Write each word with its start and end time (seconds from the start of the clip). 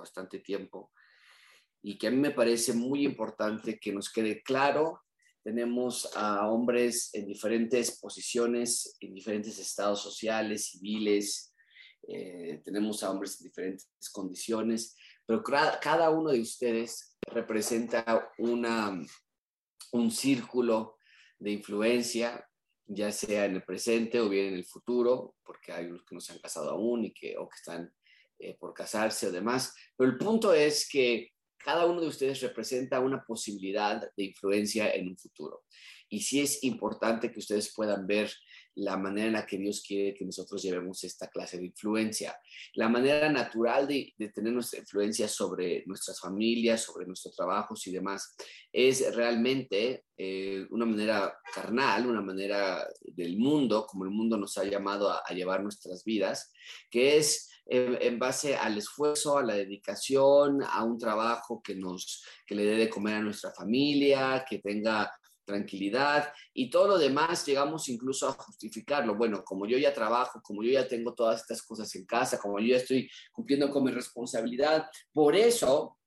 bastante 0.00 0.40
tiempo 0.40 0.90
y 1.82 1.96
que 1.96 2.08
a 2.08 2.10
mí 2.10 2.16
me 2.16 2.32
parece 2.32 2.72
muy 2.72 3.04
importante 3.04 3.78
que 3.78 3.92
nos 3.92 4.12
quede 4.12 4.42
claro. 4.42 5.02
Tenemos 5.42 6.10
a 6.14 6.48
hombres 6.48 7.10
en 7.14 7.26
diferentes 7.26 7.98
posiciones, 7.98 8.96
en 9.00 9.14
diferentes 9.14 9.58
estados 9.58 10.02
sociales, 10.02 10.66
civiles, 10.66 11.54
eh, 12.06 12.60
tenemos 12.64 13.02
a 13.02 13.10
hombres 13.10 13.40
en 13.40 13.46
diferentes 13.46 13.88
condiciones, 14.12 14.96
pero 15.26 15.42
cada 15.42 16.10
uno 16.10 16.30
de 16.30 16.40
ustedes 16.40 17.16
representa 17.22 18.30
una, 18.38 19.00
un 19.92 20.10
círculo 20.10 20.96
de 21.38 21.52
influencia, 21.52 22.46
ya 22.86 23.12
sea 23.12 23.44
en 23.46 23.56
el 23.56 23.64
presente 23.64 24.20
o 24.20 24.28
bien 24.28 24.46
en 24.46 24.54
el 24.54 24.64
futuro, 24.64 25.36
porque 25.44 25.72
hay 25.72 25.86
unos 25.86 26.04
que 26.04 26.14
no 26.14 26.20
se 26.20 26.32
han 26.32 26.40
casado 26.40 26.70
aún 26.70 27.04
y 27.04 27.12
que, 27.12 27.36
o 27.38 27.48
que 27.48 27.56
están 27.56 27.94
eh, 28.40 28.56
por 28.58 28.74
casarse 28.74 29.26
o 29.26 29.32
demás. 29.32 29.74
Pero 29.96 30.10
el 30.10 30.18
punto 30.18 30.52
es 30.52 30.88
que 30.88 31.30
cada 31.56 31.86
uno 31.86 32.00
de 32.00 32.08
ustedes 32.08 32.40
representa 32.40 33.00
una 33.00 33.22
posibilidad 33.24 34.00
de 34.16 34.24
influencia 34.24 34.92
en 34.94 35.08
un 35.08 35.18
futuro. 35.18 35.64
Y 36.08 36.20
sí 36.20 36.40
es 36.40 36.64
importante 36.64 37.30
que 37.30 37.38
ustedes 37.38 37.72
puedan 37.74 38.06
ver 38.06 38.32
la 38.76 38.96
manera 38.96 39.26
en 39.26 39.32
la 39.34 39.46
que 39.46 39.58
Dios 39.58 39.82
quiere 39.86 40.14
que 40.14 40.24
nosotros 40.24 40.62
llevemos 40.62 41.04
esta 41.04 41.28
clase 41.28 41.58
de 41.58 41.66
influencia. 41.66 42.36
La 42.74 42.88
manera 42.88 43.30
natural 43.30 43.86
de, 43.86 44.14
tener 44.32 44.52
nuestra 44.52 44.80
influencia 44.80 45.28
sobre 45.28 45.84
nuestras 45.86 46.18
familias, 46.20 46.82
sobre 46.82 47.06
nuestros 47.06 47.34
trabajos 47.36 47.86
y 47.86 47.92
demás, 47.92 48.34
es 48.72 49.14
realmente 49.14 50.04
eh, 50.16 50.66
una 50.70 50.86
manera 50.86 51.38
carnal, 51.54 52.06
una 52.06 52.22
manera 52.22 52.86
del 53.02 53.36
mundo, 53.38 53.86
como 53.86 54.04
el 54.04 54.10
mundo 54.10 54.36
nos 54.36 54.56
ha 54.56 54.64
llamado 54.64 55.10
a, 55.10 55.22
llevar 55.34 55.62
nuestras 55.62 56.04
vidas, 56.04 56.52
que 56.90 57.18
es 57.18 57.49
en, 57.70 58.18
base 58.18 58.56
al 58.56 58.76
esfuerzo, 58.76 59.38
a 59.38 59.44
la 59.44 59.54
dedicación, 59.54 60.60
a 60.62 60.82
un 60.82 60.98
trabajo 60.98 61.62
que 61.62 61.76
nos 61.76 62.24
que 62.44 62.56
le 62.56 62.64
dé 62.64 62.76
de 62.76 62.90
comer 62.90 63.14
a 63.16 63.22
nuestra 63.22 63.52
familia, 63.52 64.44
que 64.48 64.58
tenga 64.58 65.10
tranquilidad 65.44 66.32
y 66.52 66.68
todo 66.68 66.88
lo 66.88 66.98
demás 66.98 67.46
llegamos 67.46 67.88
incluso 67.88 68.28
a 68.28 68.32
justificarlo. 68.32 69.16
Bueno, 69.16 69.44
como 69.44 69.66
yo 69.66 69.78
ya 69.78 69.94
trabajo, 69.94 70.40
como 70.42 70.62
yo 70.62 70.72
ya 70.72 70.88
tengo 70.88 71.14
todas 71.14 71.42
estas 71.42 71.62
cosas 71.62 71.94
en 71.94 72.04
casa, 72.06 72.38
como 72.38 72.58
yo 72.58 72.66
ya 72.66 72.76
estoy 72.76 73.08
cumpliendo 73.32 73.70
con 73.70 73.84
mi 73.84 73.92
responsabilidad, 73.92 74.86
por 75.12 75.36
eso 75.36 75.99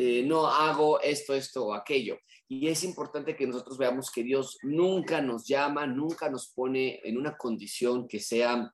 eh, 0.00 0.22
no 0.22 0.46
hago 0.46 1.00
esto, 1.00 1.34
esto 1.34 1.66
o 1.66 1.74
aquello. 1.74 2.18
Y 2.46 2.68
es 2.68 2.84
importante 2.84 3.34
que 3.34 3.48
nosotros 3.48 3.76
veamos 3.76 4.12
que 4.12 4.22
Dios 4.22 4.58
nunca 4.62 5.20
nos 5.20 5.44
llama, 5.44 5.86
nunca 5.88 6.30
nos 6.30 6.52
pone 6.54 7.00
en 7.02 7.18
una 7.18 7.36
condición 7.36 8.06
que 8.06 8.20
sea 8.20 8.72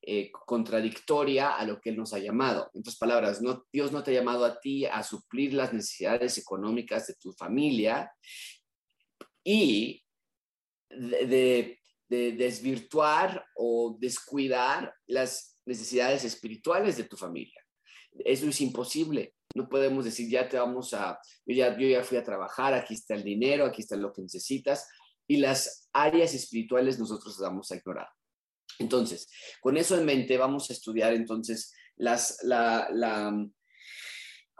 eh, 0.00 0.30
contradictoria 0.46 1.56
a 1.56 1.64
lo 1.66 1.80
que 1.80 1.90
Él 1.90 1.96
nos 1.96 2.12
ha 2.12 2.20
llamado. 2.20 2.70
En 2.74 2.80
otras 2.80 2.96
palabras, 2.96 3.42
Dios 3.72 3.90
no 3.90 4.04
te 4.04 4.12
ha 4.12 4.20
llamado 4.20 4.44
a 4.44 4.60
ti 4.60 4.86
a 4.86 5.02
suplir 5.02 5.52
las 5.52 5.72
necesidades 5.72 6.38
económicas 6.38 7.08
de 7.08 7.14
tu 7.14 7.32
familia 7.32 8.12
y 9.42 10.04
de, 10.88 11.78
desvirtuar 12.08 13.44
o 13.56 13.96
descuidar 13.98 14.94
las 15.06 15.58
necesidades 15.64 16.24
espirituales 16.24 16.96
de 16.98 17.04
tu 17.04 17.16
familia. 17.16 17.60
Eso 18.24 18.46
es 18.46 18.60
imposible. 18.60 19.34
No 19.54 19.68
podemos 19.68 20.04
decir, 20.04 20.30
ya 20.30 20.48
te 20.48 20.58
vamos 20.58 20.94
a, 20.94 21.18
yo 21.46 21.54
ya, 21.54 21.76
yo 21.78 21.86
ya 21.86 22.02
fui 22.02 22.18
a 22.18 22.24
trabajar, 22.24 22.74
aquí 22.74 22.94
está 22.94 23.14
el 23.14 23.24
dinero, 23.24 23.66
aquí 23.66 23.82
está 23.82 23.96
lo 23.96 24.12
que 24.12 24.22
necesitas, 24.22 24.88
y 25.26 25.36
las 25.36 25.88
áreas 25.92 26.34
espirituales 26.34 26.98
nosotros 26.98 27.38
vamos 27.38 27.70
a 27.70 27.76
ignorar. 27.76 28.08
Entonces, 28.78 29.28
con 29.60 29.76
eso 29.76 29.98
en 29.98 30.04
mente, 30.04 30.36
vamos 30.38 30.70
a 30.70 30.72
estudiar 30.72 31.12
entonces 31.12 31.74
las, 31.96 32.38
la, 32.42 32.88
la, 32.92 33.32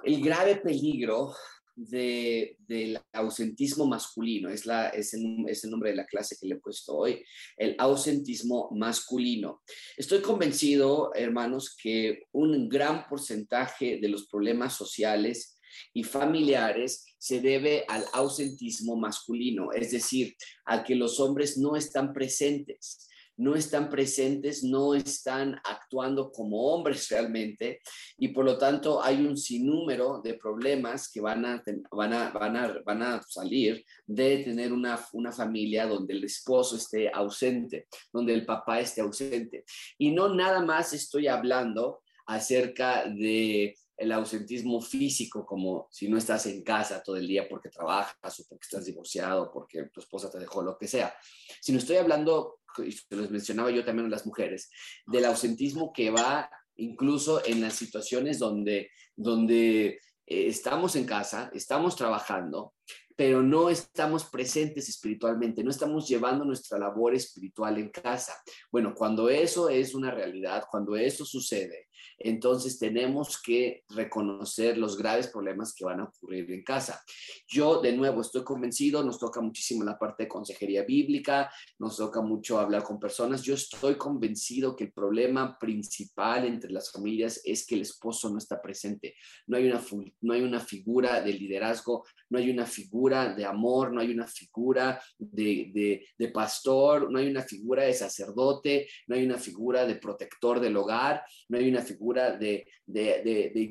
el 0.05 0.23
grave 0.23 0.57
peligro 0.57 1.35
del 1.75 2.99
ausentismo 3.13 3.87
masculino, 3.87 4.51
es, 4.51 4.67
la, 4.67 4.89
es, 4.89 5.15
el, 5.15 5.45
es 5.49 5.65
el 5.65 5.71
nombre 5.71 5.91
de 5.91 5.97
la 5.97 6.07
clase 6.07 6.37
que 6.41 6.47
le 6.47 6.57
he 6.57 6.61
puesto 6.61 6.97
hoy, 6.97 7.25
el 7.57 7.75
ausentismo 7.79 8.71
masculino. 8.73 9.63
Estoy 9.97 10.21
convencido, 10.21 11.13
hermanos, 11.15 11.77
que 11.81 12.25
un 12.33 12.69
gran 12.69 13.09
porcentaje 13.09 13.99
de 13.99 14.09
los 14.09 14.27
problemas 14.29 14.75
sociales 14.75 15.59
y 15.95 16.03
familiares 16.03 17.07
se 17.19 17.41
debe 17.41 17.85
al 17.89 18.05
ausentismo 18.13 18.97
masculino, 18.97 19.73
es 19.73 19.91
decir, 19.91 20.37
a 20.67 20.85
que 20.85 20.95
los 20.95 21.21
hombres 21.21 21.57
no 21.57 21.77
están 21.77 22.13
presentes 22.13 23.09
no 23.43 23.57
están 23.57 23.91
presentes, 23.91 24.63
no 24.63 24.95
están 24.95 25.61
actuando 25.65 26.31
como 26.31 26.73
hombres 26.73 27.09
realmente 27.11 27.81
y 28.17 28.29
por 28.29 28.45
lo 28.45 28.57
tanto 28.57 29.03
hay 29.03 29.27
un 29.27 29.37
sinnúmero 29.37 30.21
de 30.23 30.35
problemas 30.35 31.11
que 31.11 31.21
van 31.21 31.45
a, 31.45 31.63
van 31.91 32.13
a, 32.13 32.31
van 32.31 32.57
a, 32.57 32.75
van 32.85 33.03
a 33.03 33.23
salir 33.23 33.85
de 34.07 34.39
tener 34.39 34.73
una, 34.73 34.99
una 35.13 35.33
familia 35.33 35.87
donde 35.87 36.15
el 36.15 36.25
esposo 36.25 36.77
esté 36.77 37.11
ausente, 37.13 37.89
donde 38.13 38.33
el 38.33 38.47
papá 38.47 38.81
esté 38.81 39.01
ausente. 39.01 39.65
Y 39.99 40.13
no 40.13 40.33
nada 40.33 40.61
más 40.65 40.93
estoy 40.93 41.27
hablando 41.27 42.03
acerca 42.27 43.05
de 43.07 43.75
el 43.97 44.11
ausentismo 44.11 44.81
físico, 44.81 45.47
como 45.47 45.89
si 45.91 46.09
no 46.09 46.19
estás 46.19 46.47
en 46.47 46.63
casa 46.63 47.03
todo 47.03 47.17
el 47.17 47.27
día 47.27 47.49
porque 47.49 47.69
trabajas 47.69 48.41
o 48.41 48.45
porque 48.49 48.65
estás 48.65 48.85
divorciado, 48.85 49.53
porque 49.53 49.85
tu 49.93 50.01
esposa 50.01 50.31
te 50.31 50.39
dejó, 50.39 50.63
lo 50.63 50.77
que 50.77 50.89
sea, 50.89 51.15
sino 51.61 51.79
estoy 51.79 51.97
hablando 51.97 52.62
y 52.79 52.93
se 52.93 53.17
los 53.17 53.31
mencionaba 53.31 53.71
yo 53.71 53.85
también 53.85 54.07
a 54.07 54.11
las 54.11 54.27
mujeres, 54.27 54.71
del 55.07 55.25
ausentismo 55.25 55.93
que 55.93 56.11
va 56.11 56.51
incluso 56.77 57.45
en 57.45 57.61
las 57.61 57.75
situaciones 57.75 58.39
donde, 58.39 58.91
donde 59.15 59.87
eh, 59.87 59.99
estamos 60.27 60.97
en 60.97 61.05
casa, 61.05 61.51
estamos 61.53 61.97
trabajando, 61.97 62.75
pero 63.17 63.43
no 63.43 63.69
estamos 63.69 64.25
presentes 64.25 64.89
espiritualmente, 64.89 65.63
no 65.63 65.71
estamos 65.71 66.09
llevando 66.09 66.45
nuestra 66.45 66.79
labor 66.79 67.15
espiritual 67.15 67.79
en 67.79 67.91
casa. 67.91 68.35
Bueno, 68.71 68.95
cuando 68.95 69.29
eso 69.29 69.69
es 69.69 69.95
una 69.95 70.11
realidad, 70.11 70.65
cuando 70.71 70.97
eso 70.97 71.25
sucede, 71.25 71.89
entonces 72.19 72.79
tenemos 72.79 73.41
que 73.41 73.85
reconocer 73.91 74.79
los 74.79 74.97
graves 74.97 75.29
problemas 75.29 75.75
que 75.75 75.85
van 75.85 76.01
a 76.01 76.05
ocurrir 76.05 76.51
en 76.51 76.63
casa. 76.63 77.03
Yo, 77.49 77.81
de 77.81 77.93
nuevo, 77.93 78.21
estoy 78.21 78.45
convencido, 78.45 79.03
nos 79.03 79.19
toca 79.19 79.41
muchísimo 79.41 79.85
la 79.85 79.99
parte 79.99 80.25
de 80.25 80.29
consejería 80.29 80.85
bíblica, 80.85 81.51
nos 81.79 81.97
toca 81.97 82.21
mucho 82.21 82.59
hablar 82.59 82.83
con 82.83 82.99
personas. 82.99 83.43
Yo 83.43 83.55
estoy 83.55 83.97
convencido 83.97 84.77
que 84.77 84.85
el 84.85 84.93
problema 84.93 85.59
principal 85.59 86.45
entre 86.45 86.71
las 86.71 86.91
familias 86.91 87.41
es 87.45 87.67
que 87.67 87.75
el 87.75 87.83
esposo 87.83 88.31
no 88.31 88.39
está 88.39 88.61
presente. 88.61 89.15
No 89.47 89.57
hay 89.57 89.67
una, 89.67 89.81
no 90.21 90.35
hay 90.35 90.43
una 90.43 90.61
figura 90.61 91.21
de 91.21 91.33
liderazgo, 91.33 92.05
no 92.31 92.39
hay 92.39 92.51
una 92.51 92.67
figura 92.67 93.35
de 93.35 93.45
amor, 93.45 93.93
no 93.93 94.01
hay 94.01 94.11
una 94.11 94.27
figura 94.27 95.03
de, 95.19 96.05
de 96.17 96.29
pastor, 96.29 97.11
no 97.11 97.19
hay 97.19 97.29
una 97.29 97.43
figura 97.43 97.85
de 97.85 97.95
sacerdote, 97.95 98.89
no 99.07 99.17
hay 99.17 99.25
una 99.25 99.39
figura 99.39 99.85
de 99.87 99.97
protector 99.97 100.61
del 100.61 100.77
hogar, 100.77 101.23
no 101.49 101.59
hay 101.59 101.69
una 101.69 101.83
figura 101.83 101.92
de, 102.39 102.67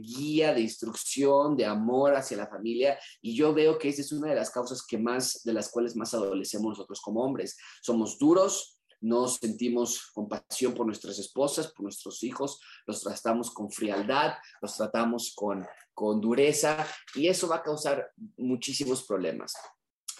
guía, 0.01 0.53
de 0.53 0.61
instrucción, 0.61 1.55
de 1.55 1.65
amor 1.65 2.15
hacia 2.15 2.37
la 2.37 2.47
familia. 2.47 2.97
Y 3.21 3.35
yo 3.35 3.53
veo 3.53 3.77
que 3.77 3.89
esa 3.89 4.01
es 4.01 4.11
una 4.11 4.29
de 4.29 4.35
las 4.35 4.51
causas 4.51 4.85
que 4.85 4.97
más, 4.97 5.43
de 5.43 5.53
las 5.53 5.69
cuales 5.69 5.95
más 5.95 6.13
adolecemos 6.13 6.69
nosotros 6.69 7.01
como 7.01 7.21
hombres. 7.21 7.57
Somos 7.81 8.17
duros, 8.17 8.79
no 9.01 9.27
sentimos 9.27 10.11
compasión 10.13 10.73
por 10.73 10.85
nuestras 10.85 11.17
esposas, 11.17 11.71
por 11.71 11.83
nuestros 11.83 12.21
hijos, 12.23 12.59
los 12.85 13.01
tratamos 13.01 13.51
con 13.51 13.71
frialdad, 13.71 14.33
los 14.61 14.77
tratamos 14.77 15.35
con 15.35 16.21
dureza 16.21 16.85
y 17.15 17.27
eso 17.27 17.47
va 17.47 17.57
a 17.57 17.63
causar 17.63 18.11
muchísimos 18.37 19.03
problemas. 19.03 19.53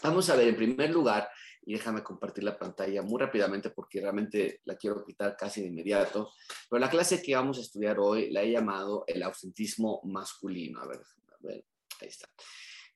Vamos 0.04 0.30
a 0.32 0.36
ver, 0.36 0.48
en 0.48 0.56
primer 0.56 0.90
lugar, 0.90 1.30
y 1.64 1.74
déjame 1.74 2.04
compartir 2.04 2.44
la 2.44 2.58
pantalla 2.58 3.02
muy 3.02 3.20
rápidamente 3.20 3.70
porque 3.70 4.02
realmente 4.02 4.62
la 4.66 4.76
quiero 4.76 5.04
quitar 5.06 5.36
casi 5.38 5.62
de 5.62 5.68
inmediato. 5.68 6.32
Pero 6.70 6.80
la 6.80 6.90
clase 6.90 7.22
que 7.22 7.36
vamos 7.36 7.58
a 7.58 7.62
estudiar 7.62 8.00
hoy 8.00 8.32
la 8.32 8.42
he 8.42 8.52
llamado 8.52 9.04
el 9.08 9.22
ausentismo 9.24 10.02
masculino. 10.04 10.82
A 10.82 10.88
ver, 10.88 11.00
a 11.00 11.48
ver 11.48 11.66
ahí 12.02 12.08
está 12.08 12.28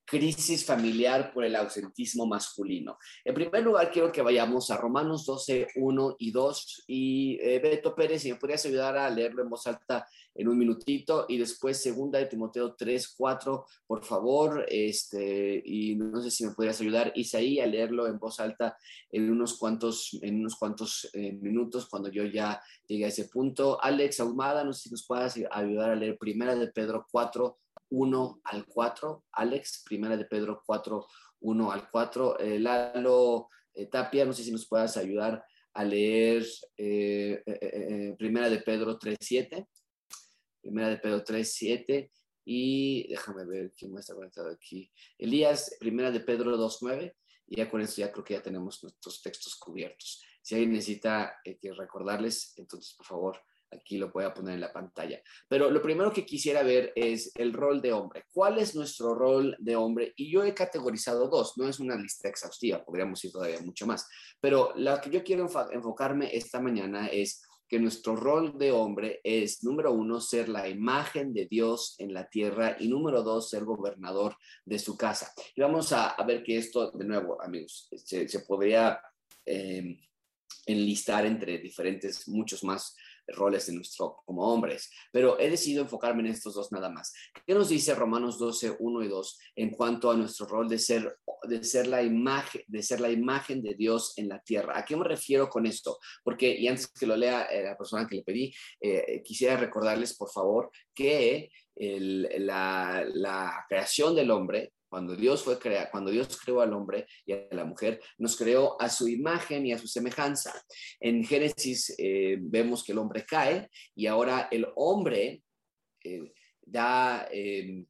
crisis 0.06 0.64
familiar 0.64 1.34
por 1.34 1.44
el 1.44 1.56
ausentismo 1.56 2.26
masculino. 2.26 2.98
En 3.24 3.34
primer 3.34 3.64
lugar, 3.64 3.92
quiero 3.92 4.12
que 4.12 4.22
vayamos 4.22 4.70
a 4.70 4.78
Romanos 4.78 5.26
12, 5.26 5.68
1 5.76 6.16
y 6.20 6.32
2. 6.32 6.84
Y 6.88 7.40
eh, 7.42 7.60
Beto 7.60 7.96
Pérez, 7.96 8.22
si 8.22 8.32
me 8.32 8.38
podrías 8.38 8.66
ayudar 8.66 8.98
a 8.98 9.10
leerlo 9.10 9.42
en 9.42 9.50
voz 9.50 9.66
alta 9.66 10.08
en 10.36 10.48
un 10.48 10.58
minutito. 10.58 11.26
Y 11.28 11.38
después, 11.38 11.82
segunda 11.82 12.20
de 12.20 12.28
Timoteo 12.28 12.76
3, 12.76 13.16
4, 13.18 13.66
por 13.88 14.06
favor. 14.06 14.66
Este, 14.70 15.62
y 15.66 15.96
no 15.96 16.22
sé 16.22 16.30
si 16.30 16.46
me 16.46 16.54
podrías 16.54 16.80
ayudar, 16.80 17.12
Isaí, 17.16 17.60
a 17.60 17.66
leerlo 17.66 18.06
en 18.08 18.20
voz 18.20 18.40
alta 18.40 18.78
en 19.12 19.32
unos 19.32 19.58
cuantos, 19.58 20.18
en 20.22 20.40
unos 20.40 20.56
cuantos 20.56 21.10
eh, 21.14 21.34
minutos 21.34 21.88
cuando 21.90 22.10
yo 22.10 22.26
ya 22.26 22.62
llegue 22.88 23.06
a 23.06 23.10
ese 23.10 23.26
punto. 23.26 23.82
Alex 23.82 24.20
Ahumada, 24.20 24.64
no 24.64 24.72
sé 24.72 24.84
si 24.84 24.92
nos 24.92 25.06
puedas 25.06 25.36
ayudar 25.52 25.92
a 25.92 25.96
leer 25.96 26.18
primera 26.18 26.56
de 26.56 26.68
Pedro 26.68 27.08
4, 27.12 27.58
1 27.90 28.42
al 28.44 28.66
4. 28.66 29.26
Alex, 29.32 29.84
primera 29.86 30.18
de 30.18 30.26
Pedro 30.26 30.62
4, 30.66 31.06
1 31.42 31.72
al 31.72 31.90
4. 31.90 32.40
Eh, 32.40 32.60
Lalo 32.60 33.50
eh, 33.74 33.88
Tapia, 33.88 34.26
no 34.26 34.34
sé 34.34 34.44
si 34.44 34.52
nos 34.52 34.68
puedas 34.68 34.98
ayudar 34.98 35.44
a 35.74 35.84
leer 35.84 36.46
eh, 36.78 38.14
primera 38.18 38.50
de 38.50 38.60
Pedro 38.60 38.98
3, 38.98 39.18
7. 39.20 39.68
Primera 40.62 40.90
de 40.90 40.98
Pedro 40.98 41.24
3, 41.24 41.54
7 41.54 42.12
y 42.46 43.08
déjame 43.08 43.44
ver 43.46 43.74
quién 43.76 43.92
más 43.92 44.02
está 44.02 44.14
conectado 44.14 44.50
aquí. 44.50 44.92
Elías, 45.18 45.76
Primera 45.80 46.12
de 46.12 46.20
Pedro 46.20 46.56
2, 46.56 46.78
9 46.82 47.16
y 47.48 47.58
ya 47.58 47.70
con 47.70 47.82
esto 47.82 48.02
ya 48.02 48.12
creo 48.12 48.24
que 48.24 48.36
ya 48.36 48.42
tenemos 48.42 48.82
nuestros 48.84 49.22
textos 49.22 49.56
cubiertos. 49.56 50.24
Si 50.42 50.54
alguien 50.54 50.74
necesita 50.74 51.40
eh, 51.44 51.58
recordarles, 51.76 52.54
entonces 52.58 52.94
por 52.94 53.06
favor 53.06 53.42
aquí 53.76 53.98
lo 53.98 54.10
voy 54.12 54.24
a 54.24 54.34
poner 54.34 54.56
en 54.56 54.62
la 54.62 54.74
pantalla. 54.74 55.22
Pero 55.48 55.70
lo 55.70 55.82
primero 55.82 56.12
que 56.12 56.26
quisiera 56.26 56.64
ver 56.64 56.92
es 56.96 57.32
el 57.36 57.54
rol 57.54 57.82
de 57.82 57.94
hombre. 57.94 58.26
¿Cuál 58.32 58.60
es 58.60 58.76
nuestro 58.76 59.14
rol 59.14 59.56
de 59.60 59.76
hombre? 59.76 60.14
Y 60.16 60.32
yo 60.32 60.44
he 60.44 60.54
categorizado 60.54 61.28
dos, 61.28 61.58
no 61.58 61.68
es 61.68 61.80
una 61.80 61.96
lista 61.96 62.30
exhaustiva, 62.30 62.84
podríamos 62.84 63.24
ir 63.24 63.32
todavía 63.32 63.60
mucho 63.62 63.86
más. 63.86 64.08
Pero 64.40 64.74
la 64.76 65.00
que 65.02 65.10
yo 65.10 65.24
quiero 65.24 65.48
enfocarme 65.72 66.36
esta 66.36 66.60
mañana 66.60 67.08
es 67.08 67.42
que 67.68 67.80
nuestro 67.80 68.16
rol 68.16 68.58
de 68.58 68.72
hombre 68.72 69.22
es, 69.24 69.64
número 69.64 69.92
uno, 69.92 70.22
ser 70.22 70.50
la 70.50 70.68
imagen 70.70 71.34
de 71.34 71.48
Dios 71.48 71.96
en 71.98 72.14
la 72.14 72.30
tierra 72.30 72.78
y 72.80 72.88
número 72.88 73.24
dos, 73.24 73.50
ser 73.50 73.64
gobernador 73.64 74.36
de 74.66 74.78
su 74.80 74.96
casa. 74.96 75.32
Y 75.56 75.62
vamos 75.62 75.92
a, 75.92 76.16
ver 76.26 76.44
que 76.44 76.58
esto, 76.58 76.92
de 76.92 77.06
nuevo, 77.06 77.42
amigos, 77.42 77.90
se, 77.96 78.28
podría 78.48 79.02
eh, 79.46 79.98
enlistar 80.66 81.26
entre 81.26 81.58
diferentes, 81.58 82.28
muchos 82.28 82.64
más 82.64 82.96
roles 83.28 83.68
de 83.68 83.74
nuestro 83.74 84.22
como 84.26 84.52
hombres, 84.52 84.92
pero 85.12 85.40
he 85.40 85.50
decidido 85.50 85.84
enfocarme 85.84 86.22
en 86.22 86.28
estos 86.28 86.56
dos 86.56 86.72
nada 86.72 86.90
más. 86.90 87.14
¿Qué 87.46 87.54
nos 87.54 87.70
dice 87.70 87.96
Romanos 87.96 88.38
12, 88.40 88.78
1 88.80 89.04
y 89.04 89.08
2 89.08 89.40
en 89.56 89.70
cuanto 89.72 90.12
a 90.12 90.16
nuestro 90.16 90.46
rol 90.48 90.68
de 90.70 90.80
ser, 90.80 91.18
de 91.44 91.64
ser, 91.64 91.88
la, 91.88 92.04
imagen, 92.04 92.62
de 92.68 92.84
ser 92.84 93.00
la 93.02 93.10
imagen 93.10 93.62
de 93.62 93.74
Dios 93.74 94.14
en 94.18 94.30
la 94.30 94.40
tierra? 94.40 94.78
¿A 94.78 94.86
qué 94.86 94.96
me 94.96 95.06
refiero 95.06 95.50
con 95.50 95.66
esto? 95.66 96.00
Porque, 96.24 96.56
y 96.56 96.68
antes 96.68 96.88
que 96.88 97.08
lo 97.08 97.16
lea 97.16 97.44
eh, 97.46 97.64
la 97.64 97.78
persona 97.78 98.08
que 98.08 98.16
le 98.16 98.24
pedí, 98.24 98.54
eh, 98.80 99.22
quisiera 99.24 99.58
recordarles, 99.58 100.16
por 100.16 100.30
favor, 100.30 100.72
que 100.94 101.50
la, 101.78 103.06
la 103.14 103.66
creación 103.68 104.16
del 104.16 104.32
hombre 104.32 104.72
cuando 104.96 105.14
Dios 105.14 105.44
fue 105.44 105.60
cuando 105.92 106.10
Dios 106.10 106.40
creó 106.42 106.62
al 106.62 106.72
hombre 106.72 107.06
y 107.26 107.34
a 107.34 107.50
la 107.52 107.66
mujer, 107.66 108.00
nos 108.18 108.38
creó 108.38 108.82
a 108.82 108.88
su 108.88 109.10
imagen 109.10 109.66
y 109.66 109.74
a 109.74 109.78
su 109.78 109.90
semejanza. 109.90 110.54
En 111.02 111.22
Génesis 111.26 111.94
eh, 111.98 112.38
vemos 112.40 112.82
que 112.82 112.94
el 112.94 113.00
hombre 113.00 113.26
cae 113.26 113.70
y 113.94 114.08
ahora 114.08 114.48
el 114.50 114.66
hombre 114.78 115.44
eh, 116.02 116.32
da, 116.62 117.28
eh, 117.30 117.84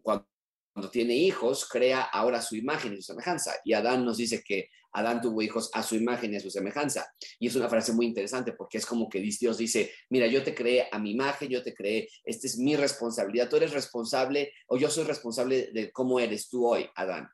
cuando, 0.00 0.26
cuando 0.72 0.90
tiene 0.90 1.14
hijos, 1.14 1.68
crea 1.68 2.00
ahora 2.00 2.40
su 2.40 2.56
imagen 2.56 2.94
y 2.94 2.96
su 2.96 3.12
semejanza. 3.12 3.52
Y 3.62 3.74
Adán 3.74 4.02
nos 4.02 4.16
dice 4.16 4.42
que 4.42 4.70
Adán 4.92 5.20
tuvo 5.20 5.42
hijos 5.42 5.70
a 5.72 5.82
su 5.82 5.96
imagen 5.96 6.32
y 6.32 6.36
a 6.36 6.40
su 6.40 6.50
semejanza. 6.50 7.06
Y 7.38 7.46
es 7.46 7.56
una 7.56 7.68
frase 7.68 7.92
muy 7.92 8.06
interesante 8.06 8.52
porque 8.52 8.78
es 8.78 8.86
como 8.86 9.08
que 9.08 9.20
Dios 9.20 9.58
dice, 9.58 9.92
mira, 10.10 10.26
yo 10.26 10.42
te 10.42 10.54
creé 10.54 10.88
a 10.90 10.98
mi 10.98 11.12
imagen, 11.12 11.48
yo 11.48 11.62
te 11.62 11.74
creé, 11.74 12.08
esta 12.24 12.46
es 12.46 12.58
mi 12.58 12.76
responsabilidad, 12.76 13.48
tú 13.48 13.56
eres 13.56 13.72
responsable 13.72 14.52
o 14.66 14.76
yo 14.76 14.90
soy 14.90 15.04
responsable 15.04 15.70
de 15.72 15.90
cómo 15.92 16.20
eres 16.20 16.48
tú 16.48 16.66
hoy, 16.66 16.88
Adán. 16.94 17.28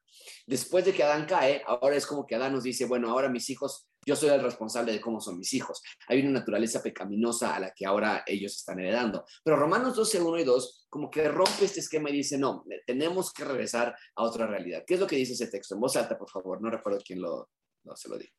Después 0.47 0.85
de 0.85 0.93
que 0.93 1.03
Adán 1.03 1.27
cae, 1.27 1.63
ahora 1.67 1.97
es 1.97 2.07
como 2.07 2.27
que 2.27 2.35
Adán 2.35 2.53
nos 2.53 2.65
dice, 2.65 2.85
bueno, 2.87 3.11
ahora 3.11 3.29
mis 3.29 3.51
hijos 3.51 3.89
yo 4.09 4.17
soy 4.17 4.31
el 4.31 4.43
responsable 4.43 4.93
de 4.93 5.03
cómo 5.03 5.21
son 5.21 5.37
mis 5.37 5.53
hijos. 5.53 5.83
Hay 6.07 6.21
una 6.21 6.41
naturaleza 6.41 6.83
pecaminosa 6.83 7.55
a 7.55 7.61
la 7.61 7.73
que 7.77 7.85
ahora 7.85 8.25
ellos 8.27 8.57
están 8.57 8.81
heredando. 8.81 9.27
Pero 9.45 9.59
Romanos 9.59 9.95
12, 9.95 10.23
1 10.23 10.39
y 10.39 10.45
2 10.45 10.87
como 10.89 11.11
que 11.11 11.29
rompe 11.29 11.67
este 11.67 11.81
esquema 11.81 12.09
y 12.09 12.15
dice, 12.15 12.39
no, 12.39 12.65
tenemos 12.87 13.35
que 13.35 13.45
regresar 13.45 13.95
a 14.17 14.23
otra 14.23 14.47
realidad. 14.47 14.83
¿Qué 14.87 14.95
es 14.95 15.01
lo 15.01 15.07
que 15.07 15.17
dice 15.17 15.35
ese 15.35 15.49
texto? 15.49 15.75
En 15.75 15.83
voz 15.83 15.95
alta, 15.97 16.17
por 16.17 16.31
favor. 16.31 16.63
No 16.63 16.71
recuerdo 16.71 17.01
quién 17.07 17.21
lo, 17.21 17.51
se 17.95 18.09
lo 18.09 18.17
dijo. 18.17 18.33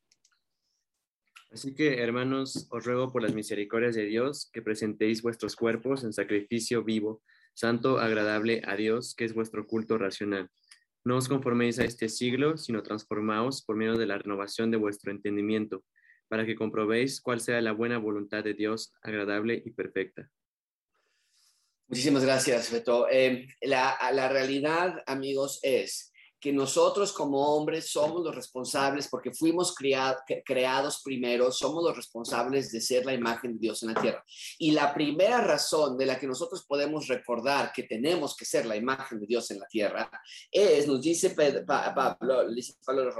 Así 1.52 1.72
que, 1.72 2.02
hermanos, 2.02 2.66
os 2.70 2.84
ruego 2.84 3.12
por 3.12 3.22
las 3.22 3.32
misericordias 3.32 3.94
de 3.94 4.06
Dios 4.06 4.50
que 4.52 4.62
presentéis 4.62 5.22
vuestros 5.22 5.54
cuerpos 5.54 6.02
en 6.02 6.12
sacrificio 6.12 6.82
vivo, 6.82 7.22
santo, 7.54 8.00
agradable 8.00 8.62
a 8.66 8.74
Dios, 8.74 9.14
que 9.14 9.24
es 9.24 9.34
vuestro 9.34 9.68
culto 9.68 9.98
racional 9.98 10.50
no 11.04 11.16
os 11.16 11.28
conforméis 11.28 11.78
a 11.78 11.84
este 11.84 12.08
siglo, 12.08 12.56
sino 12.56 12.82
transformaos 12.82 13.62
por 13.62 13.76
medio 13.76 13.96
de 13.96 14.06
la 14.06 14.18
renovación 14.18 14.70
de 14.70 14.76
vuestro 14.76 15.10
entendimiento, 15.10 15.84
para 16.28 16.46
que 16.46 16.54
comprobéis 16.54 17.20
cuál 17.20 17.40
sea 17.40 17.60
la 17.60 17.72
buena 17.72 17.98
voluntad 17.98 18.44
de 18.44 18.54
Dios, 18.54 18.92
agradable 19.02 19.62
y 19.64 19.70
perfecta. 19.70 20.30
Muchísimas 21.88 22.24
gracias, 22.24 22.70
Beto. 22.70 23.08
Eh, 23.10 23.48
la, 23.62 23.98
la 24.12 24.28
realidad, 24.28 25.02
amigos, 25.06 25.58
es 25.62 26.09
que 26.40 26.52
nosotros 26.52 27.12
como 27.12 27.54
hombres 27.54 27.90
somos 27.90 28.24
los 28.24 28.34
responsables, 28.34 29.08
porque 29.08 29.32
fuimos 29.32 29.74
creados 29.74 31.02
primero, 31.04 31.52
somos 31.52 31.84
los 31.84 31.96
responsables 31.96 32.72
de 32.72 32.80
ser 32.80 33.04
la 33.04 33.12
imagen 33.12 33.54
de 33.54 33.58
Dios 33.58 33.82
en 33.82 33.92
la 33.92 34.00
tierra. 34.00 34.24
Y 34.58 34.70
la 34.70 34.94
primera 34.94 35.40
razón 35.42 35.98
de 35.98 36.06
la 36.06 36.18
que 36.18 36.26
nosotros 36.26 36.64
podemos 36.66 37.08
recordar 37.08 37.72
que 37.72 37.82
tenemos 37.82 38.34
que 38.34 38.44
ser 38.44 38.66
la 38.66 38.76
imagen 38.76 39.20
de 39.20 39.26
Dios 39.26 39.50
en 39.50 39.60
la 39.60 39.66
tierra 39.66 40.10
es, 40.50 40.86
nos 40.86 41.00
dice 41.00 41.30
Pablo, 41.30 42.48
dice 42.50 42.74
Pablo 42.84 43.04
de 43.04 43.10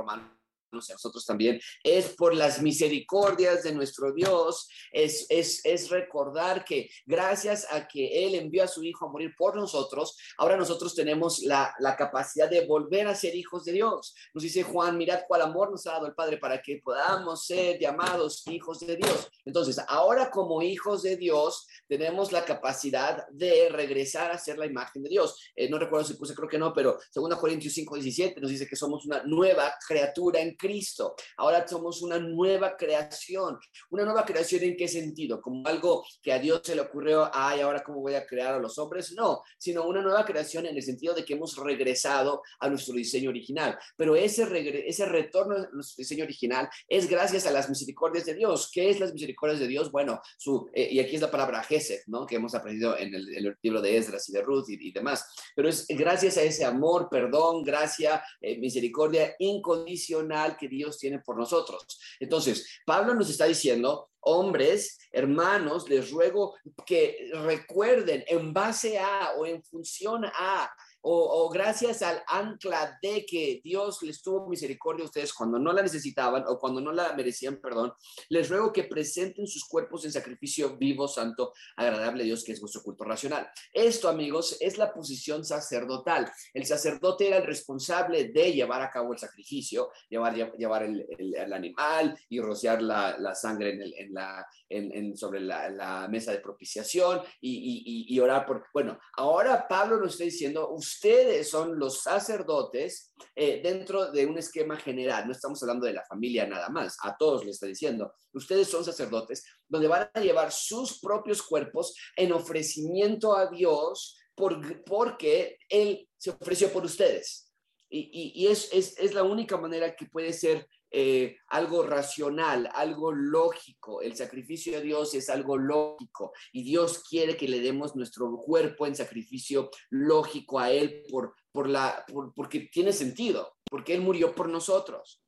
Romano, 0.71 0.95
nosotros 0.95 1.27
también, 1.27 1.61
es 1.83 2.11
por 2.11 2.35
las 2.35 2.63
misericordias 2.63 3.63
de 3.63 3.73
nuestro 3.73 4.13
Dios, 4.13 4.69
es, 4.93 5.27
es, 5.29 5.65
es 5.65 5.91
recordar 5.91 6.65
que 6.65 6.89
gracias 7.07 7.67
a 7.71 7.87
que 7.87 8.27
Él 8.27 8.35
envió 8.35 8.65
a 8.65 8.69
su 8.69 8.83
Hijo 8.83 9.07
a 9.07 9.11
morir 9.11 9.35
por 9.37 9.57
nosotros, 9.57 10.17
ahora 10.39 10.57
nosotros 10.57 10.95
tenemos 10.95 11.41
la, 11.41 11.75
la 11.79 11.97
capacidad 11.97 12.49
de 12.49 12.67
volver 12.67 13.07
a 13.07 13.15
ser 13.15 13.35
hijos 13.35 13.65
de 13.65 13.73
Dios. 13.73 14.15
Nos 14.35 14.43
dice 14.43 14.63
Juan, 14.63 14.97
mirad 14.97 15.23
cuál 15.27 15.43
amor 15.43 15.71
nos 15.71 15.87
ha 15.87 15.93
dado 15.93 16.07
el 16.07 16.15
Padre 16.15 16.39
para 16.39 16.63
que 16.63 16.81
podamos 16.83 17.47
ser 17.47 17.79
llamados 17.79 18.47
hijos 18.47 18.81
de 18.81 18.97
Dios. 18.97 19.29
Entonces, 19.45 19.79
ahora 19.89 20.31
como 20.31 20.63
hijos 20.63 21.03
de 21.03 21.17
Dios, 21.17 21.67
tenemos 21.89 22.33
la 22.33 22.45
capacidad 22.45 23.27
de 23.31 23.69
regresar 23.71 24.31
a 24.31 24.39
ser 24.39 24.59
la 24.59 24.67
imagen 24.67 25.03
de 25.03 25.09
Dios. 25.09 25.53
Eh, 25.55 25.69
no 25.69 25.79
recuerdo 25.79 26.07
si 26.07 26.15
puse, 26.15 26.35
creo 26.35 26.49
que 26.49 26.59
no, 26.59 26.73
pero 26.73 26.99
2 27.15 27.37
Corintios 27.37 27.75
5, 27.75 27.95
17 27.95 28.41
nos 28.41 28.51
dice 28.51 28.67
que 28.67 28.77
somos 28.77 29.05
una 29.07 29.23
nueva 29.25 29.75
criatura 29.87 30.41
en 30.41 30.57
Cristo. 30.61 31.15
Ahora 31.39 31.67
somos 31.67 32.03
una 32.03 32.19
nueva 32.19 32.77
creación. 32.77 33.59
¿Una 33.91 34.05
nueva 34.05 34.25
creación 34.25 34.63
en 34.63 34.77
qué 34.77 34.87
sentido? 34.87 35.41
¿Como 35.41 35.67
algo 35.67 36.05
que 36.23 36.33
a 36.33 36.39
Dios 36.39 36.61
se 36.65 36.75
le 36.75 36.83
ocurrió, 36.83 37.31
ay, 37.33 37.61
ahora 37.61 37.83
cómo 37.83 38.01
voy 38.01 38.15
a 38.15 38.27
crear 38.27 38.55
a 38.55 38.59
los 38.59 38.79
hombres? 38.79 39.13
No, 39.13 39.43
sino 39.59 39.87
una 39.87 40.03
nueva 40.03 40.25
creación 40.25 40.67
en 40.67 40.77
el 40.77 40.83
sentido 40.83 41.15
de 41.15 41.25
que 41.25 41.35
hemos 41.35 41.57
regresado 41.57 42.43
a 42.59 42.69
nuestro 42.69 42.95
diseño 42.95 43.31
original. 43.31 43.79
Pero 43.97 44.15
ese, 44.15 44.47
ese 44.87 45.07
retorno 45.07 45.57
a 45.57 45.69
nuestro 45.73 45.97
diseño 46.03 46.25
original 46.25 46.69
es 46.89 47.09
gracias 47.09 47.47
a 47.47 47.51
las 47.51 47.69
misericordias 47.69 48.27
de 48.27 48.35
Dios. 48.35 48.71
¿Qué 48.73 48.91
es 48.91 49.01
las 49.01 49.13
misericordias 49.13 49.61
de 49.61 49.69
Dios? 49.69 49.91
Bueno, 49.91 50.21
su, 50.37 50.69
eh, 50.75 50.89
y 50.91 51.01
aquí 51.01 51.17
es 51.17 51.23
la 51.23 51.31
palabra 51.31 51.63
Gesed, 51.63 52.01
¿no? 52.07 52.27
Que 52.27 52.37
hemos 52.37 52.55
aprendido 52.55 52.97
en 52.99 53.15
el, 53.15 53.57
libro 53.63 53.81
de 53.81 53.97
Esdras 53.97 54.29
y 54.29 54.33
de 54.33 54.43
Ruth 54.43 54.69
y, 54.69 54.93
demás. 54.93 55.25
Pero 55.55 55.69
es 55.69 55.87
gracias 55.89 56.37
a 56.37 56.43
ese 56.43 56.65
amor, 56.65 57.09
perdón, 57.11 57.63
gracia, 57.63 58.23
eh, 58.41 58.59
misericordia 58.59 59.35
incondicional 59.39 60.50
que 60.57 60.69
Dios 60.69 60.99
tiene 60.99 61.21
por 61.21 61.37
nosotros. 61.37 62.01
Entonces, 62.19 62.81
Pablo 62.85 63.15
nos 63.15 63.31
está 63.31 63.47
diciendo, 63.47 64.11
hombres, 64.21 64.99
hermanos, 65.13 65.89
les 65.89 66.11
ruego 66.11 66.57
que 66.87 67.31
recuerden 67.33 68.25
en 68.27 68.53
base 68.53 68.99
a 68.99 69.33
o 69.39 69.47
en 69.47 69.63
función 69.63 70.25
a 70.25 70.71
o, 71.03 71.49
gracias 71.51 72.03
al 72.03 72.23
ancla 72.27 72.99
de 73.03 73.25
que 73.25 73.61
Dios 73.65 74.03
les 74.03 74.23
tuvo 74.23 74.49
misericordia 74.49 75.03
a 75.05 75.07
ustedes 75.07 75.33
cuando 75.33 75.59
no 75.59 75.73
la 75.73 75.83
necesitaban 75.83 76.45
o 76.47 76.59
cuando 76.59 76.81
no 76.81 76.93
la 76.93 77.15
merecían, 77.15 77.61
perdón, 77.61 77.93
les 78.29 78.49
ruego 78.49 78.73
que 78.73 78.85
presenten 78.85 79.47
sus 79.47 79.65
cuerpos 79.67 80.05
en 80.05 80.13
sacrificio 80.13 80.77
vivo, 80.77 81.09
santo, 81.09 81.53
agradable 81.77 82.23
a 82.23 82.27
Dios, 82.27 82.45
que 82.45 82.53
es 82.53 82.61
vuestro 82.61 82.83
culto 82.83 83.05
racional. 83.05 83.49
Esto, 83.73 84.09
amigos, 84.09 84.57
es 84.61 84.79
la 84.79 84.93
posición 84.93 85.45
sacerdotal. 85.45 86.31
El 86.53 86.67
sacerdote 86.67 87.29
era 87.29 87.39
el 87.39 87.47
responsable 87.47 88.29
de 88.29 88.53
llevar 88.53 88.83
a 88.83 88.91
cabo 88.91 89.13
el 89.13 89.19
sacrificio, 89.19 89.91
llevar, 90.09 90.35
llevar 90.57 90.83
el, 90.83 91.53
animal 91.53 92.19
y 92.29 92.41
rociar 92.41 92.83
la, 92.83 93.35
sangre 93.35 93.71
en, 93.71 94.13
la, 94.13 94.47
en, 94.69 95.17
sobre 95.17 95.41
la, 95.41 96.09
mesa 96.11 96.33
de 96.33 96.41
propiciación 96.41 97.21
y, 97.41 97.51
y, 97.51 98.15
y, 98.15 98.21
orar 98.21 98.47
por... 98.47 98.67
Bueno, 98.73 98.99
ahora 99.17 99.67
Pablo 99.69 99.99
nos 99.99 100.13
está 100.13 100.25
diciendo, 100.25 100.69
ustedes 100.91 101.49
son 101.49 101.79
los 101.79 102.03
sacerdotes 102.03 103.13
eh, 103.35 103.61
dentro 103.63 104.11
de 104.11 104.27
un 104.27 104.39
esquema 104.39 104.77
general. 104.77 105.27
No 105.27 105.33
estamos 105.33 105.63
hablando 105.63 105.87
de 105.87 105.93
la 105.93 106.05
familia 106.05 106.47
nada 106.47 106.69
más, 106.69 106.97
a 107.03 107.17
todos 107.17 107.45
les 107.45 107.55
está 107.55 107.67
diciendo. 107.67 108.13
Ustedes 108.33 108.69
son 108.69 108.85
sacerdotes 108.85 109.45
donde 109.69 109.89
van 109.89 110.11
a 110.13 110.21
llevar 110.21 110.51
sus 110.53 111.01
propios 111.01 111.43
cuerpos 111.43 111.95
en 112.17 112.33
ofrecimiento 112.33 113.37
a 113.37 113.49
Dios 113.49 114.19
por, 114.35 114.85
porque 114.85 115.59
Él 115.69 116.09
se 116.17 116.31
ofreció 116.31 116.73
por 116.73 116.85
ustedes. 116.85 117.47
Y, 117.93 118.47
es, 118.47 118.71
es 118.73 119.15
la 119.15 119.25
única 119.25 119.57
manera 119.57 119.97
que 119.97 120.07
puede 120.07 120.33
ser 120.33 120.69
eh, 120.91 121.37
algo 121.49 121.85
racional, 121.85 122.69
algo 122.75 123.13
lógico. 123.13 124.03
El 124.03 124.17
sacrificio 124.17 124.73
de 124.75 124.83
Dios 124.83 125.15
es 125.15 125.31
algo 125.31 125.57
lógico 125.57 126.33
y 126.53 126.63
Dios 126.65 127.05
quiere 127.09 127.37
que 127.37 127.49
le 127.49 127.61
demos 127.61 127.95
nuestro 127.95 128.37
cuerpo 128.39 128.87
en 128.87 128.97
sacrificio 128.97 129.71
lógico 129.91 130.59
a 130.59 130.71
Él 130.71 131.03
por, 131.11 131.35
por 131.53 131.69
la, 131.69 132.05
porque 132.35 132.69
tiene 132.73 132.93
sentido, 132.93 133.57
porque 133.71 133.95
Él 133.95 134.01
murió 134.01 134.35
por 134.35 134.49
nosotros. 134.49 135.23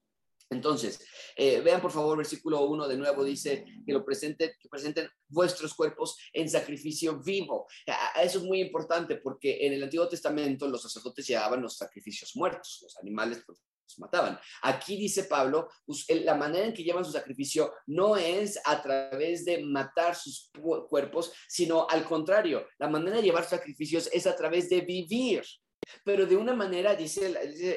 Entonces, 0.52 1.04
eh, 1.36 1.60
vean 1.60 1.80
por 1.80 1.90
favor 1.90 2.18
versículo 2.18 2.60
1 2.66 2.86
de 2.86 2.96
nuevo, 2.96 3.24
dice 3.24 3.64
que 3.86 3.92
lo 3.92 4.04
presenten, 4.04 4.52
que 4.60 4.68
presenten 4.68 5.08
vuestros 5.28 5.74
cuerpos 5.74 6.18
en 6.32 6.48
sacrificio 6.48 7.20
vivo. 7.22 7.66
Eso 8.20 8.38
es 8.38 8.44
muy 8.44 8.60
importante 8.60 9.16
porque 9.16 9.66
en 9.66 9.72
el 9.72 9.82
Antiguo 9.82 10.08
Testamento 10.08 10.68
los 10.68 10.82
sacerdotes 10.82 11.26
llevaban 11.26 11.62
los 11.62 11.76
sacrificios 11.76 12.36
muertos, 12.36 12.80
los 12.82 12.98
animales 12.98 13.42
mataban. 13.98 14.38
Aquí 14.62 14.96
dice 14.96 15.24
Pablo, 15.24 15.68
la 16.08 16.34
manera 16.34 16.66
en 16.66 16.72
que 16.72 16.84
llevan 16.84 17.04
su 17.04 17.12
sacrificio 17.12 17.72
no 17.86 18.16
es 18.16 18.58
a 18.64 18.82
través 18.82 19.44
de 19.44 19.64
matar 19.64 20.14
sus 20.14 20.50
cuerpos, 20.88 21.32
sino 21.48 21.86
al 21.88 22.04
contrario, 22.04 22.66
la 22.78 22.88
manera 22.88 23.16
de 23.16 23.22
llevar 23.22 23.44
sacrificios 23.44 24.08
es 24.12 24.26
a 24.26 24.36
través 24.36 24.68
de 24.68 24.80
vivir 24.80 25.42
pero 26.04 26.26
de 26.26 26.36
una 26.36 26.54
manera, 26.54 26.94
dice, 26.94 27.34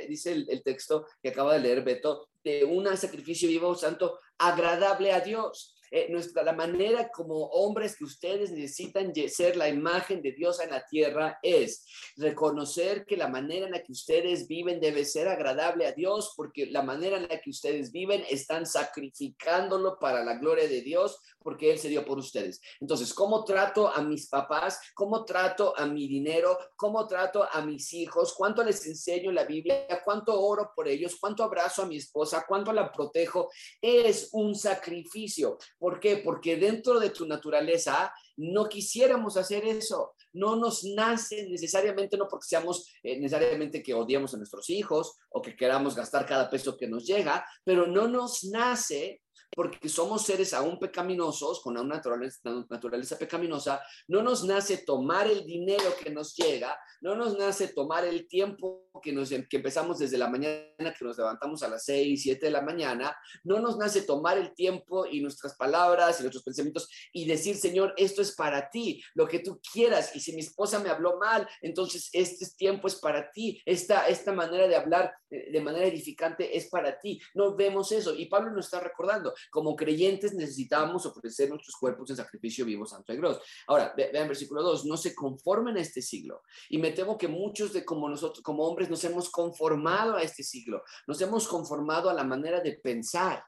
dice, 0.08 0.32
el, 0.32 0.64
texto 0.64 1.06
que 1.22 1.30
acaba 1.30 1.54
de 1.54 1.60
leer 1.60 1.84
Beto, 1.84 2.30
de 2.44 2.64
un 2.64 2.86
sacrificio 2.98 3.48
vivo, 3.48 3.76
santo, 3.76 4.20
agradable 4.38 5.12
a 5.12 5.22
Dios. 5.22 5.75
Eh, 5.96 6.08
nuestra, 6.10 6.44
la 6.44 6.52
manera 6.52 7.08
como 7.08 7.46
hombres 7.46 7.96
que 7.96 8.04
ustedes 8.04 8.52
necesitan 8.52 9.14
ser 9.30 9.56
la 9.56 9.70
imagen 9.70 10.22
de 10.22 10.34
Dios 10.34 10.60
en 10.60 10.72
la 10.72 10.86
tierra 10.86 11.40
es 11.42 11.86
reconocer 12.18 13.06
que 13.06 13.16
la 13.16 13.30
manera 13.30 13.68
en 13.68 13.72
la 13.72 13.82
que 13.82 13.94
ustedes 13.94 14.46
viven 14.46 14.82
debe 14.82 15.06
ser 15.06 15.30
agradable 15.30 15.88
a 15.88 15.94
Dios, 15.94 16.34
porque 16.36 16.66
la 16.66 16.82
manera 16.82 17.16
en 17.16 17.30
la 17.30 17.40
que 17.40 17.50
ustedes 17.50 17.94
viven 17.94 18.26
están 18.30 18.66
sacrificándolo 18.66 19.98
para 19.98 20.22
la 20.22 20.34
gloria 20.38 20.68
de 20.68 20.82
Dios, 20.82 21.18
porque 21.40 21.72
Él 21.72 21.80
se 21.80 21.88
dio 21.88 22.04
por 22.04 22.18
ustedes. 22.18 22.60
Entonces, 22.82 23.14
¿cómo 23.14 23.46
trato 23.46 23.88
a 23.88 24.02
mis 24.02 24.28
papás? 24.28 24.80
¿Cómo 24.96 25.24
trato 25.24 25.78
a 25.78 25.86
mi 25.86 26.10
dinero? 26.10 26.58
¿Cómo 26.76 27.08
trato 27.08 27.48
a 27.50 27.62
mis 27.62 27.94
hijos? 27.94 28.34
¿Cuánto 28.34 28.64
les 28.64 28.86
enseño 28.86 29.32
la 29.32 29.46
Biblia? 29.46 30.02
¿Cuánto 30.04 30.42
oro 30.42 30.72
por 30.76 30.90
ellos? 30.90 31.16
¿Cuánto 31.22 31.44
abrazo 31.44 31.84
a 31.84 31.86
mi 31.86 31.98
esposa? 31.98 32.44
¿Cuánto 32.46 32.74
la 32.74 32.92
protejo? 32.92 33.50
Es 33.80 34.30
un 34.34 34.56
sacrificio. 34.56 35.58
¿Por 35.86 36.00
qué? 36.00 36.18
Porque 36.18 36.58
dentro 36.58 37.00
de 37.00 37.12
tu 37.12 37.28
naturaleza 37.28 38.12
no 38.38 38.68
quisiéramos 38.68 39.38
hacer 39.38 39.66
eso. 39.66 40.16
No 40.34 40.56
nos 40.56 40.84
nace 40.84 41.48
necesariamente, 41.48 42.18
no 42.18 42.28
porque 42.28 42.48
seamos 42.48 42.92
eh, 43.04 43.20
necesariamente 43.20 43.84
que 43.84 43.94
odiamos 43.94 44.34
a 44.34 44.38
nuestros 44.38 44.68
hijos 44.72 45.16
o 45.30 45.44
que 45.44 45.56
queramos 45.56 45.96
gastar 45.96 46.26
cada 46.26 46.50
peso 46.50 46.76
que 46.76 46.88
nos 46.88 47.06
llega, 47.06 47.46
pero 47.64 47.86
no 47.86 48.08
nos 48.08 48.46
nace 48.46 49.22
porque 49.54 49.90
somos 49.90 50.24
seres 50.24 50.54
aún 50.54 50.80
pecaminosos, 50.80 51.62
con 51.62 51.78
una 51.78 51.96
naturaleza, 51.96 52.40
naturaleza, 52.70 53.18
pecaminosa, 53.18 53.82
no 54.08 54.22
nos 54.22 54.44
nace 54.44 54.78
tomar 54.78 55.28
el 55.28 55.46
dinero 55.46 55.96
que 56.02 56.10
nos 56.10 56.36
llega, 56.36 56.78
no 57.02 57.16
nos 57.16 57.38
nace 57.38 57.70
tomar 57.70 58.06
el 58.06 58.28
tiempo 58.28 58.90
que, 59.02 59.12
nos, 59.12 59.30
que 59.30 59.58
empezamos 59.58 60.00
desde 60.00 60.18
la 60.18 60.30
mañana, 60.30 60.94
que 60.98 61.06
nos 61.06 61.18
levantamos 61.18 61.64
a 61.64 61.68
las 61.68 61.86
6, 61.86 62.22
7 62.22 62.46
de 62.46 62.52
la 62.52 62.62
mañana, 62.62 63.16
no 63.44 63.60
nos 63.60 63.78
nace 63.78 64.02
tomar 64.02 64.38
el 64.38 64.54
tiempo 64.54 65.06
y 65.06 65.22
nuestras 65.22 65.56
palabras 65.56 66.20
y 66.20 66.24
nuestros 66.24 66.44
pensamientos 66.44 66.90
y 67.12 67.26
decir, 67.26 67.56
Señor, 67.56 67.94
esto 67.98 68.22
es 68.22 68.36
para 68.36 68.70
ti, 68.70 69.04
lo 69.14 69.28
que 69.28 69.40
tú 69.40 69.60
quieras, 69.74 70.16
y 70.16 70.20
si 70.20 70.34
mi 70.34 70.42
esposa 70.42 70.80
me 70.80 70.90
habló 70.90 71.18
mal, 71.18 71.48
entonces 71.62 72.10
este 72.14 72.46
tiempo 72.58 72.88
es 72.88 72.96
para 72.96 73.32
ti, 73.32 73.62
esta, 73.66 74.08
esta 74.08 74.32
manera 74.32 74.68
de 74.68 74.76
hablar 74.76 75.14
eh, 75.30 75.52
de 75.52 75.62
manera 75.62 75.86
edificante 75.86 76.56
es 76.58 76.70
para 76.70 77.00
ti. 77.00 77.20
No 77.34 77.56
vemos 77.56 77.92
eso, 77.92 78.16
y 78.16 78.26
Pablo 78.26 78.52
nos 78.52 78.66
está 78.66 78.80
recordando, 78.80 79.34
como 79.50 79.76
creyentes 79.76 80.34
necesitamos 80.34 81.06
ofrecer 81.06 81.50
nuestros 81.50 81.76
cuerpos 81.76 82.10
en 82.10 82.16
sacrificio 82.16 82.66
vivo, 82.66 82.86
santo 82.86 83.14
y 83.14 83.18
grosso. 83.18 83.42
Ahora, 83.68 83.94
vean 83.96 84.28
versículo 84.28 84.62
2, 84.64 84.86
no 84.86 84.98
se 84.98 85.14
conformen 85.14 85.78
a 85.78 85.82
este 85.82 86.02
siglo. 86.02 86.44
Y 86.70 86.78
me 86.78 86.92
temo 86.92 87.18
que 87.18 87.28
muchos 87.28 87.74
de 87.74 87.84
como 87.84 88.10
nosotros, 88.10 88.44
como 88.44 88.64
hombres, 88.64 88.90
nos 88.90 89.04
hemos 89.04 89.30
conformado 89.30 90.16
a 90.16 90.24
este 90.24 90.44
siglo, 90.44 90.84
nos 91.08 91.22
hemos 91.22 91.48
conformado 91.48 92.10
a 92.10 92.14
la 92.14 92.24
manera 92.24 92.62
de 92.62 92.74
pensar. 92.74 93.44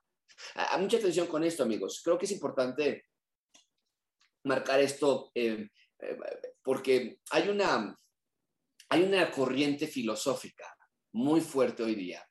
A, 0.56 0.77
mucha 0.77 0.98
atención 0.98 1.27
con 1.27 1.44
esto, 1.44 1.63
amigos. 1.63 2.01
Creo 2.03 2.17
que 2.17 2.25
es 2.25 2.32
importante 2.32 3.06
marcar 4.44 4.79
esto 4.79 5.32
eh, 5.36 5.70
eh, 6.00 6.17
porque 6.62 7.20
hay 7.32 7.50
una, 7.50 7.98
hay 8.89 9.03
una 9.03 9.32
corriente 9.32 9.88
filosófica 9.88 10.77
muy 11.13 11.41
fuerte 11.41 11.84
hoy 11.84 11.96
día, 11.96 12.27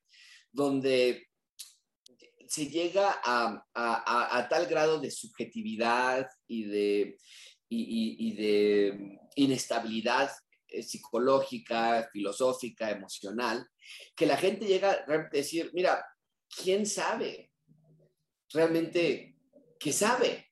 donde 0.51 1.26
se 2.49 2.67
llega 2.67 3.21
a, 3.25 4.47
tal 4.49 4.67
grado 4.67 5.01
de 5.01 5.11
subjetividad 5.11 6.27
y 6.47 6.65
de, 6.65 7.19
y, 7.69 8.33
de 8.35 9.19
inestabilidad 9.37 10.31
eh, 10.69 10.83
psicológica, 10.83 12.09
filosófica, 12.13 12.91
emocional, 12.91 13.67
que 14.15 14.27
la 14.27 14.37
gente 14.37 14.67
llega 14.67 15.05
a 15.07 15.29
decir, 15.31 15.71
mira, 15.75 16.05
¿quién 16.63 16.87
sabe 16.87 17.53
realmente 18.53 19.37
qué 19.79 19.93
sabe? 19.93 20.46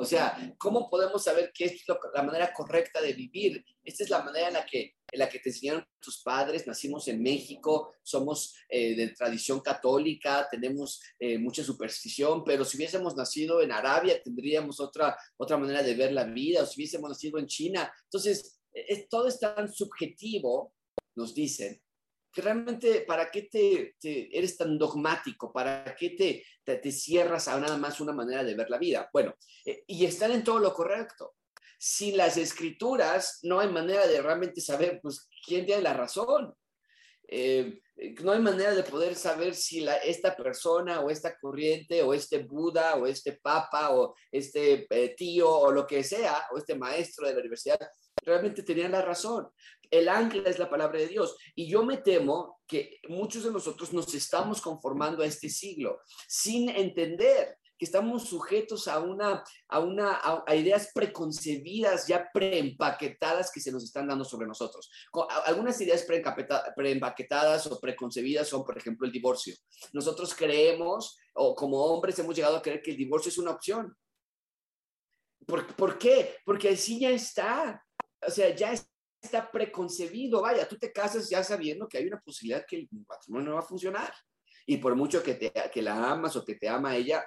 O 0.00 0.04
sea, 0.04 0.54
¿cómo 0.58 0.88
podemos 0.88 1.24
saber 1.24 1.50
qué 1.52 1.64
es 1.64 1.82
la 2.14 2.22
manera 2.22 2.52
correcta 2.52 3.00
de 3.00 3.12
vivir? 3.12 3.64
Esta 3.82 4.04
es 4.04 4.10
la 4.10 4.22
manera 4.22 4.46
en 4.46 4.54
la 4.54 4.64
que, 4.64 4.94
en 5.10 5.18
la 5.18 5.28
que 5.28 5.40
te 5.40 5.48
enseñaron 5.48 5.84
tus 6.00 6.22
padres. 6.22 6.68
Nacimos 6.68 7.08
en 7.08 7.20
México, 7.20 7.94
somos 8.02 8.54
eh, 8.68 8.94
de 8.94 9.08
tradición 9.08 9.60
católica, 9.60 10.46
tenemos 10.48 11.00
eh, 11.18 11.36
mucha 11.36 11.64
superstición, 11.64 12.44
pero 12.44 12.64
si 12.64 12.76
hubiésemos 12.76 13.16
nacido 13.16 13.60
en 13.60 13.72
Arabia 13.72 14.22
tendríamos 14.22 14.78
otra, 14.78 15.18
otra 15.36 15.56
manera 15.56 15.82
de 15.82 15.94
ver 15.94 16.12
la 16.12 16.24
vida, 16.24 16.62
o 16.62 16.66
si 16.66 16.80
hubiésemos 16.80 17.10
nacido 17.10 17.38
en 17.40 17.46
China. 17.46 17.92
Entonces, 18.04 18.60
es, 18.72 19.08
todo 19.08 19.26
es 19.26 19.40
tan 19.40 19.72
subjetivo, 19.72 20.74
nos 21.16 21.34
dicen, 21.34 21.82
que 22.38 22.42
realmente, 22.42 23.00
¿para 23.00 23.32
qué 23.32 23.48
te, 23.50 23.96
eres 24.00 24.56
tan 24.56 24.78
dogmático? 24.78 25.52
¿Para 25.52 25.96
qué 25.96 26.10
te, 26.10 26.44
te, 26.64 26.92
cierras 26.92 27.48
a 27.48 27.58
nada 27.58 27.76
más 27.76 28.00
una 28.00 28.12
manera 28.12 28.44
de 28.44 28.54
ver 28.54 28.70
la 28.70 28.78
vida? 28.78 29.10
Bueno, 29.12 29.34
eh, 29.64 29.82
y 29.88 30.04
están 30.04 30.30
en 30.30 30.44
todo 30.44 30.60
lo 30.60 30.72
correcto. 30.72 31.34
Sin 31.80 32.16
las 32.16 32.36
escrituras, 32.36 33.40
no 33.42 33.58
hay 33.58 33.68
manera 33.70 34.06
de 34.06 34.22
realmente 34.22 34.60
saber, 34.60 35.00
pues, 35.02 35.28
quién 35.44 35.66
tiene 35.66 35.82
la 35.82 35.94
razón. 35.94 36.54
Eh, 37.26 37.80
no 38.22 38.30
hay 38.30 38.38
manera 38.38 38.72
de 38.72 38.84
poder 38.84 39.16
saber 39.16 39.56
si 39.56 39.80
la, 39.80 39.96
esta 39.96 40.36
persona 40.36 41.00
o 41.00 41.10
esta 41.10 41.36
corriente 41.40 42.04
o 42.04 42.14
este 42.14 42.38
Buda 42.44 42.94
o 42.94 43.06
este 43.08 43.32
Papa 43.32 43.90
o 43.96 44.14
este 44.30 44.86
eh, 44.88 45.14
tío 45.16 45.50
o 45.50 45.72
lo 45.72 45.84
que 45.84 46.04
sea 46.04 46.46
o 46.52 46.58
este 46.58 46.76
maestro 46.76 47.26
de 47.26 47.34
la 47.34 47.40
universidad 47.40 47.78
realmente 48.22 48.62
tenían 48.62 48.92
la 48.92 49.02
razón. 49.02 49.48
El 49.90 50.08
ancla 50.08 50.48
es 50.48 50.58
la 50.58 50.70
palabra 50.70 50.98
de 50.98 51.08
Dios. 51.08 51.36
Y 51.54 51.68
yo 51.68 51.84
me 51.84 51.98
temo 51.98 52.60
que 52.66 53.00
muchos 53.08 53.44
de 53.44 53.50
nosotros 53.50 53.92
nos 53.92 54.12
estamos 54.14 54.60
conformando 54.60 55.22
a 55.22 55.26
este 55.26 55.48
siglo 55.48 56.00
sin 56.26 56.68
entender 56.68 57.58
que 57.78 57.84
estamos 57.84 58.24
sujetos 58.24 58.88
a 58.88 58.98
una, 58.98 59.44
a 59.68 59.78
una, 59.78 60.20
a, 60.46 60.54
ideas 60.56 60.90
preconcebidas, 60.92 62.08
ya 62.08 62.28
preempaquetadas 62.32 63.52
que 63.52 63.60
se 63.60 63.70
nos 63.70 63.84
están 63.84 64.08
dando 64.08 64.24
sobre 64.24 64.48
nosotros. 64.48 64.90
Algunas 65.44 65.80
ideas 65.80 66.04
preempaquetadas 66.76 67.68
o 67.68 67.78
preconcebidas 67.78 68.48
son, 68.48 68.64
por 68.64 68.76
ejemplo, 68.76 69.06
el 69.06 69.12
divorcio. 69.12 69.54
Nosotros 69.92 70.34
creemos, 70.34 71.16
o 71.34 71.54
como 71.54 71.84
hombres 71.84 72.18
hemos 72.18 72.34
llegado 72.34 72.56
a 72.56 72.62
creer 72.62 72.82
que 72.82 72.90
el 72.90 72.96
divorcio 72.96 73.28
es 73.28 73.38
una 73.38 73.52
opción. 73.52 73.96
¿Por, 75.46 75.72
¿por 75.76 75.98
qué? 75.98 76.34
Porque 76.44 76.70
así 76.70 76.98
ya 76.98 77.10
está 77.10 77.80
o 78.26 78.30
sea, 78.30 78.54
ya 78.54 78.74
está 79.20 79.50
preconcebido, 79.50 80.42
vaya, 80.42 80.68
tú 80.68 80.76
te 80.78 80.92
casas 80.92 81.28
ya 81.28 81.42
sabiendo 81.42 81.88
que 81.88 81.98
hay 81.98 82.06
una 82.06 82.20
posibilidad 82.20 82.64
que 82.66 82.76
el 82.76 82.88
matrimonio 83.08 83.50
no 83.50 83.54
va 83.56 83.60
a 83.60 83.66
funcionar. 83.66 84.12
Y 84.66 84.76
por 84.76 84.94
mucho 84.94 85.22
que, 85.22 85.34
te, 85.34 85.52
que 85.72 85.82
la 85.82 86.12
amas 86.12 86.36
o 86.36 86.44
que 86.44 86.54
te 86.54 86.68
ama 86.68 86.96
ella, 86.96 87.24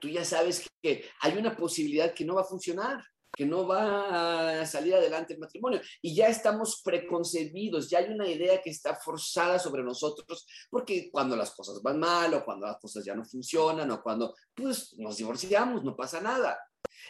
tú 0.00 0.08
ya 0.08 0.24
sabes 0.24 0.64
que 0.80 1.04
hay 1.20 1.36
una 1.36 1.56
posibilidad 1.56 2.14
que 2.14 2.24
no 2.24 2.36
va 2.36 2.42
a 2.42 2.44
funcionar, 2.44 3.04
que 3.36 3.44
no 3.44 3.66
va 3.66 4.60
a 4.60 4.66
salir 4.66 4.94
adelante 4.94 5.34
el 5.34 5.40
matrimonio. 5.40 5.80
Y 6.00 6.14
ya 6.14 6.28
estamos 6.28 6.82
preconcebidos, 6.84 7.90
ya 7.90 7.98
hay 7.98 8.12
una 8.12 8.28
idea 8.28 8.60
que 8.62 8.70
está 8.70 8.94
forzada 8.94 9.58
sobre 9.58 9.82
nosotros, 9.82 10.46
porque 10.70 11.10
cuando 11.10 11.36
las 11.36 11.50
cosas 11.54 11.82
van 11.82 11.98
mal 11.98 12.32
o 12.34 12.44
cuando 12.44 12.66
las 12.66 12.78
cosas 12.78 13.04
ya 13.04 13.14
no 13.14 13.24
funcionan 13.24 13.90
o 13.90 14.02
cuando 14.02 14.34
pues 14.54 14.94
nos 14.98 15.16
divorciamos, 15.16 15.84
no 15.84 15.96
pasa 15.96 16.20
nada. 16.20 16.58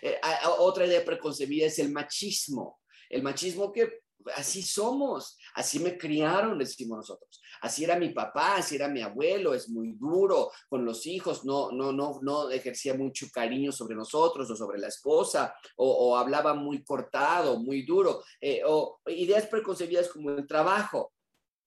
Eh, 0.01 0.19
otra 0.59 0.87
idea 0.87 1.05
preconcebida 1.05 1.67
es 1.67 1.79
el 1.79 1.93
machismo. 1.93 2.81
El 3.09 3.23
machismo 3.23 3.73
que 3.73 4.01
así 4.35 4.63
somos, 4.63 5.39
así 5.55 5.79
me 5.79 5.97
criaron, 5.97 6.59
decimos 6.59 6.99
nosotros. 6.99 7.41
Así 7.61 7.85
era 7.85 7.97
mi 7.97 8.11
papá, 8.11 8.57
así 8.57 8.77
era 8.77 8.89
mi 8.89 9.01
abuelo, 9.01 9.55
es 9.55 9.69
muy 9.69 9.93
duro 9.93 10.51
con 10.69 10.85
los 10.85 11.07
hijos, 11.07 11.45
no, 11.45 11.71
no, 11.73 11.93
no, 11.93 12.19
no 12.23 12.51
ejercía 12.51 12.95
mucho 12.95 13.27
cariño 13.33 13.73
sobre 13.73 13.97
nosotros 13.97 14.51
o 14.51 14.57
sobre 14.57 14.79
la 14.79 14.89
esposa, 14.89 15.55
o, 15.77 16.17
hablaba 16.17 16.55
muy 16.55 16.83
cortado, 16.85 17.61
muy 17.61 17.83
duro, 17.83 18.23
eh, 18.41 18.63
o 18.67 19.01
ideas 19.07 19.47
preconcebidas 19.47 20.09
como 20.09 20.31
el 20.31 20.47
trabajo. 20.47 21.13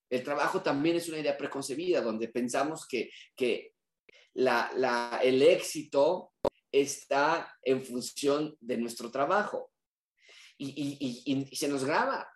El 0.10 0.24
trabajo 0.24 0.62
también 0.62 0.98
es 0.98 1.08
una 1.08 1.20
idea 1.20 1.38
preconcebida, 1.38 2.02
donde 2.02 2.28
pensamos 2.28 2.86
que, 2.86 3.10
que 3.36 3.74
la, 4.34 5.20
el 5.24 5.42
éxito 5.42 6.34
está 6.72 7.54
en 7.62 7.84
función 7.84 8.56
de 8.60 8.78
nuestro 8.78 9.12
trabajo 9.12 9.71
y, 10.66 10.98
y, 11.00 11.48
y, 11.50 11.56
se 11.56 11.68
nos 11.68 11.84
graba, 11.84 12.28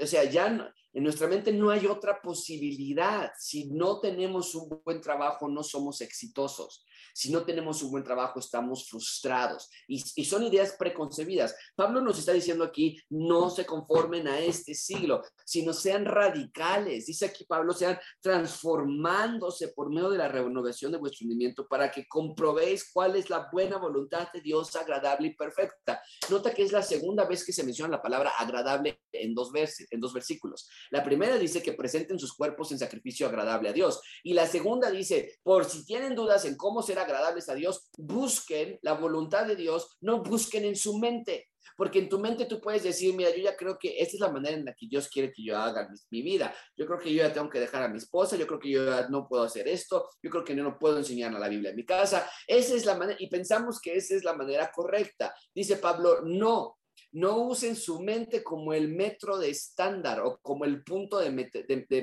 o 0.00 0.06
sea, 0.06 0.24
ya 0.24 0.72
en 0.92 1.02
nuestra 1.02 1.26
mente 1.26 1.52
no 1.52 1.70
hay 1.70 1.86
otra 1.86 2.20
posibilidad. 2.20 3.32
Si 3.38 3.70
no 3.70 3.98
tenemos 3.98 4.54
un 4.54 4.80
buen 4.84 5.00
trabajo, 5.00 5.48
no 5.48 5.62
somos 5.62 6.00
exitosos. 6.00 6.84
Si 7.14 7.30
no 7.30 7.44
tenemos 7.44 7.82
un 7.82 7.90
buen 7.90 8.04
trabajo, 8.04 8.38
estamos 8.38 8.88
frustrados. 8.88 9.68
Y, 9.86 10.00
son 10.24 10.42
ideas 10.44 10.76
preconcebidas. 10.78 11.54
Pablo 11.74 12.00
nos 12.00 12.18
está 12.18 12.32
diciendo 12.32 12.64
aquí, 12.64 12.98
no 13.10 13.50
se 13.50 13.66
conformen 13.66 14.28
a 14.28 14.38
este 14.38 14.74
siglo, 14.74 15.22
sino 15.44 15.72
sean 15.72 16.04
radicales. 16.04 17.06
Dice 17.06 17.26
aquí 17.26 17.44
Pablo, 17.44 17.72
sean 17.72 17.98
transformándose 18.20 19.68
por 19.68 19.90
medio 19.90 20.10
de 20.10 20.18
la 20.18 20.28
renovación 20.28 20.92
de 20.92 20.98
vuestro 20.98 21.24
entendimiento 21.24 21.66
para 21.66 21.90
que 21.90 22.06
comprobéis 22.06 22.90
cuál 22.92 23.16
es 23.16 23.30
la 23.30 23.48
buena 23.52 23.78
voluntad 23.78 24.28
de 24.32 24.40
Dios 24.40 24.74
agradable 24.76 25.28
y 25.28 25.34
perfecta. 25.34 26.02
Nota 26.30 26.54
que 26.54 26.62
es 26.62 26.72
la 26.72 26.82
segunda 26.82 27.24
vez 27.24 27.44
que 27.44 27.52
se 27.52 27.64
menciona 27.64 27.96
la 27.96 28.02
palabra 28.02 28.32
agradable 28.38 29.00
en 29.12 29.34
dos, 29.34 29.50
en 29.90 30.00
dos 30.00 30.12
versículos. 30.12 30.68
La 30.90 31.04
primera 31.04 31.36
dice 31.38 31.62
que 31.62 31.72
presenten 31.72 32.18
sus 32.18 32.34
cuerpos 32.34 32.72
en 32.72 32.78
sacrificio 32.78 33.26
agradable 33.26 33.68
a 33.68 33.72
Dios. 33.72 34.00
Y 34.22 34.34
la 34.34 34.46
segunda 34.46 34.90
dice, 34.90 35.38
por 35.42 35.64
si 35.64 35.84
tienen 35.84 36.14
dudas 36.14 36.44
en 36.44 36.56
cómo 36.56 36.82
será 36.92 37.02
agradables 37.02 37.48
a 37.48 37.54
Dios, 37.54 37.88
busquen 37.96 38.78
la 38.82 38.92
voluntad 38.92 39.46
de 39.46 39.56
Dios, 39.56 39.96
no 40.00 40.22
busquen 40.22 40.64
en 40.64 40.76
su 40.76 40.98
mente. 40.98 41.48
Porque 41.74 42.00
en 42.00 42.08
tu 42.08 42.18
mente 42.18 42.44
tú 42.44 42.60
puedes 42.60 42.82
decir, 42.82 43.14
mira, 43.14 43.30
yo 43.30 43.42
ya 43.42 43.56
creo 43.56 43.78
que 43.78 43.96
esta 43.98 44.16
es 44.16 44.20
la 44.20 44.30
manera 44.30 44.56
en 44.56 44.64
la 44.66 44.74
que 44.74 44.86
Dios 44.86 45.08
quiere 45.08 45.32
que 45.32 45.42
yo 45.42 45.56
haga 45.56 45.88
mi, 46.10 46.22
vida. 46.22 46.54
Yo 46.76 46.84
creo 46.86 46.98
que 46.98 47.12
yo 47.12 47.22
ya 47.22 47.32
tengo 47.32 47.48
que 47.48 47.60
dejar 47.60 47.82
a 47.82 47.88
mi 47.88 47.96
esposa, 47.96 48.36
yo 48.36 48.46
creo 48.46 48.60
que 48.60 48.70
yo 48.70 49.08
no 49.08 49.26
puedo 49.26 49.44
hacer 49.44 49.66
esto, 49.68 50.06
yo 50.22 50.30
creo 50.30 50.44
que 50.44 50.54
yo 50.54 50.62
no 50.62 50.78
puedo 50.78 50.98
enseñar 50.98 51.34
a 51.34 51.38
la 51.38 51.48
Biblia 51.48 51.70
en 51.70 51.76
mi 51.76 51.86
casa. 51.86 52.28
Esa 52.46 52.74
es 52.74 52.84
la 52.84 52.94
manera, 52.94 53.16
y 53.18 53.28
pensamos 53.28 53.80
que 53.80 53.96
esa 53.96 54.14
es 54.14 54.22
la 54.22 54.34
manera 54.34 54.70
correcta. 54.70 55.34
Dice 55.54 55.76
Pablo, 55.76 56.20
no, 56.22 56.78
no 57.12 57.38
usen 57.38 57.76
su 57.76 58.00
mente 58.00 58.42
como 58.42 58.72
el 58.72 58.88
metro 58.88 59.38
de 59.38 59.50
estándar 59.50 60.20
o 60.20 60.38
como 60.40 60.64
el 60.64 60.82
punto 60.82 61.18
de, 61.18 61.30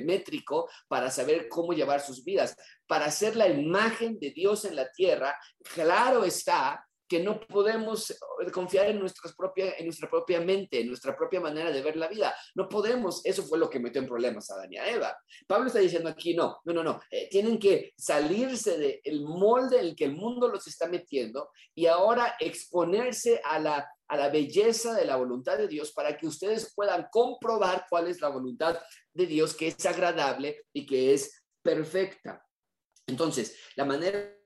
métrico 0.05 0.69
para 0.87 1.09
saber 1.09 1.49
cómo 1.49 1.73
llevar 1.73 2.01
sus 2.01 2.23
vidas. 2.23 2.55
Para 2.87 3.11
ser 3.11 3.35
la 3.35 3.47
imagen 3.47 4.19
de 4.19 4.31
Dios 4.31 4.65
en 4.65 4.75
la 4.75 4.91
tierra, 4.91 5.35
claro 5.73 6.23
está 6.23 6.85
que 7.09 7.19
no 7.19 7.39
podemos 7.39 8.15
confiar 8.53 8.85
en, 8.85 8.99
nuestras 8.99 9.33
en 9.55 9.85
nuestra 9.85 10.07
propia 10.07 10.39
mente, 10.41 10.79
en 10.79 10.87
nuestra 10.87 11.17
propia 11.17 11.41
manera 11.41 11.71
de 11.71 11.81
ver 11.81 11.97
la 11.97 12.07
vida. 12.07 12.35
No 12.53 12.69
podemos, 12.69 13.25
eso 13.25 13.43
fue 13.43 13.57
lo 13.57 13.67
que 13.67 13.79
metió 13.79 13.99
en 13.99 14.07
problemas 14.07 14.51
a 14.51 14.53
Adán 14.53 14.71
y 14.71 14.77
Eva. 14.77 15.17
Pablo 15.47 15.67
está 15.67 15.79
diciendo 15.79 16.07
aquí, 16.07 16.35
no, 16.35 16.59
no, 16.65 16.71
no, 16.71 16.83
no, 16.83 17.01
eh, 17.09 17.27
tienen 17.31 17.57
que 17.57 17.93
salirse 17.97 18.77
del 18.77 19.23
molde 19.23 19.79
en 19.79 19.87
el 19.87 19.95
que 19.95 20.05
el 20.05 20.15
mundo 20.15 20.47
los 20.47 20.67
está 20.67 20.87
metiendo 20.87 21.49
y 21.73 21.87
ahora 21.87 22.35
exponerse 22.39 23.41
a 23.43 23.57
la 23.57 23.89
a 24.09 24.17
la 24.17 24.29
belleza 24.29 24.93
de 24.93 25.05
la 25.05 25.15
voluntad 25.15 25.57
de 25.57 25.67
Dios 25.67 25.91
para 25.91 26.17
que 26.17 26.27
ustedes 26.27 26.73
puedan 26.75 27.07
comprobar 27.11 27.85
cuál 27.89 28.07
es 28.07 28.19
la 28.21 28.29
voluntad 28.29 28.79
de 29.13 29.25
Dios 29.25 29.55
que 29.55 29.67
es 29.67 29.85
agradable 29.85 30.65
y 30.73 30.85
que 30.85 31.13
es 31.13 31.43
perfecta. 31.61 32.43
Entonces, 33.07 33.55
la 33.75 33.85
manera 33.85 34.38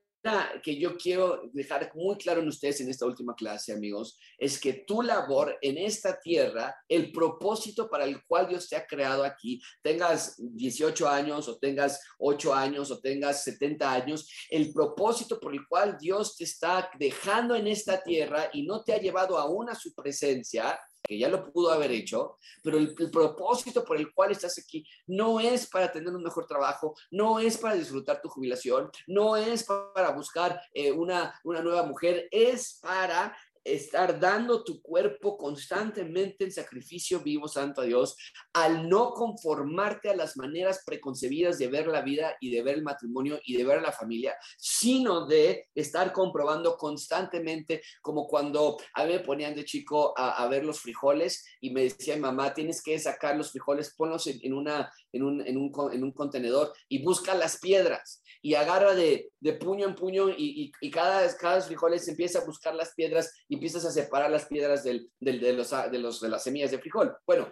que 0.62 0.80
yo 0.80 0.96
quiero 0.96 1.50
dejar 1.52 1.92
muy 1.96 2.16
claro 2.16 2.42
en 2.42 2.48
ustedes 2.48 2.80
en 2.80 2.90
esta 2.90 3.06
última 3.06 3.36
clase, 3.36 3.74
amigos, 3.74 4.18
es 4.38 4.60
que 4.60 4.86
tu 4.88 5.02
labor 5.02 5.58
en 5.62 5.78
esta 5.78 6.20
tierra, 6.20 6.76
el 6.88 7.12
propósito 7.12 7.90
para 7.90 8.06
el 8.06 8.24
cual 8.24 8.48
Dios 8.48 8.70
te 8.70 8.78
ha 8.78 8.88
creado 8.88 9.24
aquí, 9.26 9.62
tengas 9.82 10.36
18 10.38 11.10
años 11.10 11.48
o 11.50 11.58
tengas 11.58 12.02
8 12.20 12.54
años 12.54 12.90
o 12.92 13.00
tengas 13.02 13.44
70 13.44 13.92
años, 13.92 14.30
el 14.50 14.72
propósito 14.72 15.40
por 15.40 15.54
el 15.54 15.68
cual 15.68 15.98
Dios 16.00 16.38
te 16.38 16.46
está 16.46 16.90
dejando 16.98 17.56
en 17.56 17.68
esta 17.68 18.02
tierra 18.02 18.50
y 18.54 18.64
no 18.64 18.84
te 18.84 18.94
ha 18.94 19.00
llevado 19.00 19.38
aún 19.38 19.70
a 19.70 19.76
su 19.76 19.94
presencia, 19.94 20.80
que 21.04 21.18
ya 21.18 21.28
lo 21.28 21.52
pudo 21.52 21.72
haber 21.72 21.92
hecho, 21.92 22.38
pero 22.64 22.78
el, 22.78 22.96
propósito 23.12 23.84
por 23.84 23.98
el 23.98 24.14
cual 24.14 24.32
estás 24.32 24.58
aquí 24.58 24.86
no 25.08 25.40
es 25.40 25.68
para 25.68 25.92
tener 25.92 26.10
un 26.10 26.24
mejor 26.24 26.48
trabajo, 26.48 26.96
no 27.12 27.40
es 27.40 27.58
para 27.58 27.76
disfrutar 27.76 28.22
tu 28.22 28.30
jubilación, 28.30 28.90
no 29.08 29.36
es 29.36 29.66
para 29.94 30.12
buscar 30.12 30.62
eh, 30.74 30.92
una, 30.92 31.40
una 31.44 31.62
nueva 31.62 31.84
mujer, 31.84 32.28
es 32.32 32.80
para 32.82 33.36
estar 33.64 34.20
dando 34.20 34.64
tu 34.64 34.82
cuerpo 34.82 35.38
constantemente 35.38 36.44
en 36.44 36.52
sacrificio 36.52 37.22
vivo, 37.22 37.48
santo 37.48 37.82
a 37.82 37.86
Dios, 37.86 38.16
al 38.54 38.90
no 38.90 39.12
conformarte 39.12 40.10
a 40.10 40.16
las 40.16 40.38
maneras 40.38 40.84
preconcebidas 40.86 41.58
de 41.58 41.68
ver 41.68 41.88
la 41.88 42.02
vida 42.02 42.36
y 42.40 42.52
de 42.52 42.62
ver 42.62 42.76
el 42.76 42.84
matrimonio 42.84 43.40
y 43.46 43.58
de 43.58 43.64
ver 43.64 43.82
la 43.82 43.92
familia, 43.92 44.36
sino 44.58 45.26
de 45.26 45.70
estar 45.76 46.12
comprobando 46.12 46.78
constantemente, 46.78 47.82
como 48.02 48.28
cuando 48.28 48.78
a 48.94 49.06
mí 49.06 49.14
me 49.14 49.20
ponían 49.20 49.56
de 49.56 49.66
chico 49.66 50.14
a, 50.18 50.44
ver 50.48 50.66
los 50.66 50.82
frijoles 50.82 51.46
y 51.62 51.72
me 51.72 51.84
decía 51.84 52.18
mamá, 52.18 52.54
tienes 52.54 52.82
que 52.84 53.00
sacar 53.00 53.38
los 53.38 53.52
frijoles, 53.52 53.94
ponlos 53.96 54.28
en, 54.28 54.54
una, 54.54 54.92
en, 55.14 55.24
un, 55.24 55.48
en, 55.48 55.58
un, 55.58 55.72
en 55.94 56.04
un 56.04 56.12
contenedor 56.12 56.74
y 56.90 57.04
busca 57.04 57.34
las 57.36 57.60
piedras 57.60 58.22
y 58.42 58.56
agarra 58.56 58.94
de, 58.94 59.32
puño 59.60 59.88
en 59.88 59.96
puño 59.96 60.30
y, 60.30 60.72
cada, 60.92 61.26
cada 61.38 61.62
frijoles 61.62 62.08
empieza 62.08 62.40
a 62.40 62.46
buscar 62.46 62.76
las 62.76 62.94
piedras 62.94 63.32
y 63.48 63.56
empiezas 63.56 63.86
a 63.86 63.92
separar 63.92 64.30
las 64.30 64.46
piedras 64.46 64.84
del, 64.84 65.10
de, 65.20 65.54
los, 65.54 65.72
de, 65.72 66.00
los, 66.00 66.20
de 66.20 66.30
las 66.30 66.44
semillas 66.44 66.72
de 66.72 66.80
frijol. 66.80 67.16
Bueno, 67.26 67.50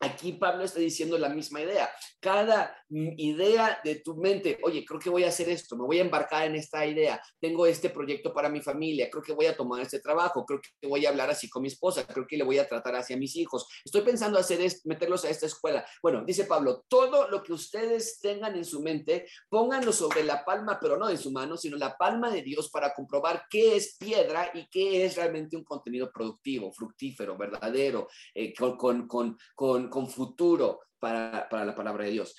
Aquí 0.00 0.32
Pablo 0.32 0.64
está 0.64 0.80
diciendo 0.80 1.16
la 1.18 1.28
misma 1.28 1.62
idea. 1.62 1.88
Cada 2.20 2.76
idea 2.90 3.80
de 3.82 3.96
tu 3.96 4.16
mente, 4.16 4.58
oye, 4.62 4.84
creo 4.84 5.00
que 5.00 5.10
voy 5.10 5.24
a 5.24 5.28
hacer 5.28 5.48
esto, 5.48 5.76
me 5.76 5.84
voy 5.84 5.98
a 5.98 6.02
embarcar 6.02 6.46
en 6.46 6.56
esta 6.56 6.84
idea, 6.86 7.20
tengo 7.40 7.66
este 7.66 7.90
proyecto 7.90 8.32
para 8.32 8.48
mi 8.48 8.60
familia, 8.60 9.08
creo 9.10 9.22
que 9.22 9.32
voy 9.32 9.46
a 9.46 9.56
tomar 9.56 9.80
este 9.80 10.00
trabajo, 10.00 10.44
creo 10.44 10.60
que 10.60 10.86
voy 10.86 11.06
a 11.06 11.10
hablar 11.10 11.30
así 11.30 11.48
con 11.48 11.62
mi 11.62 11.68
esposa, 11.68 12.06
creo 12.06 12.26
que 12.26 12.36
le 12.36 12.44
voy 12.44 12.58
a 12.58 12.68
tratar 12.68 12.96
así 12.96 13.14
a 13.14 13.16
mis 13.16 13.36
hijos. 13.36 13.66
Estoy 13.84 14.02
pensando 14.02 14.38
hacer 14.38 14.60
es 14.60 14.84
meterlos 14.84 15.24
a 15.24 15.30
esta 15.30 15.46
escuela. 15.46 15.84
Bueno, 16.02 16.24
dice 16.24 16.44
Pablo, 16.44 16.84
todo 16.88 17.28
lo 17.28 17.42
que 17.42 17.52
ustedes 17.52 18.20
tengan 18.20 18.56
en 18.56 18.64
su 18.64 18.82
mente, 18.82 19.26
pónganlo 19.48 19.92
sobre 19.92 20.24
la 20.24 20.44
palma, 20.44 20.78
pero 20.80 20.96
no 20.96 21.08
de 21.08 21.16
su 21.16 21.30
mano, 21.30 21.56
sino 21.56 21.76
la 21.76 21.96
palma 21.96 22.30
de 22.30 22.42
Dios 22.42 22.70
para 22.70 22.92
comprobar 22.94 23.44
qué 23.48 23.76
es 23.76 23.96
piedra 23.96 24.50
y 24.54 24.68
qué 24.68 25.04
es 25.04 25.16
realmente 25.16 25.56
un 25.56 25.64
contenido 25.64 26.10
productivo, 26.12 26.72
fructífero, 26.72 27.36
verdadero, 27.36 28.08
eh, 28.34 28.52
con, 28.54 28.76
con, 28.76 29.06
con 29.06 29.36
con 29.54 29.83
futuro 30.08 30.80
para, 30.98 31.48
para 31.48 31.64
la 31.64 31.74
palabra 31.74 32.04
de 32.04 32.12
Dios. 32.12 32.34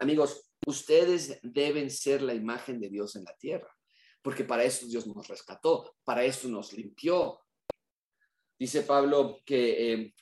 amigos, 0.00 0.50
ustedes 0.66 1.38
deben 1.42 1.90
ser 1.90 2.22
la 2.22 2.34
imagen 2.34 2.80
de 2.80 2.88
Dios 2.88 3.16
en 3.16 3.24
la 3.24 3.34
tierra, 3.36 3.70
porque 4.22 4.44
para 4.44 4.64
eso 4.64 4.86
Dios 4.86 5.06
nos 5.06 5.28
rescató, 5.28 5.94
para 6.04 6.24
eso 6.24 6.48
nos 6.48 6.72
limpió. 6.72 7.40
Dice 8.58 8.82
Pablo 8.82 9.40
que 9.44 9.92
eh, 9.92 10.14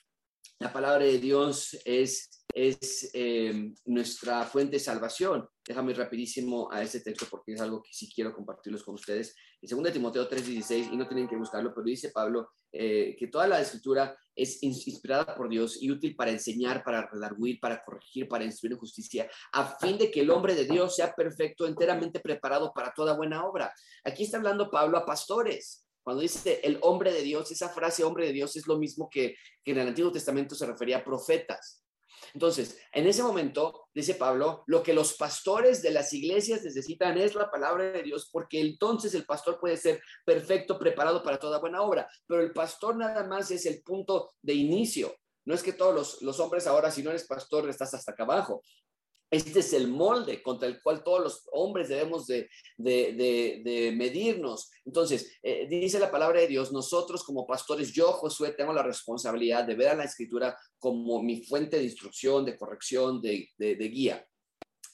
la 0.59 0.73
palabra 0.73 1.05
de 1.05 1.19
Dios 1.19 1.77
es, 1.85 2.45
es 2.53 3.09
eh, 3.13 3.71
nuestra 3.85 4.43
fuente 4.43 4.73
de 4.73 4.79
salvación. 4.79 5.47
Déjame 5.65 5.93
rapidísimo 5.93 6.69
a 6.71 6.83
ese 6.83 6.99
texto 6.99 7.27
porque 7.29 7.53
es 7.53 7.61
algo 7.61 7.81
que 7.81 7.93
sí 7.93 8.11
quiero 8.13 8.33
compartirlos 8.33 8.83
con 8.83 8.95
ustedes. 8.95 9.35
En 9.61 9.81
2 9.81 9.93
Timoteo 9.93 10.27
3:16, 10.27 10.89
y 10.91 10.97
no 10.97 11.07
tienen 11.07 11.29
que 11.29 11.37
buscarlo, 11.37 11.73
pero 11.73 11.85
dice 11.85 12.11
Pablo 12.11 12.49
eh, 12.73 13.15
que 13.17 13.27
toda 13.27 13.47
la 13.47 13.61
escritura 13.61 14.17
es 14.35 14.61
inspirada 14.61 15.33
por 15.33 15.49
Dios 15.49 15.81
y 15.81 15.91
útil 15.91 16.15
para 16.15 16.31
enseñar, 16.31 16.83
para 16.83 17.09
redarguir, 17.09 17.59
para 17.61 17.83
corregir, 17.83 18.27
para 18.27 18.43
instruir 18.43 18.73
en 18.73 18.79
justicia, 18.79 19.29
a 19.53 19.77
fin 19.77 19.97
de 19.97 20.11
que 20.11 20.21
el 20.21 20.29
hombre 20.29 20.55
de 20.55 20.65
Dios 20.65 20.95
sea 20.95 21.13
perfecto, 21.13 21.67
enteramente 21.67 22.19
preparado 22.19 22.73
para 22.73 22.93
toda 22.93 23.15
buena 23.15 23.45
obra. 23.45 23.73
Aquí 24.03 24.23
está 24.23 24.37
hablando 24.37 24.69
Pablo 24.69 24.97
a 24.97 25.05
pastores. 25.05 25.85
Cuando 26.09 26.23
dice 26.23 26.59
el 26.63 26.79
hombre 26.81 27.13
de 27.13 27.21
Dios, 27.21 27.51
esa 27.51 27.69
frase 27.69 28.03
hombre 28.03 28.25
de 28.25 28.33
Dios 28.33 28.55
es 28.55 28.65
lo 28.65 28.79
mismo 28.79 29.07
que, 29.11 29.35
que 29.63 29.73
en 29.73 29.77
el 29.77 29.89
Antiguo 29.89 30.11
Testamento 30.11 30.55
se 30.55 30.65
refería 30.65 30.97
a 30.97 31.03
profetas. 31.03 31.85
Entonces, 32.33 32.79
en 32.91 33.05
ese 33.05 33.21
momento, 33.21 33.89
dice 33.93 34.15
Pablo, 34.15 34.63
lo 34.65 34.81
que 34.81 34.95
los 34.95 35.13
pastores 35.13 35.83
de 35.83 35.91
las 35.91 36.11
iglesias 36.11 36.63
necesitan 36.63 37.15
es 37.19 37.35
la 37.35 37.51
palabra 37.51 37.91
de 37.91 38.01
Dios, 38.01 38.27
porque 38.31 38.59
entonces 38.59 39.13
el 39.13 39.27
pastor 39.27 39.59
puede 39.59 39.77
ser 39.77 40.01
perfecto, 40.25 40.79
preparado 40.79 41.21
para 41.21 41.37
toda 41.37 41.59
buena 41.59 41.83
obra, 41.83 42.09
pero 42.25 42.41
el 42.41 42.53
pastor 42.53 42.95
nada 42.97 43.23
más 43.25 43.51
es 43.51 43.67
el 43.67 43.83
punto 43.83 44.31
de 44.41 44.55
inicio. 44.55 45.15
No 45.45 45.53
es 45.53 45.61
que 45.61 45.73
todos 45.73 45.93
los, 45.93 46.21
los 46.23 46.39
hombres 46.39 46.65
ahora, 46.65 46.89
si 46.89 47.03
no 47.03 47.11
eres 47.11 47.27
pastor, 47.27 47.69
estás 47.69 47.93
hasta 47.93 48.13
acá 48.13 48.23
abajo. 48.23 48.63
Este 49.31 49.59
es 49.59 49.73
el 49.73 49.87
molde 49.87 50.41
contra 50.41 50.67
el 50.67 50.81
cual 50.81 51.03
todos 51.03 51.21
los 51.21 51.43
hombres 51.51 51.87
debemos 51.87 52.25
de, 52.25 52.49
medirnos. 53.95 54.71
Entonces, 54.85 55.37
eh, 55.43 55.67
dice 55.69 55.99
la 55.99 56.09
palabra 56.09 56.41
de 56.41 56.47
Dios, 56.47 56.71
nosotros 56.71 57.23
como 57.23 57.45
pastores, 57.45 57.93
yo, 57.93 58.11
Josué, 58.13 58.53
tengo 58.53 58.73
la 58.73 58.81
responsabilidad 58.81 59.65
de 59.65 59.75
ver 59.75 59.89
a 59.89 59.95
la 59.95 60.05
escritura 60.05 60.57
como 60.79 61.21
mi 61.21 61.43
fuente 61.43 61.77
de 61.77 61.83
instrucción, 61.83 62.43
de 62.43 62.57
corrección, 62.57 63.21
de, 63.21 63.47
guía 63.59 64.25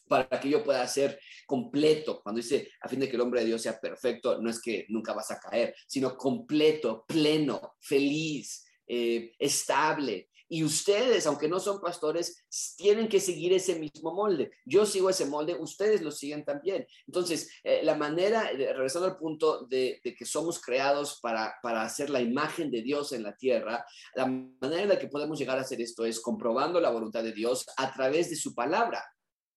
para 0.07 0.39
que 0.39 0.49
yo 0.49 0.63
pueda 0.63 0.87
ser 0.87 1.19
completo. 1.47 2.21
Cuando 2.21 2.39
dice 2.39 2.69
a 2.81 2.89
fin 2.89 2.99
de 2.99 3.09
que 3.09 3.15
el 3.15 3.21
hombre 3.21 3.39
de 3.39 3.47
Dios 3.47 3.61
sea 3.61 3.79
perfecto, 3.79 4.39
no 4.39 4.49
es 4.49 4.61
que 4.61 4.85
nunca 4.89 5.13
vas 5.13 5.31
a 5.31 5.39
caer, 5.39 5.73
sino 5.87 6.15
completo, 6.15 7.05
pleno, 7.07 7.75
feliz, 7.79 8.65
eh, 8.85 9.31
estable, 9.39 10.29
Y 10.47 10.63
ustedes, 10.63 11.25
aunque 11.27 11.47
no 11.47 11.59
son 11.59 11.81
pastores, 11.81 12.45
tienen 12.77 13.07
que 13.07 13.19
seguir 13.19 13.53
ese 13.53 13.79
mismo 13.79 14.13
molde. 14.13 14.51
Yo 14.65 14.85
sigo 14.85 15.09
ese 15.09 15.25
molde, 15.25 15.55
ustedes 15.59 16.01
lo 16.01 16.11
siguen 16.11 16.45
también. 16.45 16.85
Entonces, 17.07 17.49
eh, 17.63 17.81
la 17.83 17.95
manera, 17.95 18.49
regresando 18.51 19.07
al 19.07 19.17
punto 19.17 19.65
de, 19.65 19.99
de, 20.03 20.15
que 20.15 20.25
somos 20.25 20.61
creados 20.61 21.19
para, 21.21 21.55
para 21.61 21.81
hacer 21.81 22.09
la 22.09 22.21
imagen 22.21 22.69
de 22.69 22.81
Dios 22.81 23.11
en 23.13 23.23
la 23.23 23.35
tierra, 23.35 23.85
la 24.15 24.27
manera 24.27 24.83
en 24.83 24.89
la 24.89 24.99
que 24.99 25.07
podemos 25.07 25.39
llegar 25.39 25.57
a 25.57 25.61
hacer 25.61 25.81
esto 25.81 26.05
es 26.05 26.19
comprobando 26.19 26.79
la 26.79 26.91
voluntad 26.91 27.23
de 27.23 27.33
Dios 27.33 27.65
a 27.77 27.93
través 27.93 28.29
de 28.29 28.35
su 28.35 28.53
palabra. 28.53 29.03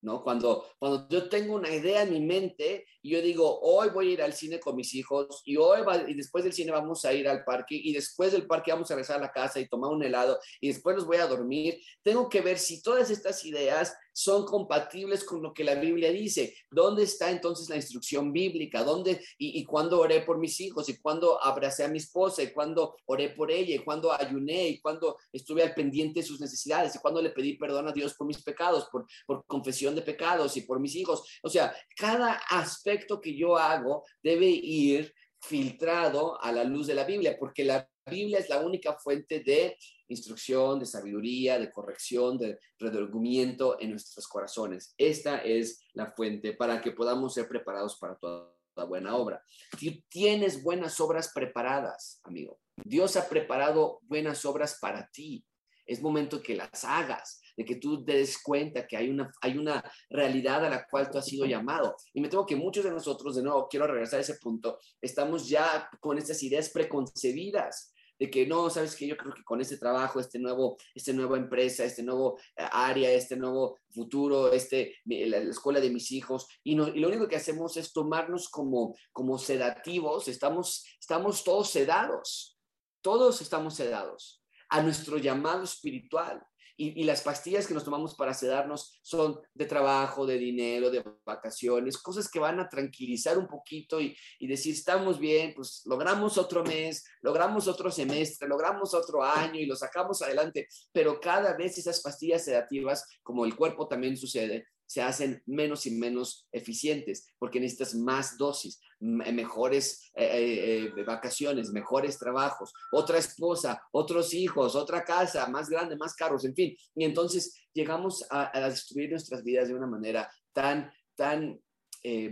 ¿No? 0.03 0.23
Cuando, 0.23 0.67
cuando 0.79 1.09
yo 1.09 1.29
tengo 1.29 1.55
una 1.55 1.71
idea 1.71 2.03
en 2.03 2.13
mi 2.13 2.21
mente 2.21 2.87
y 3.03 3.11
yo 3.11 3.23
digo, 3.23 3.61
hoy 3.61 3.91
voy 3.91 4.11
a 4.11 4.13
ir 4.13 4.23
al 4.23 4.33
cine 4.33 4.61
con 4.61 4.77
mis 4.77 4.95
hijos 4.95 5.43
y 5.45 5.57
hoy 5.57 5.81
y 6.09 6.15
después 6.15 6.45
del 6.45 6.53
cine 6.53 6.73
vamos 6.73 7.05
a 7.05 7.13
ir 7.13 7.29
al 7.29 7.45
parque 7.45 7.75
y 7.75 7.93
después 7.93 8.33
del 8.33 8.47
parque 8.47 8.73
vamos 8.73 8.91
a 8.91 8.95
regresar 8.95 9.17
a 9.17 9.27
la 9.27 9.33
casa 9.33 9.61
y 9.61 9.69
tomar 9.69 9.91
un 9.91 10.03
helado 10.03 10.39
y 10.61 10.69
después 10.69 10.97
los 10.97 11.07
voy 11.07 11.19
a 11.19 11.27
dormir, 11.27 11.81
tengo 12.03 12.29
que 12.29 12.41
ver 12.41 12.59
si 12.59 12.83
todas 12.83 13.11
estas 13.11 13.45
ideas 13.45 13.95
son 14.19 14.45
compatibles 14.45 15.23
con 15.23 15.41
lo 15.41 15.55
que 15.55 15.63
la 15.63 15.77
Biblia 15.77 16.11
dice. 16.11 16.53
¿Dónde 16.69 17.05
está 17.05 17.31
entonces 17.31 17.69
la 17.69 17.77
instrucción 17.77 18.33
bíblica? 18.33 18.83
¿Dónde 18.83 19.25
y, 19.39 19.61
y 19.61 19.65
cuándo 19.65 20.01
oré 20.01 20.23
por 20.23 20.39
mis 20.39 20.59
hijos? 20.61 20.89
¿Y 20.89 20.99
cuándo 20.99 21.41
abracé 21.41 21.85
a 21.85 21.89
mi 21.89 21.99
esposa? 21.99 22.43
¿Y 22.43 22.53
cuándo 22.53 22.97
oré 23.07 23.29
por 23.29 23.53
ella? 23.53 23.77
¿Y 23.77 23.85
cuándo 23.85 24.13
ayuné? 24.13 24.71
¿Y 24.71 24.81
cuándo 24.81 25.19
estuve 25.33 25.63
al 25.63 25.73
pendiente 25.73 26.19
de 26.19 26.27
sus 26.27 26.41
necesidades? 26.41 26.97
¿Y 26.97 26.99
cuándo 26.99 27.23
le 27.23 27.31
pedí 27.31 27.57
perdón 27.57 27.87
a 27.87 27.93
Dios 27.93 28.15
por 28.15 28.27
mis 28.27 28.43
pecados, 28.43 28.89
por, 28.91 29.07
por 29.25 29.47
confesión 29.47 29.95
de 29.95 30.03
pecados 30.03 30.57
y 30.57 30.63
por 30.63 30.81
mis 30.81 30.97
hijos? 30.97 31.23
O 31.45 31.49
sea, 31.49 31.73
cada 31.97 32.33
aspecto 32.51 33.21
que 33.21 33.37
yo 33.37 33.57
hago 33.57 34.03
debe 34.21 34.47
ir 34.47 35.15
filtrado 35.41 36.43
a 36.43 36.51
la 36.51 36.65
luz 36.65 36.89
de 36.89 36.95
la 36.95 37.05
Biblia, 37.05 37.37
porque 37.39 37.65
la 37.65 37.89
Biblia 38.05 38.41
es 38.41 38.49
la 38.49 38.59
única 38.59 38.99
fuente 38.99 39.45
de 39.45 39.77
instrucción, 40.09 40.79
de 40.79 40.87
sabiduría, 40.87 41.59
de 41.59 41.71
corrección, 41.71 42.39
de 42.39 42.59
redargumento 42.79 43.81
en 43.81 43.91
nuestros 43.91 44.27
corazones. 44.27 44.95
Esta 44.99 45.39
es 45.39 45.81
la 45.93 46.07
fuente 46.13 46.55
para 46.55 46.81
que 46.81 46.93
podamos 46.93 47.35
ser 47.35 47.49
preparados 47.49 47.97
para 47.99 48.17
toda 48.17 48.55
buena 48.89 49.17
obra. 49.17 49.43
Tú 49.73 49.87
tienes 50.09 50.63
buenas 50.63 51.01
obras 51.01 51.33
preparadas, 51.35 52.21
amigo. 52.25 52.61
Dios 52.77 53.17
ha 53.17 53.29
preparado 53.29 54.01
buenas 54.03 54.45
obras 54.45 54.79
para 54.81 55.09
ti. 55.13 55.45
Es 55.85 56.03
momento 56.03 56.43
que 56.43 56.55
las 56.55 56.85
hagas, 56.85 57.41
de 57.57 57.65
que 57.65 57.77
tú 57.77 58.05
te 58.05 58.13
des 58.13 58.41
cuenta 58.43 58.87
que 58.87 58.97
hay 58.97 59.09
una, 59.09 59.33
hay 59.41 59.57
una 59.57 59.83
realidad 60.11 60.65
a 60.65 60.69
la 60.69 60.87
cual 60.87 61.11
tú 61.11 61.17
has 61.17 61.25
sido 61.25 61.47
llamado. 61.47 61.97
Y 62.13 62.21
me 62.21 62.29
tengo 62.29 62.45
que 62.45 62.57
muchos 62.57 62.85
de 62.85 62.91
nosotros, 62.91 63.37
de 63.37 63.43
nuevo, 63.43 63.69
quiero 63.69 63.87
regresar 63.87 64.19
a 64.19 64.23
ese 64.23 64.35
punto, 64.35 64.79
estamos 65.01 65.49
ya 65.49 65.89
con 65.99 66.19
estas 66.19 66.43
ideas 66.43 66.69
preconcebidas 66.69 67.95
de 68.19 68.31
que 68.31 68.47
no, 68.47 68.69
sabes 68.71 68.97
que 68.97 69.07
yo 69.07 69.17
creo 69.17 69.33
que 69.33 69.45
con 69.45 69.61
este 69.61 69.77
trabajo, 69.77 70.21
este 70.21 70.39
nuevo, 70.39 70.77
este 70.95 71.13
nueva 71.13 71.37
empresa, 71.37 71.85
este 71.85 72.03
nuevo 72.03 72.39
eh, 72.57 72.67
área, 72.71 73.11
este 73.11 73.37
nuevo 73.37 73.79
futuro, 73.91 74.53
este, 74.53 74.97
la, 75.05 75.39
escuela 75.39 75.81
de 75.81 75.91
mis 75.91 76.11
hijos, 76.13 76.49
y, 76.65 76.75
no, 76.75 76.89
y 76.89 77.01
lo 77.01 77.09
único 77.09 77.29
que 77.29 77.37
hacemos 77.37 77.77
es 77.77 77.93
tomarnos 77.93 78.49
como, 78.49 78.97
como 79.13 79.39
sedativos, 79.39 80.29
estamos, 80.29 80.85
estamos 81.01 81.45
todos 81.45 81.71
sedados, 81.71 82.59
todos 83.03 83.41
estamos 83.41 83.75
sedados 83.75 84.43
a 84.69 84.83
nuestro 84.83 85.19
llamado 85.19 85.65
espiritual. 85.65 86.45
Y, 86.81 87.03
las 87.03 87.23
pastillas 87.23 87.67
que 87.67 87.75
nos 87.75 87.83
tomamos 87.83 88.15
para 88.15 88.33
sedarnos 88.33 89.01
son 89.03 89.41
de 89.53 89.67
trabajo, 89.67 90.25
de 90.27 90.39
dinero, 90.39 90.91
de 90.91 91.05
vacaciones, 91.27 91.99
cosas 91.99 92.31
que 92.31 92.39
van 92.39 92.61
a 92.61 92.69
tranquilizar 92.69 93.37
un 93.37 93.49
poquito 93.49 94.01
y, 94.01 94.17
y, 94.39 94.47
decir, 94.47 94.75
estamos 94.75 95.19
bien, 95.19 95.55
pues 95.57 95.83
logramos 95.87 96.39
otro 96.39 96.63
mes, 96.63 97.05
logramos 97.21 97.67
otro 97.67 97.91
semestre, 97.91 98.47
logramos 98.47 98.95
otro 98.95 99.25
año 99.25 99.59
y 99.59 99.67
lo 99.67 99.75
sacamos 99.75 100.23
adelante. 100.23 100.69
Pero 100.93 101.19
cada 101.19 101.55
vez 101.55 101.77
esas 101.79 102.01
pastillas 102.01 102.45
sedativas, 102.45 103.05
como 103.25 103.45
el 103.45 103.57
cuerpo 103.57 103.89
también 103.89 104.17
sucede, 104.17 104.69
se 104.89 105.03
hacen 105.03 105.43
menos 105.45 105.85
y 105.87 105.91
menos 105.91 106.49
eficientes 106.51 107.35
porque 107.39 107.61
necesitas 107.61 107.95
más 107.95 108.39
dosis, 108.39 108.81
mejores 109.01 110.11
eh, 110.15 110.25
eh, 110.25 110.93
eh, 110.97 111.05
vacaciones, 111.05 111.71
mejores 111.71 112.19
trabajos, 112.19 112.73
otra 112.91 113.19
esposa, 113.19 113.83
otros 113.93 114.33
hijos, 114.33 114.75
otra 114.75 115.05
casa, 115.05 115.47
más 115.49 115.69
grande, 115.69 115.97
más 115.97 116.15
carros, 116.15 116.45
en 116.47 116.55
fin. 116.55 116.75
Y 116.95 117.05
entonces 117.05 117.69
llegamos 117.75 118.27
a, 118.31 118.51
destruir 118.69 119.11
nuestras 119.11 119.45
vidas 119.45 119.69
de 119.69 119.75
una 119.75 119.87
manera 119.87 120.29
tan, 120.53 120.91
tan 121.15 121.61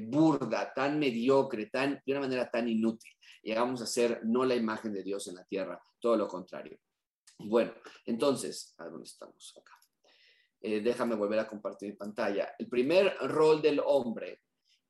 burda, 0.09 0.73
tan 0.75 0.99
mediocre, 0.99 1.67
tan, 1.67 2.01
de 2.07 2.13
una 2.13 2.23
manera 2.23 2.51
tan 2.51 2.69
inútil. 2.69 3.13
Llegamos 3.43 3.83
a 3.83 3.87
ser 3.87 4.23
no 4.25 4.45
la 4.47 4.55
imagen 4.55 4.95
de 4.95 5.03
Dios 5.03 5.29
en 5.29 5.35
la 5.35 5.45
tierra, 5.45 5.79
todo 6.01 6.17
lo 6.17 6.27
contrario. 6.27 6.79
Bueno, 7.39 7.75
entonces, 8.07 8.75
¿a 8.79 8.87
dónde 8.87 9.05
estamos 9.05 9.55
acá? 9.59 9.76
Eh, 10.67 10.81
déjame 10.81 11.15
volver 11.15 11.39
a 11.39 11.47
compartir 11.47 11.91
mi 11.91 11.95
pantalla. 11.95 12.57
El 12.59 12.67
primer 12.67 13.17
rol 13.29 13.63
del 13.63 13.81
hombre 13.85 14.41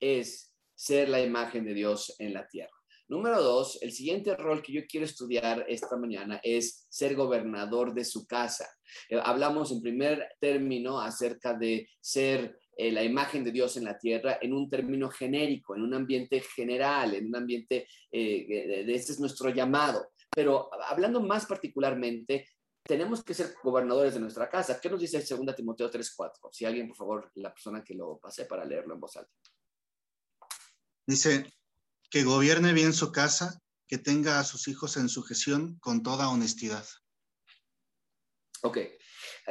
es 0.00 0.54
ser 0.74 1.10
la 1.10 1.20
imagen 1.20 1.66
de 1.66 1.74
Dios 1.74 2.16
en 2.18 2.32
la 2.32 2.48
tierra. 2.48 2.72
Número 3.08 3.42
dos, 3.42 3.78
el 3.82 3.92
siguiente 3.92 4.34
rol 4.36 4.62
que 4.62 4.72
yo 4.72 4.86
quiero 4.88 5.04
estudiar 5.04 5.66
esta 5.68 5.98
mañana 5.98 6.40
es 6.42 6.86
ser 6.88 7.14
gobernador 7.14 7.92
de 7.92 8.06
su 8.06 8.26
casa. 8.26 8.66
Eh, 9.10 9.20
hablamos 9.22 9.70
en 9.70 9.82
primer 9.82 10.26
término 10.40 10.98
acerca 10.98 11.52
de 11.52 11.86
ser 12.00 12.58
eh, 12.74 12.90
la 12.90 13.04
imagen 13.04 13.44
de 13.44 13.52
Dios 13.52 13.76
en 13.76 13.84
la 13.84 13.98
tierra 13.98 14.38
en 14.40 14.54
un 14.54 14.70
término 14.70 15.10
genérico, 15.10 15.76
en 15.76 15.82
un 15.82 15.92
ambiente 15.92 16.40
general, 16.40 17.12
en 17.12 17.26
un 17.26 17.36
ambiente, 17.36 17.86
de, 18.10 18.94
ese 18.94 19.12
es 19.12 19.20
nuestro 19.20 19.50
llamado. 19.50 20.08
Pero 20.34 20.70
hablando 20.88 21.20
más 21.20 21.44
particularmente 21.44 22.46
tenemos 22.86 23.22
que 23.24 23.34
ser 23.34 23.54
gobernadores 23.62 24.14
de 24.14 24.20
nuestra 24.20 24.48
casa. 24.48 24.80
¿Qué 24.80 24.88
nos 24.88 25.00
dice 25.00 25.16
el 25.18 25.26
2 25.26 25.56
Timoteo 25.56 25.90
3:4? 25.90 26.50
Si 26.52 26.64
alguien, 26.64 26.88
por 26.88 26.96
favor, 26.96 27.30
la 27.34 27.52
persona 27.52 27.82
que 27.82 27.94
lo 27.94 28.18
pase 28.18 28.44
para 28.44 28.64
leerlo 28.64 28.94
en 28.94 29.00
voz 29.00 29.16
alta. 29.16 29.32
Dice 31.06 31.52
que 32.10 32.24
gobierne 32.24 32.72
bien 32.72 32.92
su 32.92 33.12
casa, 33.12 33.60
que 33.86 33.98
tenga 33.98 34.40
a 34.40 34.44
sus 34.44 34.68
hijos 34.68 34.96
en 34.96 35.08
sujeción 35.08 35.78
con 35.80 36.02
toda 36.02 36.28
honestidad. 36.28 36.86
Ok, 38.62 38.78
eh, 38.78 38.98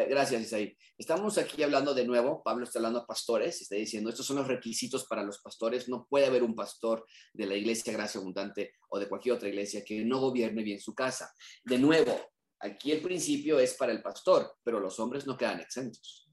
gracias 0.09 0.41
Isaí. 0.41 0.77
Estamos 0.97 1.37
aquí 1.37 1.61
hablando 1.61 1.93
de 1.93 2.05
nuevo, 2.05 2.41
Pablo 2.41 2.63
está 2.63 2.79
hablando 2.79 2.99
a 2.99 3.05
pastores, 3.05 3.61
está 3.61 3.75
diciendo, 3.75 4.09
estos 4.09 4.25
son 4.25 4.37
los 4.37 4.47
requisitos 4.47 5.05
para 5.05 5.23
los 5.23 5.41
pastores, 5.41 5.89
no 5.89 6.07
puede 6.09 6.25
haber 6.25 6.41
un 6.41 6.55
pastor 6.55 7.05
de 7.33 7.45
la 7.45 7.55
iglesia 7.55 7.93
Gracia 7.93 8.19
Abundante 8.19 8.73
o 8.89 8.97
de 8.97 9.07
cualquier 9.07 9.35
otra 9.35 9.49
iglesia 9.49 9.83
que 9.83 10.03
no 10.03 10.19
gobierne 10.19 10.63
bien 10.63 10.79
su 10.79 10.95
casa. 10.95 11.33
De 11.63 11.77
nuevo, 11.77 12.34
Aquí 12.59 12.91
el 12.91 13.01
principio 13.01 13.59
es 13.59 13.73
para 13.73 13.91
el 13.91 14.01
pastor, 14.01 14.57
pero 14.63 14.79
los 14.79 14.99
hombres 14.99 15.27
no 15.27 15.37
quedan 15.37 15.59
exentos. 15.59 16.29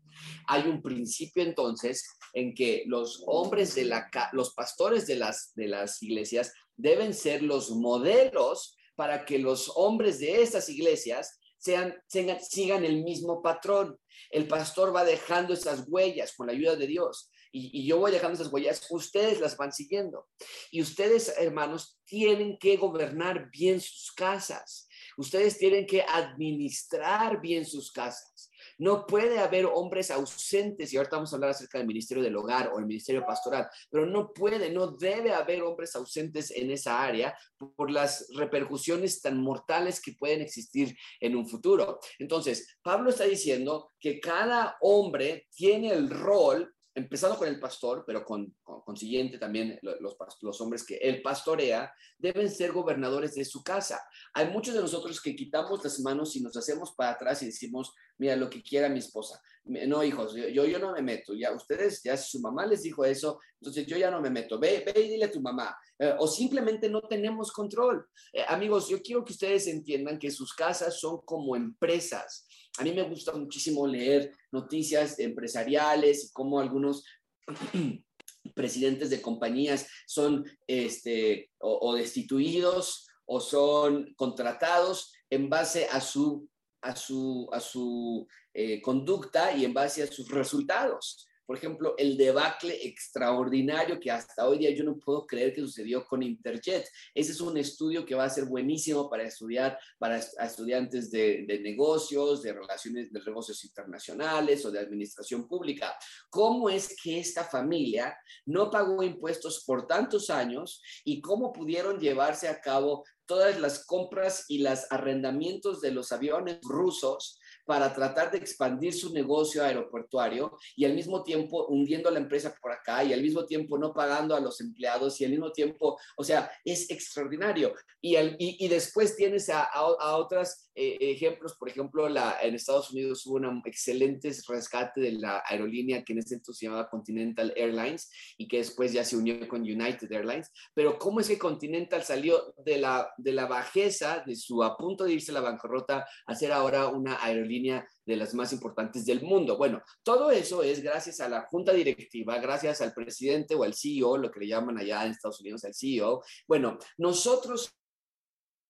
Hay 0.47 0.69
un 0.69 0.83
principio 0.83 1.43
entonces 1.43 2.07
en 2.33 2.55
que 2.55 2.85
los 2.87 3.23
hombres 3.27 3.75
de 3.75 3.85
la 3.85 4.09
los 4.33 4.55
pastores 4.55 5.07
de 5.07 5.17
las 5.17 5.53
de 5.55 5.69
las 5.69 6.03
iglesias 6.03 6.53
deben 6.77 7.15
ser 7.15 7.43
los 7.43 7.71
modelos 7.71 8.77
para 8.95 9.25
que 9.25 9.39
los 9.39 9.73
hombres 9.75 10.21
de 10.21 10.43
estas 10.43 10.69
iglesias 10.69 11.39
sean, 11.59 11.95
sigan 12.09 12.85
el 12.85 13.03
mismo 13.05 13.41
patrón. 13.41 13.99
El 14.31 14.49
pastor 14.49 14.95
va 14.95 15.05
dejando 15.05 15.55
esas 15.55 15.85
huellas 15.87 16.35
con 16.35 16.49
la 16.49 16.53
ayuda 16.53 16.77
de 16.77 16.87
Dios. 16.87 17.31
Y, 17.53 17.81
y, 17.81 17.87
yo 17.87 17.99
voy 17.99 18.11
dejando 18.11 18.35
esas 18.35 18.53
huellas, 18.53 18.87
ustedes 18.91 19.39
las 19.39 19.57
van 19.57 19.73
siguiendo. 19.73 20.27
Y 20.71 20.81
ustedes, 20.81 21.35
hermanos, 21.39 22.01
tienen 22.05 22.59
que 22.59 22.79
gobernar 22.79 23.51
bien 23.51 23.81
sus 23.81 24.11
casas. 24.13 24.89
Ustedes 25.17 25.59
tienen 25.59 25.87
que 25.87 26.03
administrar 26.03 27.41
bien 27.41 27.65
sus 27.65 27.93
casas. 27.93 28.51
No 28.79 29.07
puede 29.07 29.39
haber 29.39 29.67
hombres 29.67 30.11
ausentes, 30.11 30.93
y 30.93 30.97
ahorita 30.97 31.17
vamos 31.17 31.33
a 31.33 31.37
hablar 31.37 31.51
acerca 31.51 31.79
del 31.79 31.87
ministerio 31.87 32.23
del 32.23 32.37
hogar 32.37 32.71
o 32.73 32.79
el 32.79 32.87
ministerio 32.87 33.25
pastoral, 33.25 33.69
pero 33.91 34.07
no 34.07 34.33
puede, 34.33 34.71
no 34.71 34.89
debe 34.89 35.33
haber 35.33 35.63
hombres 35.63 35.95
ausentes 35.97 36.51
en 36.51 36.71
esa 36.71 37.03
área 37.03 37.37
por 37.77 37.91
las 37.91 38.29
repercusiones 38.35 39.21
tan 39.21 39.41
mortales 39.41 40.01
que 40.01 40.13
pueden 40.13 40.41
existir 40.41 40.97
en 41.21 41.37
un 41.37 41.49
futuro. 41.49 41.99
Entonces, 42.19 42.77
Pablo 42.83 43.11
está 43.11 43.25
diciendo 43.25 43.91
que 43.99 44.21
cada 44.21 44.77
hombre 44.81 45.47
tiene 45.55 45.91
el 45.93 46.11
rol 46.11 46.75
empezando 46.95 47.39
con 47.39 47.49
el 47.49 47.59
pastor, 47.59 48.05
pero 48.07 48.25
con, 48.25 48.55
consiguiente 48.63 49.39
también 49.39 49.79
los, 49.83 50.61
hombres 50.61 50.85
que 50.85 50.97
él 50.97 51.23
pastorea, 51.23 51.93
deben 52.19 52.51
ser 52.51 52.73
gobernadores 52.73 53.35
de 53.35 53.45
su 53.45 53.63
casa. 53.63 54.01
Hay 54.35 54.49
muchos 54.49 54.75
de 54.75 54.81
nosotros 54.81 55.21
que 55.21 55.35
quitamos 55.35 55.83
las 55.83 56.01
manos 56.01 56.37
y 56.37 56.43
nos 56.43 56.57
hacemos 56.57 56.93
para 56.93 57.13
atrás 57.13 57.43
y 57.43 57.47
decimos, 57.47 57.95
mira, 58.19 58.37
lo 58.37 58.51
que 58.51 58.63
quiera 58.63 58.89
mi 58.89 58.99
esposa. 58.99 59.41
No, 59.65 60.03
hijos, 60.03 60.35
yo, 60.35 60.65
yo 60.65 60.79
no 60.79 60.93
me 60.93 61.03
meto. 61.03 61.35
Ya 61.35 61.53
ustedes, 61.53 62.03
ya 62.03 62.17
su 62.17 62.41
mamá 62.41 62.67
les 62.67 62.83
dijo 62.83 63.05
eso, 63.05 63.41
entonces 63.61 63.87
yo 63.87 63.97
ya 63.97 64.11
no 64.11 64.21
me 64.21 64.31
meto. 64.31 64.59
Ve, 64.59 64.83
ve 64.85 65.01
y 65.01 65.09
dile 65.09 65.27
a 65.27 65.31
tu 65.31 65.41
mamá. 65.41 65.75
Eh, 65.99 66.15
o 66.19 66.27
simplemente 66.27 66.89
no 66.89 67.01
tenemos 67.03 67.53
control. 67.53 68.05
Eh, 68.33 68.45
amigos, 68.49 68.89
yo 68.89 69.01
quiero 69.01 69.25
que 69.25 69.33
ustedes 69.33 69.69
entiendan 69.69 70.19
que 70.19 70.31
sus 70.31 70.53
casas 70.53 70.99
son 70.99 71.21
como 71.25 71.55
empresas. 71.55 72.47
A 72.79 72.85
mí 72.85 72.93
me 72.93 73.03
gusta 73.03 73.33
muchísimo 73.33 73.87
leer 73.87 74.33
noticias 74.51 75.19
empresariales 75.19 76.25
y 76.25 76.33
cómo 76.33 76.59
algunos 76.59 77.05
presidentes 78.55 79.11
de 79.11 79.21
compañías 79.21 79.87
son 80.07 80.45
este, 80.67 81.51
o, 81.59 81.95
destituidos 81.95 83.09
o 83.27 83.41
son 83.41 84.13
contratados 84.15 85.13
en 85.31 85.49
base 85.49 85.87
a 85.91 86.01
su 86.01 86.49
a 86.85 86.97
su, 86.97 87.49
a 87.53 87.61
su 87.61 88.27
eh, 88.53 88.83
conducta 88.83 89.55
y 89.57 89.65
en 89.65 89.73
base 89.73 90.03
a 90.03 90.09
sus 90.09 90.29
resultados 90.29 91.29
por 91.47 91.57
ejemplo, 91.57 91.95
el 91.99 92.17
debacle 92.17 92.87
extraordinario 92.87 93.99
que 93.99 94.11
hasta 94.11 94.49
hoy 94.49 94.59
día 94.59 94.71
yo 94.71 94.85
no 94.85 94.99
puedo 94.99 95.27
creer 95.27 95.53
que 95.53 95.61
sucedió 95.61 96.05
con 96.05 96.23
Interjet. 96.23 96.89
Ese 97.15 97.33
es 97.33 97.41
un 97.41 97.57
estudio 97.57 98.07
que 98.07 98.15
va 98.15 98.25
a 98.25 98.31
ser 98.31 98.45
buenísimo 98.45 99.11
para 99.11 99.25
estudiar, 99.25 99.79
para 99.99 100.19
estudiantes 100.19 101.11
de, 101.11 101.45
de 101.47 101.61
negocios, 101.61 102.43
de 102.43 102.53
relaciones, 102.53 103.13
de 103.13 103.21
negocios 103.21 103.65
internacionales 103.65 104.65
o 104.65 104.71
de 104.71 104.81
administración 104.81 105.49
pública. 105.49 105.97
¿Cómo 106.31 106.71
es 106.71 106.97
que 107.03 107.19
esta 107.19 107.45
familia 107.45 108.17
no 108.47 108.71
pagó 108.71 109.03
impuestos 109.03 109.65
por 109.67 109.87
tantos 109.87 110.31
años 110.31 110.81
y 111.05 111.21
cómo 111.21 111.53
pudieron 111.53 111.99
llevarse 111.99 112.49
a 112.49 112.61
cabo 112.61 113.05
todas 113.27 113.59
las 113.61 113.87
compras 113.87 114.45
y 114.49 114.59
los 114.59 114.87
arrendamientos 114.91 115.81
de 115.81 115.91
los 115.91 116.13
aviones 116.13 116.59
rusos 116.63 117.39
para 117.65 117.93
tratar 117.95 118.31
de 118.31 118.39
expandir 118.39 118.93
su 118.93 119.13
negocio 119.13 119.65
aeroportuario 119.65 120.57
y 120.77 120.85
al 120.85 120.95
mismo 120.95 121.23
tiempo 121.23 121.67
hundiendo 121.67 122.11
la 122.11 122.19
empresa 122.19 122.55
por 122.61 122.73
acá 122.73 123.05
y 123.05 123.13
al 123.13 123.23
mismo 123.23 123.45
tiempo 123.45 123.79
no 123.79 123.93
pagando 123.93 124.35
a 124.35 124.41
los 124.41 124.61
empleados 124.61 125.21
y 125.21 125.25
al 125.25 125.31
mismo 125.31 125.53
tiempo, 125.53 125.99
o 126.17 126.25
sea, 126.25 126.51
es 126.65 126.91
extraordinario. 126.91 127.75
Y, 128.01 128.17
y, 128.39 128.69
después 128.69 129.17
tienes 129.17 129.49
a, 129.49 129.63
a, 129.63 130.17
otros 130.17 130.62
eh, 130.75 130.97
ejemplos, 131.01 131.55
por 131.55 131.69
ejemplo, 131.69 132.09
la, 132.09 132.39
en 132.43 132.55
Estados 132.55 132.91
Unidos 132.91 133.25
hubo 133.27 133.37
un 133.37 133.63
excelente 133.65 134.33
rescate 134.49 135.01
de 135.01 135.13
la 135.13 135.43
aerolínea 135.47 136.03
que 136.03 136.15
en 136.15 136.21
ese 136.21 136.35
entonces 136.35 136.59
se 136.59 136.67
llamaba 136.67 136.89
Continental 136.89 137.53
Airlines 137.57 138.11
y 138.39 138.49
que 138.49 138.59
después 138.59 138.93
ya 138.93 139.05
se 139.05 139.17
unió 139.17 139.47
con 139.47 139.61
United 139.61 140.11
Airlines. 140.11 140.51
Pero 140.75 140.99
¿cómo 140.99 141.21
es 141.21 141.29
que 141.29 141.39
Continental 141.39 142.03
salió 142.03 142.55
de 142.65 142.79
la, 142.79 143.13
de 143.19 143.33
la 143.33 143.47
bajeza, 143.47 144.23
de 144.27 144.35
su 144.35 144.63
a 144.65 144.77
punto 144.77 145.05
de 145.05 145.13
irse 145.13 145.31
a 145.33 145.35
la 145.35 145.41
bancarrota, 145.41 146.07
a 146.27 146.35
ser 146.35 146.53
ahora 146.53 146.89
una 146.89 147.23
aerolínea? 147.23 147.53
línea 147.53 147.87
de 148.05 148.17
las 148.17 148.35
más 148.35 148.53
importantes 148.53 149.05
del 149.05 149.23
mundo. 149.23 149.57
Bueno, 149.57 149.83
todo 150.03 150.31
eso 150.31 150.63
es 150.63 150.83
gracias 150.83 151.21
a 151.21 151.29
la 151.29 151.43
junta 151.43 151.73
directiva, 151.73 152.39
gracias 152.39 152.81
al 152.81 152.93
presidente 152.93 153.55
o 153.55 153.63
al 153.63 153.75
CEO, 153.75 154.17
lo 154.17 154.31
que 154.31 154.41
le 154.41 154.49
llaman 154.49 154.79
allá 154.79 155.05
en 155.05 155.13
Estados 155.13 155.41
Unidos 155.41 155.65
al 155.65 155.75
CEO. 155.75 156.23
Bueno, 156.49 156.79
nosotros 156.99 157.73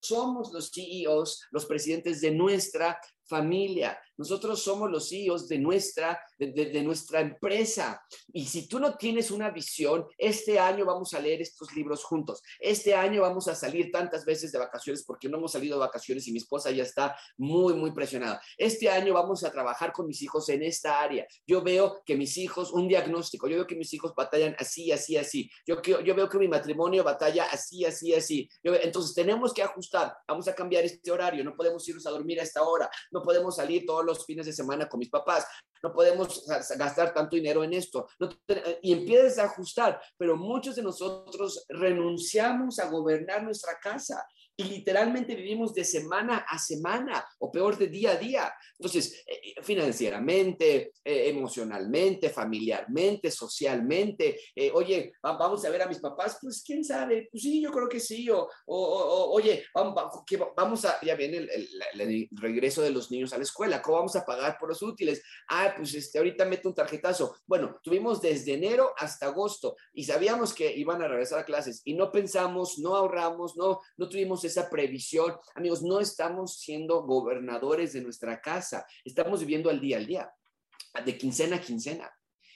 somos 0.02 0.52
los 0.52 0.70
CEOs, 0.70 1.44
los 1.50 1.66
presidentes 1.66 2.20
de 2.20 2.32
nuestra 2.32 3.00
familia. 3.26 3.98
Nosotros 4.16 4.62
somos 4.62 4.90
los 4.90 5.08
CEOs 5.08 5.48
de 5.48 5.58
nuestra, 5.58 6.20
de, 6.38 6.82
nuestra 6.82 7.20
empresa. 7.20 8.00
Y 8.32 8.44
si 8.44 8.68
tú 8.68 8.78
no 8.78 8.96
tienes 8.96 9.30
una 9.30 9.50
visión, 9.50 10.06
este 10.18 10.58
año 10.58 10.84
vamos 10.84 11.14
a 11.14 11.20
leer 11.20 11.40
estos 11.40 11.74
libros 11.74 12.04
juntos. 12.04 12.42
Este 12.60 12.94
año 12.94 13.22
vamos 13.22 13.48
a 13.48 13.54
salir 13.54 13.90
tantas 13.90 14.24
veces 14.24 14.52
de 14.52 14.58
vacaciones 14.58 15.04
porque 15.04 15.28
no 15.28 15.38
hemos 15.38 15.52
salido 15.52 15.76
de 15.76 15.86
vacaciones 15.86 16.28
y 16.28 16.32
mi 16.32 16.38
esposa 16.38 16.70
ya 16.70 16.82
está 16.82 17.16
muy, 17.36 17.74
muy 17.74 17.92
presionada. 17.92 18.40
Este 18.56 18.88
año 18.88 19.14
vamos 19.14 19.44
a 19.44 19.50
trabajar 19.50 19.92
con 19.92 20.06
mis 20.06 20.22
hijos 20.22 20.48
en 20.50 20.62
esta 20.62 21.00
área. 21.00 21.26
Yo 21.46 21.62
veo 21.62 22.02
que 22.04 22.16
mis 22.16 22.36
hijos, 22.36 22.70
un 22.72 22.86
diagnóstico, 22.88 23.48
yo 23.48 23.56
veo 23.56 23.66
que 23.66 23.76
mis 23.76 23.92
hijos 23.94 24.14
batallan 24.14 24.54
así, 24.58 24.92
así, 24.92 25.16
así. 25.16 25.50
Yo, 25.66 25.80
yo 25.82 26.14
veo 26.14 26.28
que 26.28 26.38
mi 26.38 26.48
matrimonio 26.48 27.02
batalla 27.02 27.46
así, 27.50 27.84
así, 27.84 28.14
así. 28.14 28.48
entonces 28.62 29.14
tenemos 29.14 29.52
que 29.52 29.62
ajustar. 29.62 30.14
Vamos 30.28 30.46
a 30.48 30.54
cambiar 30.54 30.84
este 30.84 31.10
horario. 31.10 31.42
No 31.42 31.56
podemos 31.56 31.88
irnos 31.88 32.06
a 32.06 32.10
dormir 32.10 32.38
a 32.38 32.42
esta 32.44 32.62
hora. 32.62 32.90
No 33.12 33.22
podemos 33.22 33.56
salir 33.56 33.84
todos 33.86 34.04
los 34.04 34.24
fines 34.24 34.46
de 34.46 34.52
semana 34.52 34.88
con 34.88 34.98
mis 34.98 35.10
papás, 35.10 35.46
no 35.82 35.92
podemos 35.92 36.44
gastar 36.76 37.12
tanto 37.12 37.36
dinero 37.36 37.62
en 37.64 37.74
esto. 37.74 38.06
y 38.82 38.92
empiezas 38.92 39.38
a 39.38 39.44
ajustar, 39.44 40.00
pero 40.16 40.36
muchos 40.36 40.76
de 40.76 40.82
nosotros 40.82 41.64
renunciamos 41.68 42.78
a 42.78 42.88
gobernar 42.88 43.42
nuestra 43.42 43.78
casa 43.80 44.24
y 44.62 44.68
literalmente 44.68 45.34
vivimos 45.34 45.74
de 45.74 45.84
semana 45.84 46.44
a 46.48 46.58
semana 46.58 47.24
o 47.38 47.50
peor 47.50 47.76
de 47.76 47.88
día 47.88 48.12
a 48.12 48.16
día. 48.16 48.52
Entonces, 48.78 49.22
eh, 49.26 49.40
eh, 49.44 49.62
financieramente, 49.62 50.92
eh, 51.04 51.28
emocionalmente, 51.28 52.30
familiarmente, 52.30 53.30
socialmente, 53.30 54.40
oye, 54.72 55.12
vamos 55.22 55.64
a 55.64 55.70
ver 55.70 55.82
a 55.82 55.86
mis 55.86 55.98
papás, 55.98 56.38
pues 56.40 56.62
quién 56.64 56.84
sabe, 56.84 57.28
pues 57.30 57.42
sí, 57.42 57.62
yo 57.62 57.70
creo 57.70 57.88
que 57.88 58.00
sí, 58.00 58.28
o, 58.30 58.48
oye, 58.66 59.64
vamos, 59.74 60.22
que 60.26 60.36
vamos 60.56 60.84
a, 60.84 61.00
ya 61.02 61.14
viene 61.14 61.38
el, 61.38 62.28
regreso 62.32 62.82
de 62.82 62.90
los 62.90 63.10
niños 63.10 63.32
a 63.32 63.36
la 63.36 63.44
escuela, 63.44 63.82
¿cómo 63.82 63.98
vamos 63.98 64.16
a 64.16 64.24
pagar 64.24 64.56
por 64.58 64.68
los 64.68 64.82
útiles? 64.82 65.22
Ah, 65.48 65.74
pues 65.76 65.94
este, 65.94 66.18
ahorita 66.18 66.44
meto 66.44 66.68
un 66.68 66.74
tarjetazo. 66.74 67.36
Bueno, 67.46 67.78
tuvimos 67.82 68.20
desde 68.20 68.54
enero 68.54 68.92
hasta 68.96 69.26
agosto 69.26 69.76
y 69.92 70.04
sabíamos 70.04 70.54
que 70.54 70.74
iban 70.76 71.02
a 71.02 71.08
regresar 71.08 71.40
a 71.40 71.44
clases 71.44 71.82
y 71.84 71.94
no 71.94 72.10
pensamos, 72.10 72.78
no 72.78 72.96
ahorramos, 72.96 73.56
no, 73.56 73.80
no 73.96 74.08
tuvimos 74.08 74.44
esa 74.52 74.70
previsión. 74.70 75.34
Amigos, 75.54 75.82
no 75.82 76.00
estamos 76.00 76.58
siendo 76.58 77.02
gobernadores 77.02 77.92
de 77.92 78.02
nuestra 78.02 78.40
casa, 78.40 78.86
estamos 79.04 79.40
viviendo 79.40 79.70
al 79.70 79.80
día 79.80 79.96
al 79.96 80.06
día, 80.06 80.30
de 81.04 81.18
quincena 81.18 81.56
a 81.56 81.60
quincena. 81.60 82.10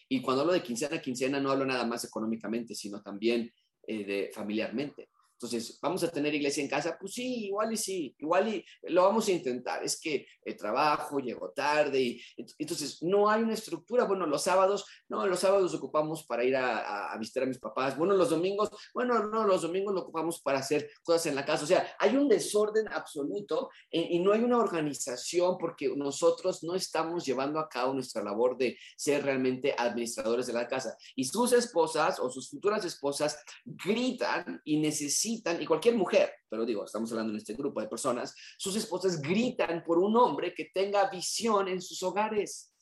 Y 0.09 0.23
cuando 0.23 0.43
hablo 0.43 0.53
de 0.53 0.63
quincena 0.63 0.97
a 0.97 1.03
quincena, 1.03 1.41
no 1.41 1.51
hablo 1.51 1.67
nada 1.67 1.85
más 1.85 2.05
económicamente, 2.05 2.75
sino 2.75 3.03
también 3.03 3.53
eh, 3.87 4.05
de 4.05 4.31
familiarmente. 4.33 5.11
Entonces, 5.37 5.79
¿vamos 5.83 6.03
a 6.03 6.09
tener 6.09 6.35
iglesia 6.35 6.63
en 6.63 6.71
casa? 6.71 6.97
Pues 6.99 7.13
sí, 7.13 7.47
igual 7.47 7.71
y 7.71 7.77
sí, 7.77 8.17
igual 8.19 8.49
y 8.49 8.65
lo 8.85 9.03
vamos 9.03 9.29
a 9.29 9.33
intentar. 9.33 9.85
Es 9.85 10.01
que 10.01 10.27
el 10.43 10.57
trabajo, 10.57 11.19
llegó 11.19 11.51
tarde 11.51 12.01
y 12.01 12.23
entonces 12.59 13.03
no 13.03 13.29
hay 13.29 13.43
una 13.43 13.53
estructura. 13.53 14.05
Bueno, 14.05 14.27
los 14.27 14.43
sábados, 14.43 14.87
no, 15.09 15.27
los 15.27 15.39
sábados 15.39 15.75
ocupamos 15.75 16.25
para 16.25 16.43
ir 16.43 16.57
a, 16.57 17.15
visitar 17.19 17.43
a 17.43 17.47
mis 17.47 17.59
papás. 17.59 17.99
Bueno, 17.99 18.15
los 18.15 18.31
domingos, 18.31 18.71
bueno, 18.95 19.27
no, 19.27 19.45
los 19.45 19.61
domingos 19.61 19.95
lo 19.95 20.03
ocupamos 20.03 20.41
para 20.41 20.61
hacer 20.61 20.91
cosas 21.03 21.27
en 21.27 21.35
la 21.35 21.45
casa. 21.45 21.65
O 21.65 21.67
sea, 21.67 21.87
hay 21.99 22.17
un 22.17 22.29
desorden 22.29 22.89
absoluto 22.89 23.69
y, 23.91 24.17
y 24.17 24.19
no 24.21 24.33
hay 24.33 24.41
una 24.41 24.57
organización 24.57 25.59
porque 25.59 25.93
nosotros 25.95 26.63
no 26.63 26.75
estamos 26.75 27.27
llevando 27.27 27.61
a 27.61 27.69
cabo 27.69 27.93
nuestra 27.93 28.23
labor 28.23 28.57
de 28.57 28.79
ser 28.97 29.23
realmente 29.23 29.75
administradores 29.77 30.47
de 30.47 30.55
la 30.55 30.67
casa. 30.67 30.97
Y 31.15 31.25
sus 31.25 31.53
esposas 31.53 32.19
o 32.21 32.31
sus 32.31 32.49
futuras 32.49 32.83
esposas 32.87 33.39
gritan 33.67 34.63
y 34.65 34.79
necesitan 34.79 35.26
y 35.27 35.67
cualquier 35.67 35.97
mujer, 35.97 36.33
pero 36.49 36.65
digo, 36.65 36.85
estamos 36.85 37.11
hablando 37.11 37.33
en 37.33 37.39
este 37.39 37.55
grupo 37.55 37.81
de 37.81 37.89
personas, 37.89 38.35
sus 38.59 38.77
esposas 38.77 39.21
gritan 39.21 39.83
por 39.85 39.99
un 39.99 40.17
hombre 40.17 40.55
que 40.55 40.71
tenga 40.73 41.11
visión 41.11 41.69
en 41.69 41.83
sus 41.83 42.03
hogares. 42.03 42.73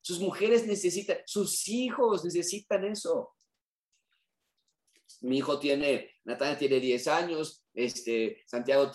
Sus 0.00 0.20
mujeres 0.20 0.66
necesitan, 0.66 1.18
sus 1.26 1.68
hijos 1.68 2.24
necesitan 2.24 2.84
eso. 2.84 3.34
Mi 5.22 5.38
hijo 5.38 5.58
tiene, 5.58 6.10
Natalia 6.24 6.56
tiene 6.56 6.80
10 6.80 7.08
años, 7.08 7.64
este, 7.74 8.42
Santiago 8.46 8.92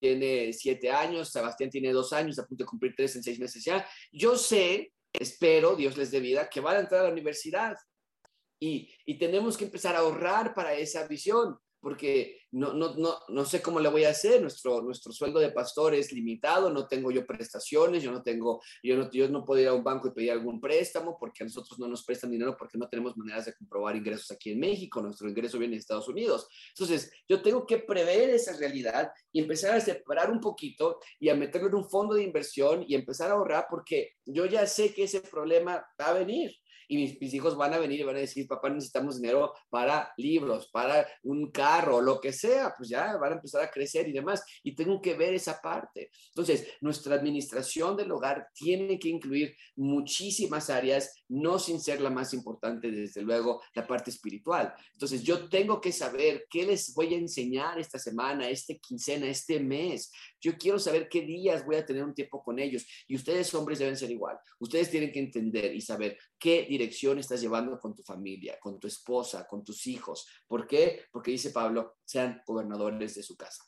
tiene 0.00 0.52
7 0.52 0.90
años, 0.90 1.30
Sebastián 1.30 1.70
tiene 1.70 1.92
2 1.92 2.12
años, 2.14 2.38
a 2.38 2.46
punto 2.46 2.64
de 2.64 2.68
cumplir 2.68 2.94
3 2.96 3.16
en 3.16 3.22
6 3.22 3.38
meses 3.38 3.64
ya. 3.64 3.86
Yo 4.10 4.36
sé, 4.36 4.92
espero, 5.12 5.76
Dios 5.76 5.96
les 5.96 6.10
dé 6.10 6.20
vida, 6.20 6.48
que 6.48 6.60
van 6.60 6.76
a 6.76 6.80
entrar 6.80 7.02
a 7.02 7.04
la 7.04 7.12
universidad. 7.12 7.76
Y, 8.58 8.90
y, 9.04 9.18
tenemos 9.18 9.54
que 9.56 9.66
empezar 9.66 9.94
a 9.94 9.98
ahorrar 9.98 10.54
para 10.54 10.72
esa 10.72 11.06
visión 11.06 11.58
porque 11.86 12.40
no, 12.50 12.72
no, 12.72 12.96
no, 12.96 13.16
no 13.28 13.44
sé 13.44 13.62
cómo 13.62 13.78
le 13.78 13.88
voy 13.88 14.02
a 14.02 14.10
hacer. 14.10 14.42
Nuestro, 14.42 14.82
nuestro 14.82 15.12
sueldo 15.12 15.38
de 15.38 15.52
pastor 15.52 15.94
es 15.94 16.10
limitado, 16.10 16.68
no 16.68 16.88
tengo 16.88 17.12
yo 17.12 17.24
prestaciones, 17.24 18.02
yo 18.02 18.10
no 18.10 18.24
tengo, 18.24 18.60
yo 18.82 18.96
no, 18.96 19.08
yo 19.08 19.28
no 19.28 19.44
puedo 19.44 19.62
ir 19.62 19.68
a 19.68 19.72
un 19.72 19.84
banco 19.84 20.08
y 20.08 20.10
pedir 20.10 20.32
algún 20.32 20.60
préstamo 20.60 21.16
porque 21.16 21.44
a 21.44 21.46
nosotros 21.46 21.78
no 21.78 21.86
nos 21.86 22.04
prestan 22.04 22.32
dinero 22.32 22.56
porque 22.58 22.76
no 22.76 22.88
tenemos 22.88 23.16
maneras 23.16 23.44
de 23.44 23.54
comprobar 23.54 23.94
ingresos 23.94 24.32
aquí 24.32 24.50
en 24.50 24.58
México, 24.58 25.00
nuestro 25.00 25.28
ingreso 25.28 25.60
viene 25.60 25.76
de 25.76 25.78
Estados 25.78 26.08
Unidos. 26.08 26.48
Entonces, 26.70 27.12
yo 27.28 27.40
tengo 27.40 27.64
que 27.64 27.78
prever 27.78 28.30
esa 28.30 28.56
realidad 28.56 29.12
y 29.30 29.38
empezar 29.38 29.76
a 29.76 29.80
separar 29.80 30.28
un 30.32 30.40
poquito 30.40 30.98
y 31.20 31.28
a 31.28 31.36
meterlo 31.36 31.68
en 31.68 31.76
un 31.76 31.88
fondo 31.88 32.16
de 32.16 32.24
inversión 32.24 32.84
y 32.88 32.96
empezar 32.96 33.30
a 33.30 33.34
ahorrar 33.34 33.68
porque 33.70 34.14
yo 34.24 34.44
ya 34.46 34.66
sé 34.66 34.92
que 34.92 35.04
ese 35.04 35.20
problema 35.20 35.86
va 36.00 36.06
a 36.08 36.14
venir 36.14 36.50
y 36.88 37.16
mis, 37.18 37.34
hijos 37.34 37.56
van 37.56 37.74
a 37.74 37.78
venir 37.78 38.00
y 38.00 38.04
van 38.04 38.16
a 38.16 38.20
decir, 38.20 38.46
papá, 38.46 38.68
necesitamos 38.70 39.20
dinero 39.20 39.52
para 39.68 40.12
libros, 40.16 40.68
para 40.72 41.06
un 41.22 41.50
carro, 41.50 42.00
lo 42.00 42.20
que 42.20 42.32
sea, 42.32 42.74
pues 42.76 42.88
ya 42.88 43.16
van 43.16 43.32
a 43.32 43.36
empezar 43.36 43.62
a 43.62 43.70
crecer 43.70 44.08
y 44.08 44.12
demás. 44.12 44.44
Y 44.62 44.74
tengo 44.74 45.00
que 45.00 45.14
ver 45.14 45.34
esa 45.34 45.60
parte. 45.60 46.10
Entonces, 46.28 46.66
nuestra 46.80 47.14
administración 47.14 47.96
del 47.96 48.12
hogar 48.12 48.48
tiene 48.54 48.98
que 48.98 49.08
incluir 49.08 49.56
muchísimas 49.76 50.70
áreas, 50.70 51.24
no 51.28 51.58
sin 51.58 51.80
ser 51.80 52.00
la 52.00 52.10
más 52.10 52.32
importante, 52.34 52.90
desde 52.90 53.22
luego, 53.22 53.62
la 53.74 53.86
parte 53.86 54.10
espiritual. 54.10 54.74
Entonces, 54.92 55.22
yo 55.22 55.48
tengo 55.48 55.80
que 55.80 55.92
saber 55.92 56.46
qué 56.50 56.64
les 56.64 56.94
voy 56.94 57.14
a 57.14 57.18
enseñar 57.18 57.78
esta 57.78 57.98
semana, 57.98 58.48
este 58.48 58.78
quincena, 58.78 59.26
este 59.26 59.60
mes. 59.60 60.12
Yo 60.46 60.56
quiero 60.56 60.78
saber 60.78 61.08
qué 61.08 61.22
días 61.22 61.66
voy 61.66 61.74
a 61.74 61.84
tener 61.84 62.04
un 62.04 62.14
tiempo 62.14 62.40
con 62.40 62.60
ellos. 62.60 62.86
Y 63.08 63.16
ustedes, 63.16 63.52
hombres, 63.52 63.80
deben 63.80 63.96
ser 63.96 64.12
igual. 64.12 64.38
Ustedes 64.60 64.88
tienen 64.88 65.10
que 65.10 65.18
entender 65.18 65.74
y 65.74 65.80
saber 65.80 66.16
qué 66.38 66.66
dirección 66.68 67.18
estás 67.18 67.40
llevando 67.40 67.80
con 67.80 67.96
tu 67.96 68.04
familia, 68.04 68.56
con 68.60 68.78
tu 68.78 68.86
esposa, 68.86 69.44
con 69.48 69.64
tus 69.64 69.88
hijos. 69.88 70.24
¿Por 70.46 70.68
qué? 70.68 71.06
Porque 71.10 71.32
dice 71.32 71.50
Pablo, 71.50 71.96
sean 72.04 72.40
gobernadores 72.46 73.16
de 73.16 73.24
su 73.24 73.36
casa. 73.36 73.64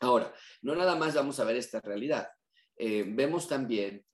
Ahora, 0.00 0.34
no 0.62 0.74
nada 0.74 0.96
más 0.96 1.14
vamos 1.14 1.38
a 1.38 1.44
ver 1.44 1.54
esta 1.54 1.80
realidad. 1.80 2.28
Eh, 2.76 3.04
vemos 3.06 3.46
también 3.46 4.04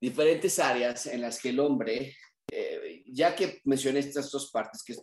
diferentes 0.00 0.60
áreas 0.60 1.06
en 1.06 1.22
las 1.22 1.42
que 1.42 1.48
el 1.48 1.58
hombre, 1.58 2.14
eh, 2.54 3.02
ya 3.06 3.34
que 3.34 3.62
mencioné 3.64 4.00
estas 4.00 4.30
dos 4.30 4.50
partes, 4.50 4.82
que 4.82 4.92
es 4.92 5.02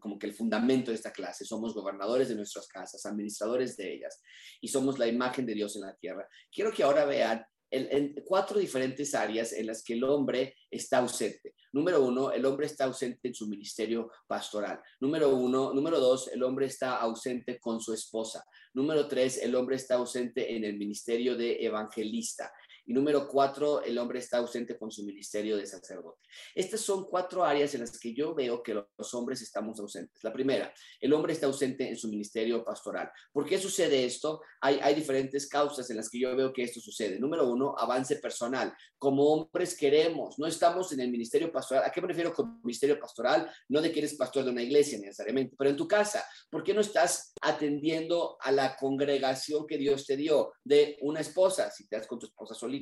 como 0.00 0.18
que 0.18 0.26
el 0.26 0.32
fundamento 0.32 0.90
de 0.90 0.96
esta 0.96 1.12
clase, 1.12 1.44
somos 1.44 1.74
gobernadores 1.74 2.30
de 2.30 2.34
nuestras 2.34 2.66
casas, 2.68 3.04
administradores 3.04 3.76
de 3.76 3.92
ellas, 3.92 4.22
y 4.62 4.68
somos 4.68 4.98
la 4.98 5.06
imagen 5.06 5.44
de 5.44 5.52
Dios 5.52 5.76
en 5.76 5.82
la 5.82 5.94
tierra, 5.94 6.26
quiero 6.50 6.72
que 6.72 6.82
ahora 6.82 7.04
vean 7.04 7.44
en, 7.70 8.14
cuatro 8.24 8.58
diferentes 8.58 9.14
áreas 9.14 9.52
en 9.52 9.66
las 9.66 9.82
que 9.82 9.94
el 9.94 10.04
hombre 10.04 10.54
está 10.70 10.98
ausente. 10.98 11.54
Número 11.72 12.02
uno, 12.02 12.30
el 12.30 12.44
hombre 12.46 12.66
está 12.66 12.84
ausente 12.84 13.28
en 13.28 13.34
su 13.34 13.46
ministerio 13.46 14.10
pastoral. 14.26 14.80
Número 15.00 15.34
uno, 15.34 15.74
número 15.74 16.00
dos, 16.00 16.28
el 16.28 16.42
hombre 16.42 16.66
está 16.66 16.96
ausente 16.96 17.58
con 17.60 17.80
su 17.80 17.92
esposa. 17.92 18.44
Número 18.72 19.06
tres, 19.08 19.38
el 19.38 19.54
hombre 19.54 19.76
está 19.76 19.96
ausente 19.96 20.56
en 20.56 20.64
el 20.64 20.78
ministerio 20.78 21.36
de 21.36 21.64
evangelista. 21.64 22.52
Y 22.86 22.92
número 22.92 23.26
cuatro, 23.26 23.82
el 23.82 23.98
hombre 23.98 24.20
está 24.20 24.38
ausente 24.38 24.78
con 24.78 24.92
su 24.92 25.04
ministerio 25.04 25.56
de 25.56 25.66
sacerdote. 25.66 26.20
Estas 26.54 26.80
son 26.80 27.04
cuatro 27.04 27.44
áreas 27.44 27.74
en 27.74 27.80
las 27.80 27.98
que 27.98 28.14
yo 28.14 28.34
veo 28.34 28.62
que 28.62 28.74
los 28.74 29.14
hombres 29.14 29.42
estamos 29.42 29.80
ausentes. 29.80 30.22
La 30.22 30.32
primera, 30.32 30.72
el 31.00 31.12
hombre 31.12 31.32
está 31.32 31.46
ausente 31.46 31.88
en 31.88 31.96
su 31.96 32.08
ministerio 32.08 32.64
pastoral. 32.64 33.10
¿Por 33.32 33.44
qué 33.44 33.58
sucede 33.58 34.04
esto? 34.04 34.40
Hay, 34.60 34.78
hay 34.80 34.94
diferentes 34.94 35.48
causas 35.48 35.90
en 35.90 35.96
las 35.96 36.08
que 36.08 36.20
yo 36.20 36.34
veo 36.36 36.52
que 36.52 36.62
esto 36.62 36.80
sucede. 36.80 37.18
Número 37.18 37.48
uno, 37.48 37.74
avance 37.76 38.16
personal. 38.16 38.72
Como 38.98 39.24
hombres 39.24 39.76
queremos, 39.76 40.38
no 40.38 40.46
estamos 40.46 40.92
en 40.92 41.00
el 41.00 41.10
ministerio 41.10 41.50
pastoral. 41.50 41.84
¿A 41.84 41.90
qué 41.90 42.00
me 42.00 42.08
refiero 42.08 42.32
con 42.32 42.60
ministerio 42.62 43.00
pastoral? 43.00 43.50
No 43.68 43.80
de 43.80 43.90
que 43.90 43.98
eres 43.98 44.14
pastor 44.14 44.44
de 44.44 44.50
una 44.52 44.62
iglesia 44.62 44.98
necesariamente, 44.98 45.56
pero 45.58 45.70
en 45.70 45.76
tu 45.76 45.88
casa. 45.88 46.24
¿Por 46.48 46.62
qué 46.62 46.72
no 46.72 46.82
estás 46.82 47.32
atendiendo 47.42 48.36
a 48.40 48.52
la 48.52 48.76
congregación 48.76 49.66
que 49.66 49.76
Dios 49.76 50.06
te 50.06 50.16
dio 50.16 50.52
de 50.62 50.96
una 51.00 51.20
esposa, 51.20 51.70
si 51.70 51.88
te 51.88 51.96
das 51.96 52.06
con 52.06 52.20
tu 52.20 52.26
esposa 52.26 52.54
solita? 52.54 52.75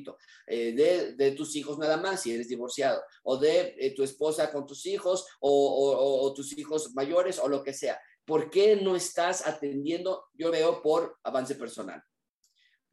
Eh, 0.47 1.13
de, 1.17 1.31
tus 1.31 1.55
hijos 1.55 1.77
nada 1.77 1.97
más 1.97 2.21
si 2.21 2.33
eres 2.33 2.47
divorciado, 2.47 3.01
o 3.23 3.37
de 3.37 3.75
eh, 3.77 3.93
tu 3.95 4.03
esposa 4.03 4.51
con 4.51 4.65
tus 4.65 4.85
hijos, 4.85 5.25
o, 5.39 6.33
tus 6.35 6.57
hijos 6.57 6.93
mayores, 6.93 7.39
o 7.39 7.47
lo 7.47 7.63
que 7.63 7.73
sea. 7.73 7.99
¿Por 8.25 8.49
qué 8.49 8.75
no 8.75 8.95
estás 8.95 9.45
atendiendo? 9.45 10.25
Yo 10.33 10.51
veo 10.51 10.81
por 10.81 11.19
avance 11.23 11.55
personal. 11.55 12.01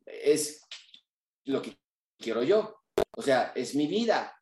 Es 0.05 0.61
lo 1.45 1.63
que 1.63 1.77
quiero 2.19 2.43
yo. 2.43 2.77
O 3.17 3.23
sea, 3.23 3.53
es 3.55 3.75
mi 3.75 3.87
vida. 3.87 4.35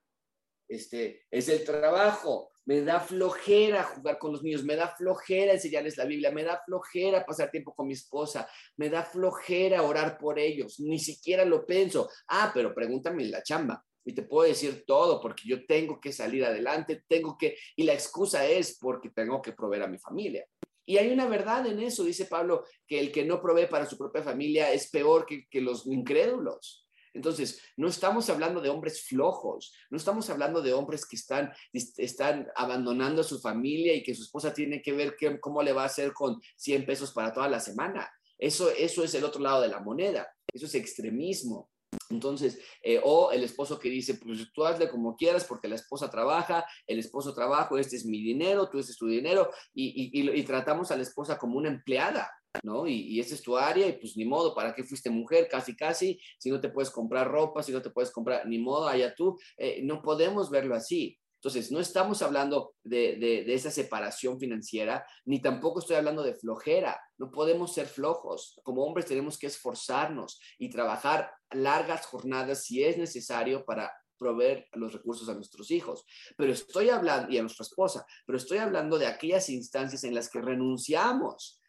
Este, 0.68 1.27
es 1.31 1.49
el 1.49 1.64
trabajo, 1.64 2.53
me 2.71 2.83
da 2.83 3.01
flojera 3.01 3.83
jugar 3.83 4.17
con 4.17 4.31
los 4.31 4.45
niños, 4.45 4.63
me 4.63 4.77
da 4.77 4.87
flojera 4.87 5.55
enseñarles 5.55 5.97
la 5.97 6.05
Biblia, 6.05 6.31
me 6.31 6.45
da 6.45 6.63
flojera 6.65 7.27
pasar 7.27 7.51
tiempo 7.51 7.75
con 7.75 7.89
mi 7.89 7.95
esposa, 7.95 8.49
me 8.77 8.89
da 8.89 9.03
flojera 9.03 9.83
orar 9.83 10.17
por 10.17 10.39
ellos, 10.39 10.79
ni 10.79 11.01
siquiera 11.01 11.45
lo 11.45 11.67
pienso. 11.67 12.09
Ah, 12.29 12.53
pero 12.55 12.73
pregúntame 12.73 13.25
la 13.25 13.43
chamba 13.43 13.85
y 14.05 14.13
te 14.13 14.23
puedo 14.23 14.47
decir 14.47 14.85
todo 14.87 15.21
porque 15.21 15.49
yo 15.49 15.67
tengo 15.67 15.99
que 16.01 16.13
salir 16.13 16.45
adelante, 16.45 17.03
tengo 17.09 17.37
que, 17.37 17.57
y 17.75 17.83
la 17.83 17.95
excusa 17.95 18.47
es 18.47 18.79
porque 18.79 19.11
tengo 19.11 19.43
que 19.43 19.51
proveer 19.51 19.83
a 19.83 19.89
mi 19.89 19.99
familia. 19.99 20.47
Y 20.87 20.99
hay 20.99 21.11
una 21.11 21.27
verdad 21.27 21.67
en 21.67 21.81
eso, 21.81 22.05
dice 22.05 22.27
Pablo, 22.27 22.67
que 22.87 23.01
el 23.01 23.11
que 23.11 23.25
no 23.25 23.43
provee 23.43 23.67
para 23.67 23.87
su 23.87 23.99
propia 23.99 24.23
familia 24.23 24.73
es 24.73 24.89
peor 24.91 25.27
que, 25.27 25.49
que 25.49 25.61
los 25.61 25.89
incrédulos. 25.89 26.87
Entonces, 27.12 27.61
no 27.77 27.88
estamos 27.88 28.31
hablando 28.31 28.61
de 28.61 28.68
hombres 28.68 29.05
flojos, 29.07 29.75
no 29.90 29.96
estamos 29.96 30.31
hablando 30.31 30.62
de 30.62 30.73
hombres 30.73 31.07
que 31.07 31.16
están, 31.16 31.53
están 31.73 32.49
abandonando 32.55 33.23
a 33.23 33.25
su 33.25 33.40
familia 33.40 33.94
y 33.94 34.03
que 34.03 34.14
su 34.14 34.23
esposa 34.23 34.55
tiene 34.55 34.81
que 34.81 34.92
ver 34.92 35.16
cómo 35.40 35.62
le 35.62 35.73
va 35.73 35.83
a 35.83 35.87
hacer 35.87 36.12
con 36.12 36.40
100 36.57 36.87
pesos 36.87 37.12
para 37.12 37.33
toda 37.33 37.49
la 37.49 37.61
semana. 37.61 38.11
Eso, 38.38 38.70
eso 38.70 39.05
es 39.05 39.14
el 39.14 39.25
otro 39.25 39.40
lado 39.40 39.61
de 39.62 39.68
la 39.68 39.81
moneda, 39.81 40.29
eso 40.53 40.66
es 40.66 40.75
extremismo. 40.75 41.70
Entonces, 42.09 42.59
eh, 42.83 43.01
o 43.03 43.33
el 43.33 43.42
esposo 43.42 43.79
que 43.79 43.88
dice, 43.88 44.14
pues 44.14 44.53
tú 44.53 44.64
hazle 44.64 44.88
como 44.88 45.16
quieras 45.16 45.44
porque 45.44 45.68
la 45.68 45.75
esposa 45.75 46.09
trabaja, 46.09 46.64
el 46.87 46.99
esposo 46.99 47.35
trabaja, 47.35 47.68
este 47.79 47.96
es 47.96 48.05
mi 48.05 48.23
dinero, 48.23 48.68
tú 48.68 48.79
este 48.79 48.92
es 48.92 48.99
tu 48.99 49.07
dinero, 49.07 49.51
y 49.75 50.42
tratamos 50.44 50.90
a 50.90 50.96
la 50.96 51.03
esposa 51.03 51.38
como 51.38 51.59
una 51.59 51.68
empleada. 51.68 52.31
¿No? 52.63 52.87
Y, 52.87 52.95
y 52.95 53.21
esa 53.21 53.35
es 53.35 53.43
tu 53.43 53.57
área 53.57 53.87
y 53.87 53.93
pues 53.93 54.17
ni 54.17 54.25
modo, 54.25 54.55
¿para 54.55 54.75
qué 54.75 54.85
fuiste 54.85 55.11
mujer? 55.11 55.49
Casi, 55.49 55.77
casi, 55.77 56.21
si 56.39 56.51
no 56.51 56.61
te 56.61 56.69
puedes 56.69 56.91
comprar 56.91 57.31
ropa, 57.31 57.63
si 57.63 57.73
no 57.73 57.83
te 57.83 57.91
puedes 57.91 58.11
comprar, 58.11 58.47
ni 58.47 58.59
modo, 58.59 58.89
allá 58.89 59.15
tú, 59.15 59.39
eh, 59.57 59.81
no 59.83 60.03
podemos 60.03 60.51
verlo 60.51 60.75
así. 60.75 61.19
Entonces, 61.43 61.73
no 61.73 61.81
estamos 61.81 62.21
hablando 62.21 62.75
de, 62.85 63.17
de, 63.17 63.55
esa 63.55 63.71
separación 63.71 64.39
financiera, 64.39 65.07
ni 65.25 65.41
tampoco 65.41 65.79
estoy 65.79 65.97
hablando 65.97 66.23
de 66.23 66.35
flojera. 66.35 67.01
No 67.17 67.31
podemos 67.31 67.73
ser 67.73 67.87
flojos. 67.87 68.61
Como 68.63 68.85
hombres 68.85 69.07
tenemos 69.07 69.39
que 69.39 69.47
esforzarnos 69.47 70.39
y 70.59 70.69
trabajar 70.69 71.33
largas 71.51 72.05
jornadas 72.05 72.65
si 72.65 72.85
es 72.85 72.99
necesario 72.99 73.65
para 73.65 73.91
proveer 74.19 74.69
los 74.73 74.93
recursos 74.93 75.31
a 75.31 75.35
nuestros 75.35 75.71
hijos. 75.71 76.05
Pero 76.37 76.53
estoy 76.53 76.91
hablando, 76.91 77.33
y 77.33 77.39
a 77.39 77.43
nuestra 77.43 77.65
esposa, 77.65 78.05
pero 78.27 78.37
estoy 78.37 78.59
hablando 78.59 78.99
de 78.99 79.07
aquellas 79.07 79.49
instancias 79.49 80.05
en 80.05 80.15
las 80.15 80.29
que 80.29 80.43
renunciamos 80.43 81.60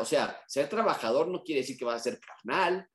o 0.00 0.04
sea, 0.04 0.40
ser 0.46 0.68
trabajador 0.68 1.28
no 1.28 1.42
quiere 1.42 1.60
decir 1.60 1.76
que 1.76 1.84
vas 1.84 2.00
a 2.00 2.10
ser 2.10 2.20
carnal. 2.20 2.88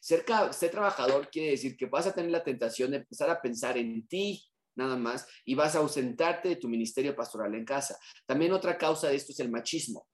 Ser, 0.00 0.24
ser 0.52 0.70
trabajador 0.70 1.28
quiere 1.28 1.50
decir 1.50 1.76
que 1.76 1.86
vas 1.86 2.06
a 2.06 2.14
tener 2.14 2.30
la 2.30 2.44
tentación 2.44 2.92
de 2.92 2.98
empezar 2.98 3.30
a 3.30 3.40
pensar 3.40 3.76
en 3.76 4.06
ti 4.06 4.48
nada 4.76 4.96
más 4.96 5.26
y 5.44 5.54
vas 5.54 5.74
a 5.74 5.80
ausentarte 5.80 6.48
de 6.48 6.56
tu 6.56 6.68
ministerio 6.68 7.14
pastoral 7.14 7.54
en 7.54 7.64
casa. 7.64 7.98
También 8.24 8.52
otra 8.52 8.78
causa 8.78 9.08
de 9.08 9.16
esto 9.16 9.32
es 9.32 9.40
el 9.40 9.50
machismo, 9.50 10.06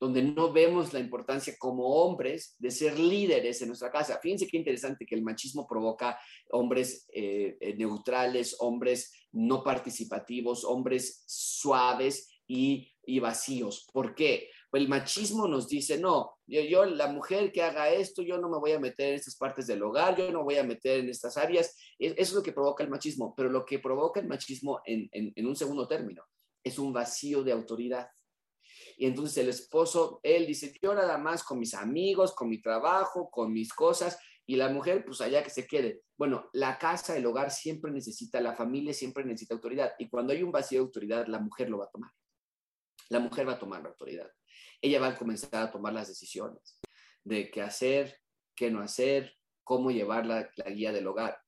donde 0.00 0.22
no 0.22 0.52
vemos 0.52 0.92
la 0.92 1.00
importancia 1.00 1.54
como 1.58 1.84
hombres 1.84 2.54
de 2.58 2.70
ser 2.70 2.98
líderes 2.98 3.60
en 3.60 3.68
nuestra 3.68 3.90
casa. 3.90 4.18
Fíjense 4.22 4.46
qué 4.46 4.56
interesante 4.56 5.04
que 5.04 5.16
el 5.16 5.22
machismo 5.22 5.66
provoca 5.66 6.18
hombres 6.50 7.06
eh, 7.12 7.58
eh, 7.60 7.74
neutrales, 7.74 8.56
hombres 8.60 9.12
no 9.32 9.62
participativos, 9.62 10.64
hombres 10.64 11.24
suaves 11.26 12.30
y, 12.46 12.92
y 13.04 13.18
vacíos. 13.18 13.88
¿Por 13.92 14.14
qué? 14.14 14.48
El 14.72 14.88
machismo 14.88 15.46
nos 15.46 15.68
dice, 15.68 15.98
no, 15.98 16.38
yo, 16.46 16.84
la 16.86 17.08
mujer 17.08 17.52
que 17.52 17.62
haga 17.62 17.90
esto, 17.90 18.22
yo 18.22 18.38
no 18.38 18.48
me 18.48 18.58
voy 18.58 18.72
a 18.72 18.80
meter 18.80 19.08
en 19.08 19.14
estas 19.16 19.36
partes 19.36 19.66
del 19.66 19.82
hogar, 19.82 20.16
yo 20.16 20.30
no 20.30 20.44
voy 20.44 20.56
a 20.56 20.64
meter 20.64 21.00
en 21.00 21.10
estas 21.10 21.36
áreas. 21.36 21.76
Eso 21.98 22.14
es 22.16 22.32
lo 22.32 22.42
que 22.42 22.52
provoca 22.52 22.82
el 22.82 22.88
machismo, 22.88 23.34
pero 23.36 23.50
lo 23.50 23.66
que 23.66 23.80
provoca 23.80 24.20
el 24.20 24.28
machismo 24.28 24.80
en, 24.86 25.10
en 25.12 25.46
un 25.46 25.56
segundo 25.56 25.86
término 25.86 26.24
es 26.64 26.78
un 26.78 26.92
vacío 26.92 27.42
de 27.42 27.52
autoridad. 27.52 28.08
Y 28.96 29.06
entonces 29.06 29.36
el 29.38 29.50
esposo, 29.50 30.20
él 30.22 30.46
dice, 30.46 30.74
yo 30.80 30.94
nada 30.94 31.18
más 31.18 31.44
con 31.44 31.58
mis 31.58 31.74
amigos, 31.74 32.32
con 32.32 32.48
mi 32.48 32.62
trabajo, 32.62 33.30
con 33.30 33.52
mis 33.52 33.72
cosas, 33.74 34.18
y 34.46 34.56
la 34.56 34.70
mujer, 34.70 35.04
pues 35.04 35.20
allá 35.20 35.42
que 35.42 35.50
se 35.50 35.66
quede. 35.66 36.02
Bueno, 36.16 36.48
la 36.54 36.78
casa, 36.78 37.16
el 37.16 37.26
hogar 37.26 37.50
siempre 37.50 37.90
necesita, 37.90 38.40
la 38.40 38.54
familia 38.54 38.94
siempre 38.94 39.24
necesita 39.24 39.54
autoridad. 39.54 39.92
Y 39.98 40.08
cuando 40.08 40.32
hay 40.32 40.42
un 40.42 40.50
vacío 40.50 40.80
de 40.80 40.86
autoridad, 40.86 41.26
la 41.26 41.38
mujer 41.38 41.68
lo 41.68 41.78
va 41.78 41.84
a 41.84 41.90
tomar. 41.90 42.10
La 43.10 43.20
mujer 43.20 43.46
va 43.46 43.52
a 43.52 43.58
tomar 43.58 43.82
la 43.82 43.90
autoridad 43.90 44.30
ella 44.82 45.00
va 45.00 45.08
a 45.08 45.16
comenzar 45.16 45.62
a 45.62 45.70
tomar 45.70 45.92
las 45.92 46.08
decisiones 46.08 46.80
de 47.24 47.50
qué 47.50 47.62
hacer, 47.62 48.18
qué 48.54 48.70
no 48.70 48.82
hacer, 48.82 49.32
cómo 49.62 49.90
llevar 49.92 50.26
la, 50.26 50.50
guía 50.74 50.92
del 50.92 51.06
hogar. 51.06 51.38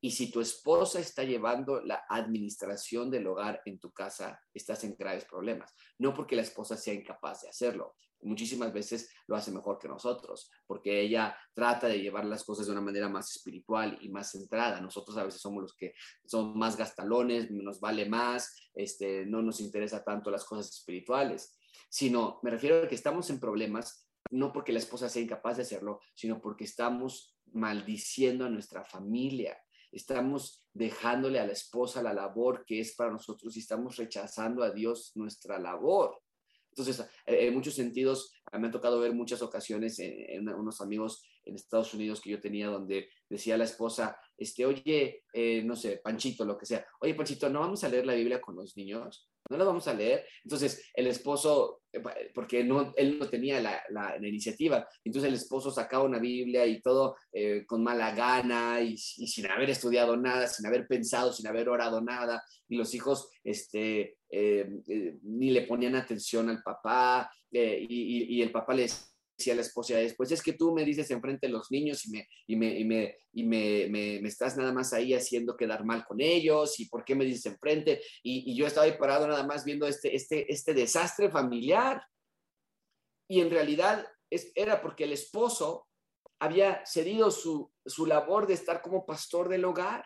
Y 0.00 0.10
si 0.10 0.30
tu 0.30 0.42
esposa 0.42 1.00
está 1.00 1.24
llevando 1.24 1.80
la 1.80 2.04
administración 2.10 3.10
del 3.10 3.26
hogar 3.26 3.62
en 3.64 3.78
tu 3.78 3.90
casa, 3.90 4.38
estás 4.52 4.84
en 4.84 4.94
graves 4.96 5.24
problemas. 5.24 5.74
No 5.98 6.12
porque 6.12 6.36
la 6.36 6.42
esposa 6.42 6.76
sea 6.76 6.92
incapaz 6.92 7.40
de 7.40 7.48
hacerlo. 7.48 7.96
Muchísimas 8.20 8.72
veces 8.72 9.10
lo 9.26 9.36
hace 9.36 9.50
mejor 9.50 9.78
que 9.78 9.88
nosotros, 9.88 10.50
porque 10.66 11.00
ella 11.00 11.36
trata 11.54 11.88
de 11.88 12.00
llevar 12.00 12.26
las 12.26 12.44
cosas 12.44 12.66
de 12.66 12.72
una 12.72 12.80
manera 12.82 13.08
más 13.08 13.34
espiritual 13.34 13.98
y 14.02 14.10
más 14.10 14.30
centrada. 14.30 14.78
Nosotros 14.80 15.16
a 15.16 15.24
veces 15.24 15.40
somos 15.40 15.62
los 15.62 15.74
que 15.74 15.94
son 16.26 16.56
más 16.58 16.76
gastalones, 16.76 17.50
nos 17.50 17.80
vale 17.80 18.06
más, 18.06 18.70
este, 18.74 19.24
no 19.24 19.40
nos 19.40 19.60
interesa 19.60 20.04
tanto 20.04 20.30
las 20.30 20.44
cosas 20.44 20.68
espirituales 20.68 21.56
sino 21.88 22.40
me 22.42 22.50
refiero 22.50 22.82
a 22.82 22.88
que 22.88 22.94
estamos 22.94 23.30
en 23.30 23.40
problemas 23.40 24.04
no 24.30 24.52
porque 24.52 24.72
la 24.72 24.78
esposa 24.78 25.08
sea 25.08 25.22
incapaz 25.22 25.56
de 25.56 25.62
hacerlo, 25.62 26.00
sino 26.14 26.40
porque 26.40 26.64
estamos 26.64 27.36
maldiciendo 27.52 28.44
a 28.44 28.50
nuestra 28.50 28.84
familia, 28.84 29.56
estamos 29.92 30.66
dejándole 30.72 31.38
a 31.38 31.46
la 31.46 31.52
esposa 31.52 32.02
la 32.02 32.12
labor 32.12 32.64
que 32.66 32.80
es 32.80 32.94
para 32.96 33.12
nosotros 33.12 33.56
y 33.56 33.60
estamos 33.60 33.96
rechazando 33.96 34.62
a 34.62 34.70
Dios 34.70 35.12
nuestra 35.14 35.58
labor. 35.58 36.20
Entonces, 36.70 37.00
eh, 37.26 37.46
en 37.46 37.54
muchos 37.54 37.74
sentidos, 37.74 38.32
me 38.52 38.66
ha 38.66 38.70
tocado 38.70 38.98
ver 38.98 39.14
muchas 39.14 39.40
ocasiones 39.42 40.00
en, 40.00 40.48
unos 40.48 40.80
amigos 40.80 41.24
en 41.44 41.54
Estados 41.54 41.94
Unidos 41.94 42.20
que 42.20 42.30
yo 42.30 42.40
tenía 42.40 42.68
donde 42.68 43.08
decía 43.28 43.56
la 43.56 43.64
esposa, 43.64 44.18
este, 44.36 44.66
oye, 44.66 45.22
eh, 45.32 45.62
no 45.62 45.76
sé, 45.76 46.00
Panchito, 46.02 46.44
lo 46.44 46.58
que 46.58 46.66
sea, 46.66 46.84
oye, 47.00 47.14
Panchito, 47.14 47.48
¿no 47.48 47.60
vamos 47.60 47.84
a 47.84 47.88
leer 47.88 48.06
la 48.06 48.14
Biblia 48.14 48.40
con 48.40 48.56
los 48.56 48.76
niños? 48.76 49.30
No 49.50 49.56
la 49.56 49.64
vamos 49.64 49.86
a 49.88 49.94
leer. 49.94 50.26
Entonces 50.42 50.90
el 50.94 51.06
esposo, 51.06 51.82
eh, 51.92 52.02
porque 52.34 52.64
no, 52.64 52.92
él 52.96 53.18
no 53.18 53.28
tenía 53.28 53.60
la, 53.60 54.16
iniciativa, 54.20 54.88
entonces 55.04 55.28
el 55.28 55.34
esposo 55.34 55.70
sacaba 55.70 56.04
una 56.04 56.18
Biblia 56.18 56.66
y 56.66 56.80
todo 56.80 57.16
eh, 57.32 57.64
con 57.66 57.82
mala 57.82 58.14
gana 58.14 58.80
y, 58.80 58.96
sin 58.96 59.46
haber 59.46 59.70
estudiado 59.70 60.16
nada, 60.16 60.46
sin 60.48 60.66
haber 60.66 60.86
pensado, 60.86 61.32
sin 61.32 61.46
haber 61.46 61.68
orado 61.68 62.00
nada, 62.00 62.42
y 62.68 62.76
los 62.76 62.94
hijos 62.94 63.28
este, 63.42 64.16
eh, 64.30 64.68
ni 65.22 65.50
le 65.50 65.62
ponían 65.62 65.96
atención 65.96 66.48
al 66.48 66.62
papá, 66.62 67.30
y, 67.50 68.36
y, 68.36 68.42
el 68.42 68.50
papá 68.50 68.74
le 68.74 68.88
decía 69.36 69.54
la 69.54 69.62
esposa 69.62 69.96
después, 69.96 70.30
es 70.30 70.42
que 70.42 70.52
tú 70.52 70.72
me 70.72 70.84
dices 70.84 71.10
enfrente 71.10 71.46
de 71.46 71.52
los 71.52 71.70
niños 71.70 72.04
y 72.06 72.10
me, 72.10 72.28
y 72.46 72.56
me, 72.56 72.78
y 72.78 72.84
me, 72.84 73.16
y 73.32 73.44
me, 73.44 73.88
me, 73.88 74.28
estás 74.28 74.56
nada 74.56 74.72
más 74.72 74.92
ahí 74.92 75.14
haciendo 75.14 75.56
quedar 75.56 75.84
mal 75.84 76.04
con 76.04 76.20
ellos 76.20 76.78
y 76.80 76.88
por 76.88 77.04
qué 77.04 77.14
me 77.14 77.24
dices 77.24 77.46
enfrente. 77.46 78.00
Y, 78.22 78.50
y 78.52 78.56
yo 78.56 78.66
estaba 78.66 78.86
ahí 78.86 78.96
parado 78.98 79.26
nada 79.26 79.44
más 79.44 79.64
viendo 79.64 79.86
este, 79.86 80.14
este, 80.14 80.50
este 80.52 80.74
desastre 80.74 81.30
familiar. 81.30 82.02
Y 83.28 83.40
en 83.40 83.50
realidad 83.50 84.06
es, 84.30 84.52
era 84.54 84.80
porque 84.80 85.04
el 85.04 85.12
esposo 85.12 85.88
había 86.38 86.84
cedido 86.86 87.30
su, 87.30 87.72
su 87.84 88.06
labor 88.06 88.46
de 88.46 88.54
estar 88.54 88.82
como 88.82 89.06
pastor 89.06 89.48
del 89.48 89.64
hogar 89.64 90.04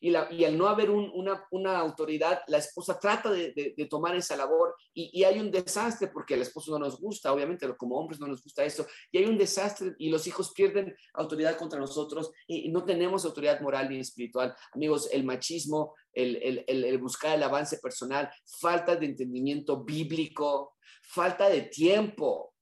y, 0.00 0.10
la, 0.10 0.28
y 0.30 0.44
al 0.44 0.56
no 0.56 0.68
haber 0.68 0.90
una, 0.90 1.46
una, 1.50 1.78
autoridad, 1.78 2.42
la 2.48 2.58
esposa 2.58 2.98
trata 2.98 3.30
de, 3.30 3.52
de, 3.76 3.86
tomar 3.86 4.14
esa 4.16 4.36
labor 4.36 4.74
y, 4.94 5.10
y, 5.12 5.24
hay 5.24 5.38
un 5.38 5.50
desastre 5.50 6.08
porque 6.08 6.34
al 6.34 6.42
esposo 6.42 6.72
no 6.72 6.78
nos 6.78 7.00
gusta, 7.00 7.32
obviamente 7.32 7.66
como 7.76 7.96
hombres 7.96 8.20
no 8.20 8.26
nos 8.26 8.42
gusta 8.42 8.64
eso, 8.64 8.86
y 9.10 9.18
hay 9.18 9.24
un 9.24 9.38
desastre 9.38 9.94
y 9.98 10.10
los 10.10 10.26
hijos 10.26 10.52
pierden 10.52 10.94
autoridad 11.14 11.56
contra 11.56 11.78
nosotros 11.78 12.30
y, 12.46 12.68
no 12.70 12.84
tenemos 12.84 13.24
autoridad 13.24 13.60
moral 13.60 13.88
ni 13.88 14.00
espiritual. 14.00 14.54
Amigos, 14.72 15.08
el 15.12 15.24
machismo, 15.24 15.94
el, 16.12 16.36
el, 16.36 16.64
el, 16.66 16.84
el 16.84 16.98
buscar 16.98 17.36
el 17.36 17.42
avance 17.42 17.78
personal, 17.78 18.30
falta 18.60 18.96
de 18.96 19.06
entendimiento 19.06 19.84
bíblico, 19.84 20.74
falta 21.02 21.48
de 21.48 21.62
tiempo, 21.62 22.54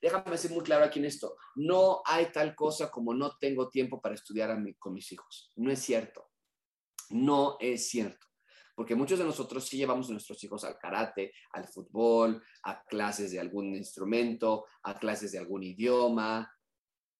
déjame 0.00 0.38
ser 0.38 0.50
muy 0.50 0.62
claro 0.62 0.84
aquí 0.84 0.98
en 0.98 1.06
esto, 1.06 1.36
no 1.56 2.02
hay 2.04 2.30
tal 2.32 2.54
cosa 2.54 2.90
como 2.90 3.14
no 3.14 3.36
tengo 3.38 3.68
tiempo 3.68 4.00
para 4.00 4.14
estudiar 4.14 4.50
a 4.50 4.62
con 4.78 4.94
mis 4.94 5.10
hijos. 5.12 5.52
No 5.56 5.70
es 5.70 5.80
cierto. 5.80 6.27
No 7.10 7.56
es 7.60 7.88
cierto, 7.88 8.26
porque 8.74 8.94
muchos 8.94 9.18
de 9.18 9.24
nosotros 9.24 9.66
sí 9.66 9.76
llevamos 9.76 10.08
a 10.08 10.12
nuestros 10.12 10.42
hijos 10.44 10.64
al 10.64 10.78
karate, 10.78 11.32
al 11.52 11.66
fútbol, 11.66 12.42
a 12.62 12.84
clases 12.84 13.32
de 13.32 13.40
algún 13.40 13.74
instrumento, 13.74 14.66
a 14.82 14.98
clases 14.98 15.32
de 15.32 15.38
algún 15.38 15.62
idioma. 15.62 16.52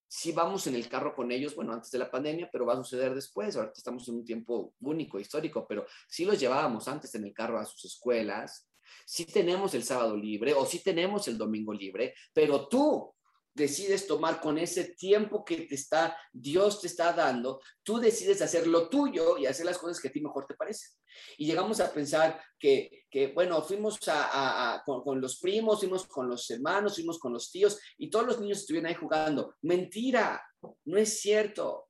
Sí 0.06 0.32
vamos 0.32 0.66
en 0.66 0.74
el 0.74 0.88
carro 0.88 1.14
con 1.14 1.32
ellos, 1.32 1.54
bueno, 1.54 1.72
antes 1.72 1.90
de 1.90 1.98
la 1.98 2.10
pandemia, 2.10 2.48
pero 2.50 2.64
va 2.64 2.74
a 2.74 2.76
suceder 2.76 3.14
después. 3.14 3.56
Ahorita 3.56 3.74
estamos 3.76 4.08
en 4.08 4.16
un 4.16 4.24
tiempo 4.24 4.74
único, 4.80 5.18
histórico, 5.18 5.66
pero 5.66 5.84
sí 6.08 6.24
los 6.24 6.38
llevábamos 6.38 6.86
antes 6.88 7.14
en 7.14 7.24
el 7.24 7.34
carro 7.34 7.58
a 7.58 7.64
sus 7.64 7.84
escuelas. 7.84 8.70
Sí 9.04 9.24
tenemos 9.24 9.74
el 9.74 9.82
sábado 9.82 10.16
libre 10.16 10.54
o 10.54 10.64
sí 10.64 10.82
tenemos 10.82 11.28
el 11.28 11.36
domingo 11.36 11.74
libre, 11.74 12.14
pero 12.32 12.68
tú 12.68 13.14
decides 13.58 14.06
tomar 14.06 14.40
con 14.40 14.56
ese 14.56 14.94
tiempo 14.94 15.44
que 15.44 15.62
te 15.62 15.74
está, 15.74 16.16
Dios 16.32 16.80
te 16.80 16.86
está 16.86 17.12
dando, 17.12 17.60
tú 17.82 17.98
decides 17.98 18.40
hacer 18.40 18.66
lo 18.66 18.88
tuyo 18.88 19.36
y 19.36 19.46
hacer 19.46 19.66
las 19.66 19.76
cosas 19.76 20.00
que 20.00 20.08
a 20.08 20.12
ti 20.12 20.20
mejor 20.20 20.46
te 20.46 20.54
parecen. 20.54 20.92
Y 21.36 21.46
llegamos 21.46 21.80
a 21.80 21.92
pensar 21.92 22.40
que, 22.58 23.04
que 23.10 23.28
bueno, 23.28 23.60
fuimos 23.62 23.98
a, 24.06 24.82
con, 24.86 25.02
con, 25.02 25.20
los 25.20 25.38
primos, 25.40 25.80
fuimos 25.80 26.06
con 26.06 26.28
los 26.28 26.48
hermanos, 26.50 26.94
fuimos 26.94 27.18
con 27.18 27.32
los 27.32 27.50
tíos 27.50 27.78
y 27.98 28.08
todos 28.08 28.26
los 28.26 28.40
niños 28.40 28.58
estuvieron 28.58 28.88
ahí 28.88 28.94
jugando. 28.94 29.56
Mentira, 29.62 30.40
no 30.84 30.98
es 30.98 31.20
cierto. 31.20 31.87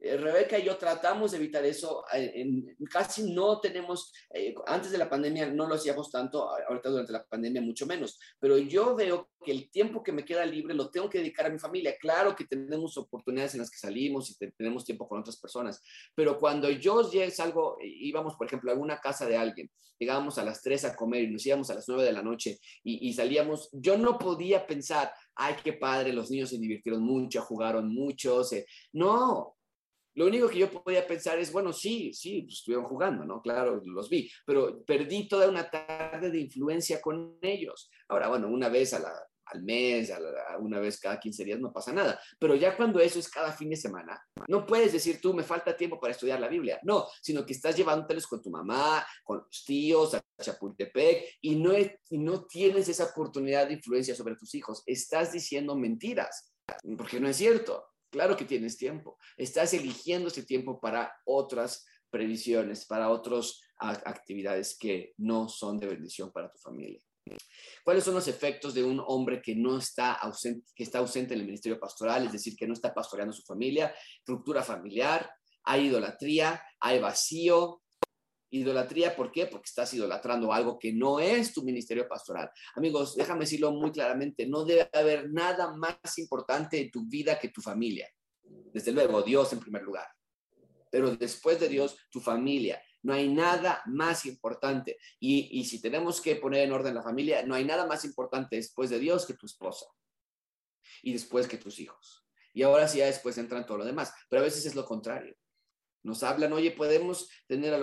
Eh, 0.00 0.16
Rebeca 0.16 0.58
y 0.58 0.64
yo 0.64 0.76
tratamos 0.76 1.32
de 1.32 1.38
evitar 1.38 1.64
eso. 1.64 2.04
Eh, 2.14 2.46
casi 2.90 3.32
no 3.32 3.60
tenemos, 3.60 4.12
eh, 4.30 4.54
antes 4.66 4.90
de 4.90 4.98
la 4.98 5.10
pandemia 5.10 5.50
no 5.50 5.66
lo 5.66 5.74
hacíamos 5.74 6.10
tanto, 6.10 6.48
ahorita 6.50 6.88
durante 6.88 7.12
la 7.12 7.24
pandemia 7.24 7.60
mucho 7.60 7.86
menos, 7.86 8.18
pero 8.38 8.58
yo 8.58 8.94
veo 8.94 9.30
que 9.44 9.50
el 9.50 9.70
tiempo 9.70 10.02
que 10.02 10.12
me 10.12 10.24
queda 10.24 10.44
libre 10.46 10.74
lo 10.74 10.90
tengo 10.90 11.08
que 11.08 11.18
dedicar 11.18 11.46
a 11.46 11.50
mi 11.50 11.58
familia. 11.58 11.96
Claro 11.98 12.36
que 12.36 12.44
tenemos 12.44 12.96
oportunidades 12.96 13.54
en 13.54 13.60
las 13.60 13.70
que 13.70 13.78
salimos 13.78 14.30
y 14.30 14.50
tenemos 14.56 14.84
tiempo 14.84 15.08
con 15.08 15.20
otras 15.20 15.38
personas, 15.38 15.82
pero 16.14 16.38
cuando 16.38 16.70
yo 16.70 17.02
salgo, 17.30 17.76
íbamos, 17.82 18.36
por 18.36 18.46
ejemplo, 18.46 18.70
a 18.70 18.74
alguna 18.74 19.00
casa 19.00 19.26
de 19.26 19.36
alguien, 19.36 19.70
llegábamos 19.98 20.38
a 20.38 20.44
las 20.44 20.62
3 20.62 20.84
a 20.84 20.96
comer 20.96 21.24
y 21.24 21.30
nos 21.30 21.44
íbamos 21.44 21.70
a 21.70 21.74
las 21.74 21.88
9 21.88 22.04
de 22.04 22.12
la 22.12 22.22
noche 22.22 22.60
y, 22.84 23.08
y 23.08 23.12
salíamos, 23.14 23.68
yo 23.72 23.98
no 23.98 24.16
podía 24.16 24.64
pensar, 24.64 25.12
ay, 25.34 25.56
qué 25.62 25.72
padre, 25.72 26.12
los 26.12 26.30
niños 26.30 26.50
se 26.50 26.58
divirtieron 26.58 27.02
mucho, 27.02 27.42
jugaron 27.42 27.92
mucho. 27.92 28.42
No, 28.92 29.57
lo 30.18 30.26
único 30.26 30.48
que 30.48 30.58
yo 30.58 30.68
podía 30.68 31.06
pensar 31.06 31.38
es, 31.38 31.52
bueno, 31.52 31.72
sí, 31.72 32.12
sí, 32.12 32.42
pues, 32.42 32.56
estuvieron 32.56 32.86
jugando, 32.86 33.24
¿no? 33.24 33.40
Claro, 33.40 33.80
los 33.84 34.10
vi, 34.10 34.28
pero 34.44 34.84
perdí 34.84 35.28
toda 35.28 35.48
una 35.48 35.70
tarde 35.70 36.32
de 36.32 36.40
influencia 36.40 37.00
con 37.00 37.38
ellos. 37.40 37.88
Ahora, 38.08 38.26
bueno, 38.26 38.48
una 38.48 38.68
vez 38.68 38.94
al 38.94 39.62
mes, 39.62 40.12
una 40.58 40.80
vez 40.80 40.98
cada 40.98 41.20
15 41.20 41.44
días 41.44 41.60
no 41.60 41.72
pasa 41.72 41.92
nada, 41.92 42.20
pero 42.36 42.56
ya 42.56 42.76
cuando 42.76 42.98
eso 42.98 43.20
es 43.20 43.30
cada 43.30 43.52
fin 43.52 43.70
de 43.70 43.76
semana, 43.76 44.20
no 44.48 44.66
puedes 44.66 44.92
decir 44.92 45.20
tú, 45.20 45.32
me 45.32 45.44
falta 45.44 45.76
tiempo 45.76 46.00
para 46.00 46.10
estudiar 46.10 46.40
la 46.40 46.48
Biblia, 46.48 46.80
no, 46.82 47.06
sino 47.22 47.46
que 47.46 47.52
estás 47.52 47.76
llevándotelos 47.76 48.26
con 48.26 48.42
tu 48.42 48.50
mamá, 48.50 49.06
con 49.22 49.38
los 49.38 49.64
tíos, 49.64 50.14
a 50.14 50.22
Chapultepec, 50.42 51.38
y 51.42 51.54
no, 51.54 51.78
y 51.78 52.18
no 52.18 52.44
tienes 52.44 52.88
esa 52.88 53.04
oportunidad 53.04 53.68
de 53.68 53.74
influencia 53.74 54.16
sobre 54.16 54.34
tus 54.34 54.52
hijos, 54.56 54.82
estás 54.84 55.32
diciendo 55.32 55.76
mentiras, 55.76 56.52
porque 56.96 57.20
no 57.20 57.28
es 57.28 57.36
cierto. 57.36 57.84
Claro 58.10 58.36
que 58.36 58.44
tienes 58.44 58.76
tiempo. 58.76 59.18
Estás 59.36 59.74
eligiendo 59.74 60.28
ese 60.28 60.44
tiempo 60.44 60.80
para 60.80 61.12
otras 61.24 61.86
previsiones, 62.10 62.86
para 62.86 63.10
otras 63.10 63.60
actividades 63.78 64.76
que 64.78 65.12
no 65.18 65.48
son 65.48 65.78
de 65.78 65.86
bendición 65.86 66.32
para 66.32 66.50
tu 66.50 66.58
familia. 66.58 67.00
¿Cuáles 67.84 68.04
son 68.04 68.14
los 68.14 68.26
efectos 68.28 68.72
de 68.72 68.84
un 68.84 69.02
hombre 69.06 69.42
que 69.42 69.54
no 69.54 69.78
está 69.78 70.14
ausente, 70.14 70.66
que 70.74 70.84
está 70.84 70.98
ausente 70.98 71.34
en 71.34 71.40
el 71.40 71.46
ministerio 71.46 71.78
pastoral, 71.78 72.24
es 72.24 72.32
decir, 72.32 72.56
que 72.56 72.66
no 72.66 72.72
está 72.72 72.94
pastoreando 72.94 73.34
su 73.34 73.42
familia? 73.42 73.94
Ruptura 74.24 74.62
familiar, 74.62 75.30
hay 75.64 75.86
idolatría, 75.86 76.62
hay 76.80 76.98
vacío, 76.98 77.82
Idolatría, 78.50 79.14
¿por 79.14 79.30
qué? 79.30 79.46
Porque 79.46 79.66
estás 79.66 79.92
idolatrando 79.92 80.52
algo 80.52 80.78
que 80.78 80.92
no 80.92 81.20
es 81.20 81.52
tu 81.52 81.62
ministerio 81.62 82.08
pastoral. 82.08 82.50
Amigos, 82.74 83.14
déjame 83.14 83.40
decirlo 83.40 83.72
muy 83.72 83.92
claramente, 83.92 84.46
no 84.46 84.64
debe 84.64 84.88
haber 84.92 85.30
nada 85.30 85.74
más 85.76 86.18
importante 86.18 86.80
en 86.80 86.90
tu 86.90 87.06
vida 87.06 87.38
que 87.38 87.50
tu 87.50 87.60
familia. 87.60 88.08
Desde 88.72 88.92
luego, 88.92 89.22
Dios 89.22 89.52
en 89.52 89.60
primer 89.60 89.82
lugar. 89.82 90.06
Pero 90.90 91.14
después 91.14 91.60
de 91.60 91.68
Dios, 91.68 91.96
tu 92.10 92.20
familia. 92.20 92.82
No 93.02 93.12
hay 93.12 93.28
nada 93.28 93.82
más 93.86 94.24
importante. 94.24 94.98
Y, 95.20 95.64
si 95.64 95.80
tenemos 95.80 96.20
que 96.20 96.36
poner 96.36 96.64
en 96.64 96.72
orden 96.72 96.94
la 96.94 97.02
familia, 97.02 97.44
no 97.44 97.54
hay 97.54 97.64
nada 97.64 97.86
más 97.86 98.04
importante 98.04 98.56
después 98.56 98.90
de 98.90 98.98
Dios 98.98 99.26
que 99.26 99.34
tu 99.34 99.46
esposa. 99.46 99.86
Y 101.02 101.12
después 101.12 101.46
que 101.46 101.58
tus 101.58 101.78
hijos. 101.78 102.26
Y 102.54 102.62
ahora 102.62 102.88
sí, 102.88 102.98
ya 102.98 103.06
después 103.06 103.36
entran 103.36 103.66
todo 103.66 103.78
lo 103.78 103.84
demás. 103.84 104.12
Pero 104.28 104.40
a 104.40 104.44
veces 104.44 104.64
es 104.64 104.74
lo 104.74 104.84
contrario 104.84 105.36
nos 106.02 106.22
hablan, 106.22 106.52
oye, 106.52 106.70
podemos 106.70 107.28
tener, 107.46 107.74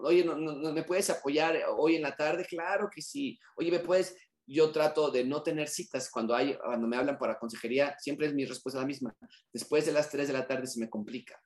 oye, 0.00 0.24
no, 0.24 0.36
no, 0.36 0.72
¿me 0.72 0.84
puedes 0.84 1.08
apoyar 1.10 1.58
hoy 1.76 1.96
en 1.96 2.02
la 2.02 2.14
tarde? 2.14 2.44
Claro 2.48 2.88
que 2.92 3.02
sí. 3.02 3.38
Oye, 3.56 3.70
¿me 3.70 3.80
puedes? 3.80 4.16
Yo 4.46 4.72
trato 4.72 5.10
de 5.10 5.24
no 5.24 5.42
tener 5.42 5.68
citas 5.68 6.10
cuando, 6.10 6.34
hay, 6.34 6.56
cuando 6.56 6.86
me 6.86 6.96
hablan 6.96 7.18
para 7.18 7.38
consejería, 7.38 7.96
siempre 7.98 8.26
es 8.26 8.34
mi 8.34 8.44
respuesta 8.44 8.80
la 8.80 8.86
misma. 8.86 9.14
Después 9.52 9.86
de 9.86 9.92
las 9.92 10.10
3 10.10 10.26
de 10.26 10.32
la 10.32 10.46
tarde 10.46 10.66
se 10.66 10.80
me 10.80 10.90
complica. 10.90 11.40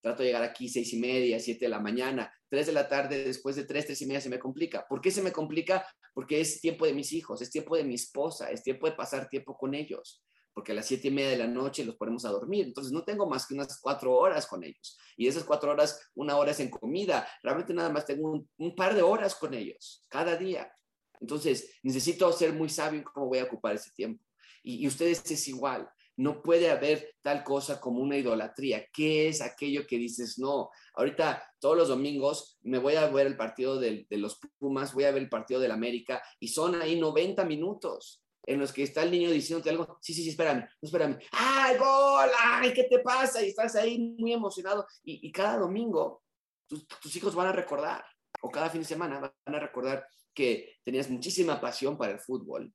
Trato 0.00 0.22
de 0.22 0.28
llegar 0.28 0.42
aquí 0.42 0.68
seis 0.68 0.92
y 0.92 0.98
media, 0.98 1.38
siete 1.40 1.66
de 1.66 1.68
la 1.68 1.80
mañana, 1.80 2.32
3 2.48 2.66
de 2.66 2.72
la 2.72 2.88
tarde, 2.88 3.24
después 3.24 3.56
de 3.56 3.64
3, 3.64 3.86
3 3.86 4.02
y 4.02 4.06
media 4.06 4.20
se 4.20 4.28
me 4.28 4.38
complica. 4.38 4.86
¿Por 4.88 5.00
qué 5.00 5.10
se 5.10 5.22
me 5.22 5.32
complica? 5.32 5.86
Porque 6.14 6.40
es 6.40 6.60
tiempo 6.60 6.86
de 6.86 6.94
mis 6.94 7.12
hijos, 7.12 7.42
es 7.42 7.50
tiempo 7.50 7.76
de 7.76 7.84
mi 7.84 7.94
esposa, 7.94 8.50
es 8.50 8.62
tiempo 8.62 8.86
de 8.86 8.96
pasar 8.96 9.28
tiempo 9.28 9.56
con 9.56 9.74
ellos 9.74 10.22
porque 10.56 10.72
a 10.72 10.74
las 10.74 10.86
siete 10.86 11.08
y 11.08 11.10
media 11.10 11.28
de 11.28 11.36
la 11.36 11.46
noche 11.46 11.84
los 11.84 11.96
ponemos 11.96 12.24
a 12.24 12.30
dormir. 12.30 12.64
Entonces 12.64 12.90
no 12.90 13.04
tengo 13.04 13.28
más 13.28 13.46
que 13.46 13.52
unas 13.52 13.78
cuatro 13.78 14.14
horas 14.14 14.46
con 14.46 14.64
ellos. 14.64 14.96
Y 15.14 15.28
esas 15.28 15.44
cuatro 15.44 15.70
horas, 15.70 16.10
una 16.14 16.34
hora 16.38 16.52
es 16.52 16.60
en 16.60 16.70
comida. 16.70 17.28
Realmente 17.42 17.74
nada 17.74 17.90
más 17.90 18.06
tengo 18.06 18.42
un, 18.56 18.74
par 18.74 18.94
de 18.94 19.02
horas 19.02 19.34
con 19.34 19.52
ellos 19.52 20.02
cada 20.08 20.34
día. 20.34 20.72
Entonces 21.20 21.78
necesito 21.82 22.32
ser 22.32 22.54
muy 22.54 22.70
sabio 22.70 23.00
en 23.00 23.04
cómo 23.04 23.26
voy 23.26 23.40
a 23.40 23.44
ocupar 23.44 23.74
ese 23.74 23.90
tiempo. 23.90 24.24
Y, 24.62 24.76
y 24.76 24.86
ustedes 24.88 25.30
es 25.30 25.46
igual. 25.46 25.90
No 26.16 26.42
puede 26.42 26.70
haber 26.70 27.16
tal 27.20 27.44
cosa 27.44 27.78
como 27.78 28.00
una 28.00 28.16
idolatría. 28.16 28.86
¿Qué 28.90 29.28
es 29.28 29.42
aquello 29.42 29.86
que 29.86 29.98
dices, 29.98 30.38
no, 30.38 30.70
ahorita 30.94 31.52
todos 31.60 31.76
los 31.76 31.88
domingos 31.88 32.56
me 32.62 32.78
voy 32.78 32.94
a 32.94 33.06
ver 33.08 33.26
el 33.26 33.36
partido 33.36 33.78
de, 33.78 34.06
de 34.08 34.16
los 34.16 34.40
Pumas, 34.58 34.94
voy 34.94 35.04
a 35.04 35.10
ver 35.10 35.22
el 35.22 35.28
partido 35.28 35.60
del 35.60 35.72
América 35.72 36.22
y 36.40 36.48
son 36.48 36.80
ahí 36.80 36.98
90 36.98 37.44
minutos 37.44 38.22
en 38.46 38.60
los 38.60 38.72
que 38.72 38.84
está 38.84 39.02
el 39.02 39.10
niño 39.10 39.30
diciéndote 39.30 39.70
algo, 39.70 39.98
sí, 40.00 40.14
sí, 40.14 40.22
sí, 40.22 40.30
espérame, 40.30 40.66
espérame, 40.80 41.18
¡ay, 41.32 41.76
gol! 41.76 42.30
¡ay, 42.38 42.72
qué 42.72 42.84
te 42.84 43.00
pasa! 43.00 43.44
Y 43.44 43.48
estás 43.48 43.74
ahí 43.74 43.98
muy 43.98 44.32
emocionado. 44.32 44.86
Y, 45.02 45.30
cada 45.32 45.58
domingo 45.58 46.22
tus, 46.68 47.16
hijos 47.16 47.34
van 47.34 47.48
a 47.48 47.52
recordar, 47.52 48.04
o 48.40 48.50
cada 48.50 48.70
fin 48.70 48.82
de 48.82 48.86
semana 48.86 49.20
van 49.20 49.54
a 49.54 49.58
recordar 49.58 50.06
que 50.32 50.76
tenías 50.84 51.10
muchísima 51.10 51.60
pasión 51.60 51.98
para 51.98 52.12
el 52.12 52.20
fútbol, 52.20 52.72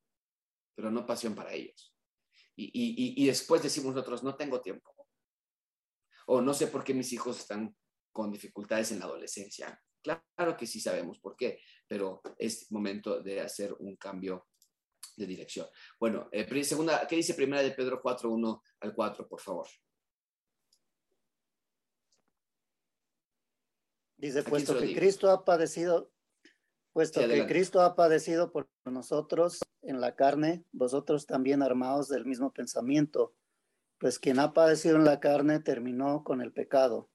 pero 0.74 0.90
no 0.90 1.06
pasión 1.06 1.34
para 1.34 1.52
ellos. 1.52 1.94
Y, 2.54 2.66
y, 2.66 3.22
y 3.22 3.26
después 3.26 3.62
decimos 3.62 3.94
nosotros, 3.94 4.22
no 4.22 4.36
tengo 4.36 4.60
tiempo. 4.60 4.94
O 6.26 6.42
no 6.42 6.52
sé 6.52 6.66
por 6.66 6.84
qué 6.84 6.92
mis 6.92 7.12
hijos 7.12 7.38
están 7.38 7.74
con 8.12 8.30
dificultades 8.30 8.92
en 8.92 8.98
la 8.98 9.06
adolescencia. 9.06 9.80
Claro 10.02 10.56
que 10.56 10.66
sí 10.66 10.80
sabemos 10.80 11.18
por 11.18 11.36
qué, 11.36 11.60
pero 11.86 12.20
es 12.36 12.70
momento 12.70 13.22
de 13.22 13.40
hacer 13.40 13.74
un 13.78 13.96
cambio 13.96 14.48
de 15.16 15.26
dirección. 15.26 15.66
Bueno, 15.98 16.28
eh, 16.32 16.64
segunda, 16.64 17.06
¿qué 17.06 17.16
dice 17.16 17.34
primera 17.34 17.62
de 17.62 17.72
Pedro 17.72 18.00
4, 18.00 18.30
1 18.30 18.62
al 18.80 18.94
4, 18.94 19.28
por 19.28 19.40
favor? 19.40 19.66
Dice, 24.16 24.42
puesto 24.44 24.78
que 24.78 24.94
Cristo 24.94 25.30
ha 25.30 25.44
padecido, 25.44 26.12
Puesto 26.92 27.20
que 27.26 27.46
Cristo 27.46 27.80
ha 27.80 27.96
padecido 27.96 28.52
por 28.52 28.68
nosotros 28.84 29.60
en 29.80 30.00
la 30.00 30.14
carne, 30.14 30.62
vosotros 30.72 31.26
también 31.26 31.62
armados 31.62 32.08
del 32.08 32.26
mismo 32.26 32.52
pensamiento, 32.52 33.34
pues 33.98 34.18
quien 34.18 34.38
ha 34.38 34.52
padecido 34.52 34.96
en 34.96 35.04
la 35.04 35.18
carne 35.18 35.58
terminó 35.58 36.22
con 36.22 36.42
el 36.42 36.52
pecado, 36.52 37.08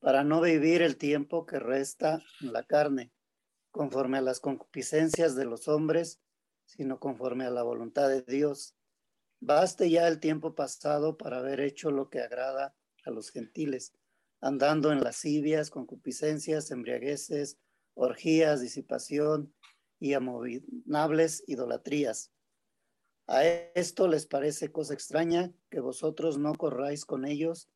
para 0.00 0.24
no 0.24 0.40
vivir 0.40 0.82
el 0.82 0.96
tiempo 0.96 1.46
que 1.46 1.60
resta 1.60 2.20
en 2.40 2.52
la 2.52 2.64
carne, 2.64 3.12
conforme 3.70 4.18
a 4.18 4.22
las 4.22 4.40
concupiscencias 4.40 5.36
de 5.36 5.44
los 5.44 5.68
hombres, 5.68 6.20
sino 6.66 7.00
conforme 7.00 7.46
a 7.46 7.50
la 7.50 7.62
voluntad 7.62 8.08
de 8.08 8.22
Dios. 8.22 8.76
Baste 9.40 9.88
ya 9.88 10.08
el 10.08 10.20
tiempo 10.20 10.54
pasado 10.54 11.16
para 11.16 11.38
haber 11.38 11.60
hecho 11.60 11.90
lo 11.90 12.10
que 12.10 12.20
agrada 12.20 12.76
a 13.04 13.10
los 13.10 13.30
gentiles, 13.30 13.94
andando 14.40 14.92
en 14.92 15.02
lascivias, 15.02 15.70
concupiscencias, 15.70 16.70
embriagueces, 16.70 17.58
orgías, 17.94 18.60
disipación 18.60 19.54
y 19.98 20.12
amovibles 20.12 21.44
idolatrías. 21.46 22.32
A 23.28 23.44
esto 23.44 24.06
les 24.06 24.26
parece 24.26 24.70
cosa 24.70 24.94
extraña 24.94 25.52
que 25.70 25.80
vosotros 25.80 26.38
no 26.38 26.54
corráis 26.54 27.04
con 27.04 27.26
ellos 27.26 27.68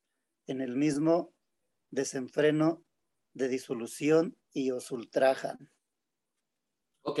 en 0.47 0.61
el 0.61 0.75
mismo 0.75 1.33
desenfreno 1.89 2.85
de 3.33 3.47
disolución 3.47 4.37
y 4.53 4.71
os 4.71 4.91
ultrajan. 4.91 5.69
Ok, 7.03 7.19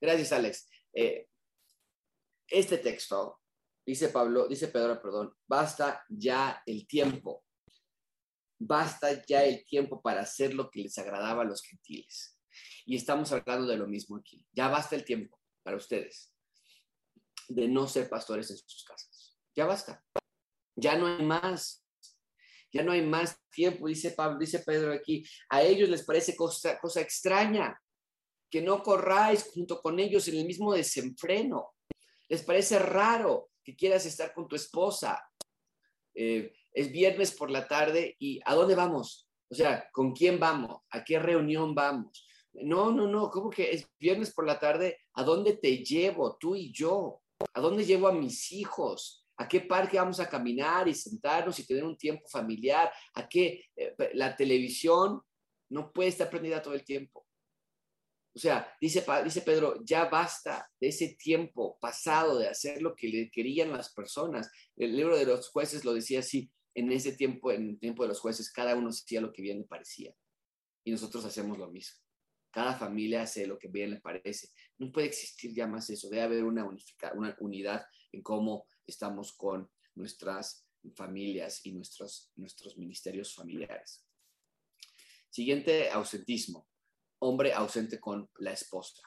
gracias 0.00 0.32
Alex. 0.32 0.68
Eh, 0.92 1.28
este 2.48 2.78
texto, 2.78 3.40
dice 3.84 4.08
Pablo, 4.08 4.46
dice 4.46 4.68
Pedro, 4.68 5.00
perdón, 5.00 5.34
basta 5.46 6.04
ya 6.08 6.62
el 6.66 6.86
tiempo. 6.86 7.44
Basta 8.58 9.24
ya 9.26 9.44
el 9.44 9.64
tiempo 9.64 10.00
para 10.00 10.20
hacer 10.20 10.54
lo 10.54 10.70
que 10.70 10.82
les 10.82 10.96
agradaba 10.98 11.42
a 11.42 11.46
los 11.46 11.62
gentiles. 11.62 12.38
Y 12.84 12.96
estamos 12.96 13.32
hablando 13.32 13.66
de 13.66 13.76
lo 13.76 13.88
mismo 13.88 14.16
aquí. 14.16 14.46
Ya 14.52 14.68
basta 14.68 14.94
el 14.94 15.04
tiempo 15.04 15.38
para 15.62 15.76
ustedes 15.76 16.32
de 17.48 17.68
no 17.68 17.88
ser 17.88 18.08
pastores 18.08 18.50
en 18.50 18.56
sus 18.56 18.84
casas. 18.84 19.36
Ya 19.54 19.66
basta. 19.66 20.04
Ya 20.76 20.96
no 20.96 21.06
hay 21.06 21.24
más. 21.24 21.84
Ya 22.72 22.82
no 22.82 22.92
hay 22.92 23.02
más 23.02 23.38
tiempo, 23.50 23.86
dice 23.86 24.12
Pablo, 24.12 24.38
dice 24.38 24.60
Pedro 24.60 24.92
aquí. 24.92 25.24
A 25.50 25.62
ellos 25.62 25.88
les 25.90 26.04
parece 26.04 26.34
cosa, 26.34 26.78
cosa 26.78 27.02
extraña 27.02 27.78
que 28.52 28.60
no 28.60 28.82
corráis 28.82 29.50
junto 29.54 29.80
con 29.80 29.98
ellos 29.98 30.28
en 30.28 30.36
el 30.36 30.44
mismo 30.44 30.74
desenfreno. 30.74 31.72
Les 32.28 32.42
parece 32.42 32.78
raro 32.78 33.48
que 33.64 33.74
quieras 33.74 34.04
estar 34.04 34.34
con 34.34 34.46
tu 34.46 34.56
esposa. 34.56 35.26
Eh, 36.14 36.52
es 36.70 36.92
viernes 36.92 37.32
por 37.32 37.50
la 37.50 37.66
tarde 37.66 38.14
y 38.18 38.40
¿a 38.44 38.54
dónde 38.54 38.74
vamos? 38.74 39.26
O 39.48 39.54
sea, 39.54 39.88
¿con 39.90 40.12
quién 40.12 40.38
vamos? 40.38 40.82
¿A 40.90 41.02
qué 41.02 41.18
reunión 41.18 41.74
vamos? 41.74 42.26
No, 42.52 42.92
no, 42.92 43.06
no, 43.06 43.30
¿cómo 43.30 43.48
que 43.48 43.70
es 43.70 43.86
viernes 43.98 44.34
por 44.34 44.46
la 44.46 44.60
tarde? 44.60 44.98
¿A 45.14 45.24
dónde 45.24 45.54
te 45.56 45.78
llevo 45.78 46.36
tú 46.36 46.54
y 46.54 46.70
yo? 46.74 47.22
¿A 47.54 47.60
dónde 47.60 47.86
llevo 47.86 48.06
a 48.06 48.12
mis 48.12 48.52
hijos? 48.52 49.26
¿A 49.38 49.48
qué 49.48 49.62
parque 49.62 49.96
vamos 49.96 50.20
a 50.20 50.28
caminar 50.28 50.88
y 50.88 50.94
sentarnos 50.94 51.58
y 51.58 51.66
tener 51.66 51.84
un 51.84 51.96
tiempo 51.96 52.28
familiar? 52.28 52.92
¿A 53.14 53.26
qué 53.26 53.64
eh, 53.74 53.94
la 54.12 54.36
televisión 54.36 55.22
no 55.70 55.90
puede 55.90 56.10
estar 56.10 56.28
prendida 56.28 56.60
todo 56.60 56.74
el 56.74 56.84
tiempo? 56.84 57.26
O 58.34 58.38
sea, 58.38 58.74
dice, 58.80 59.04
dice 59.24 59.42
Pedro, 59.42 59.82
ya 59.84 60.06
basta 60.06 60.66
de 60.80 60.88
ese 60.88 61.16
tiempo 61.18 61.78
pasado 61.80 62.38
de 62.38 62.48
hacer 62.48 62.80
lo 62.80 62.94
que 62.94 63.08
le 63.08 63.30
querían 63.30 63.72
las 63.72 63.92
personas. 63.92 64.50
El 64.76 64.96
libro 64.96 65.18
de 65.18 65.26
los 65.26 65.50
jueces 65.50 65.84
lo 65.84 65.92
decía 65.92 66.20
así, 66.20 66.50
en 66.74 66.90
ese 66.92 67.12
tiempo, 67.12 67.52
en 67.52 67.70
el 67.70 67.78
tiempo 67.78 68.02
de 68.02 68.08
los 68.08 68.20
jueces, 68.20 68.50
cada 68.50 68.74
uno 68.74 68.88
hacía 68.88 69.20
lo 69.20 69.32
que 69.32 69.42
bien 69.42 69.58
le 69.58 69.64
parecía. 69.64 70.14
Y 70.84 70.90
nosotros 70.90 71.24
hacemos 71.26 71.58
lo 71.58 71.70
mismo. 71.70 71.98
Cada 72.50 72.74
familia 72.74 73.22
hace 73.22 73.46
lo 73.46 73.58
que 73.58 73.68
bien 73.68 73.90
le 73.90 74.00
parece. 74.00 74.48
No 74.78 74.90
puede 74.90 75.08
existir 75.08 75.54
ya 75.54 75.66
más 75.66 75.88
eso. 75.90 76.08
Debe 76.08 76.22
haber 76.22 76.44
una, 76.44 76.66
una 77.14 77.36
unidad 77.40 77.84
en 78.12 78.22
cómo 78.22 78.66
estamos 78.86 79.32
con 79.34 79.70
nuestras 79.94 80.66
familias 80.94 81.64
y 81.64 81.72
nuestros, 81.72 82.30
nuestros 82.36 82.76
ministerios 82.76 83.34
familiares. 83.34 84.04
Siguiente, 85.30 85.90
ausentismo. 85.90 86.68
Hombre 87.24 87.52
ausente 87.52 88.00
con 88.00 88.28
la 88.38 88.52
esposa. 88.52 89.00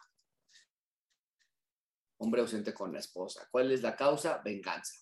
Hombre 2.18 2.40
ausente 2.40 2.74
con 2.74 2.94
la 2.94 3.00
esposa. 3.00 3.46
¿Cuál 3.52 3.74
es 3.74 3.82
la 3.82 3.94
causa? 3.94 4.42
Venganza. 4.42 4.94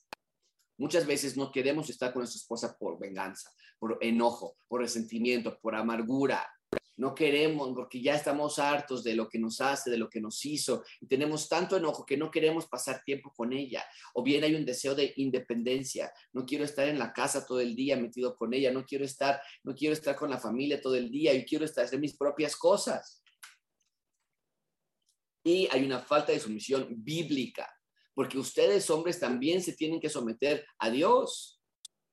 Muchas 0.79 1.05
veces 1.05 1.37
no 1.37 1.51
queremos 1.51 1.87
estar 1.91 2.11
con 2.11 2.21
nuestra 2.21 2.39
esposa 2.39 2.75
por 2.75 2.99
venganza, 2.99 3.51
por 3.77 3.99
enojo, 4.01 4.57
por 4.67 4.81
resentimiento, 4.81 5.59
por 5.59 5.75
amargura, 5.75 6.43
no 6.97 7.15
queremos, 7.15 7.71
porque 7.75 8.01
ya 8.01 8.15
estamos 8.15 8.59
hartos 8.59 9.03
de 9.03 9.15
lo 9.15 9.27
que 9.27 9.39
nos 9.39 9.61
hace, 9.61 9.89
de 9.89 9.97
lo 9.97 10.09
que 10.09 10.21
nos 10.21 10.45
hizo, 10.45 10.83
y 11.01 11.07
tenemos 11.07 11.49
tanto 11.49 11.77
enojo 11.77 12.05
que 12.05 12.17
no 12.17 12.29
queremos 12.29 12.67
pasar 12.67 13.03
tiempo 13.03 13.31
con 13.35 13.53
ella. 13.53 13.83
O 14.13 14.23
bien 14.23 14.43
hay 14.43 14.55
un 14.55 14.65
deseo 14.65 14.95
de 14.95 15.13
independencia. 15.17 16.11
No 16.31 16.45
quiero 16.45 16.63
estar 16.63 16.87
en 16.87 16.99
la 16.99 17.13
casa 17.13 17.45
todo 17.45 17.59
el 17.59 17.75
día 17.75 17.97
metido 17.97 18.35
con 18.35 18.53
ella, 18.53 18.71
no 18.71 18.85
quiero 18.85 19.05
estar, 19.05 19.41
no 19.63 19.73
quiero 19.73 19.93
estar 19.93 20.15
con 20.15 20.29
la 20.29 20.39
familia 20.39 20.81
todo 20.81 20.95
el 20.95 21.09
día, 21.09 21.33
y 21.33 21.45
quiero 21.45 21.65
estar 21.65 21.83
hacer 21.83 21.99
mis 21.99 22.15
propias 22.15 22.55
cosas. 22.55 23.23
Y 25.43 25.67
hay 25.71 25.83
una 25.83 25.99
falta 25.99 26.31
de 26.31 26.39
sumisión 26.39 26.87
bíblica, 26.89 27.69
porque 28.13 28.37
ustedes 28.37 28.89
hombres 28.89 29.19
también 29.19 29.61
se 29.61 29.73
tienen 29.73 29.99
que 29.99 30.09
someter 30.09 30.65
a 30.79 30.89
Dios. 30.89 31.59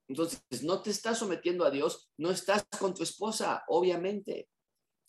Entonces, 0.09 0.43
no 0.64 0.83
te 0.83 0.91
estás 0.91 1.18
sometiendo 1.18 1.64
a 1.64 1.70
Dios, 1.70 2.11
no 2.16 2.33
estás 2.33 2.64
con 2.81 2.95
tu 2.95 3.05
esposa, 3.05 3.62
obviamente. 3.68 4.49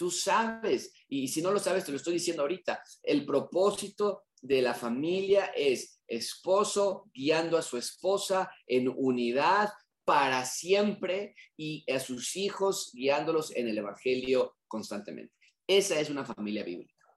Tú 0.02 0.10
sabes, 0.10 0.92
y 1.08 1.28
si 1.28 1.44
no 1.44 1.52
lo 1.52 1.60
sabes, 1.60 1.86
te 1.86 1.92
lo 1.92 1.98
estoy 1.98 2.14
diciendo 2.14 2.42
ahorita, 2.42 2.84
el 3.04 3.24
propósito 3.24 4.24
de 4.42 4.60
la 4.64 4.74
familia 4.74 5.52
es 5.56 6.02
esposo 6.08 7.12
guiando 7.14 7.56
a 7.56 7.62
su 7.62 7.78
esposa 7.78 8.50
en 8.66 8.88
unidad 8.88 9.70
para 10.04 10.44
siempre 10.44 11.36
y 11.56 11.86
a 11.88 12.00
sus 12.00 12.36
hijos 12.36 12.90
guiándolos 12.96 13.56
en 13.56 13.68
el 13.68 13.78
Evangelio 13.78 14.58
constantemente. 14.68 15.36
Esa 15.68 16.00
es 16.00 16.10
una 16.10 16.26
familia 16.26 16.64
bíblica 16.64 17.16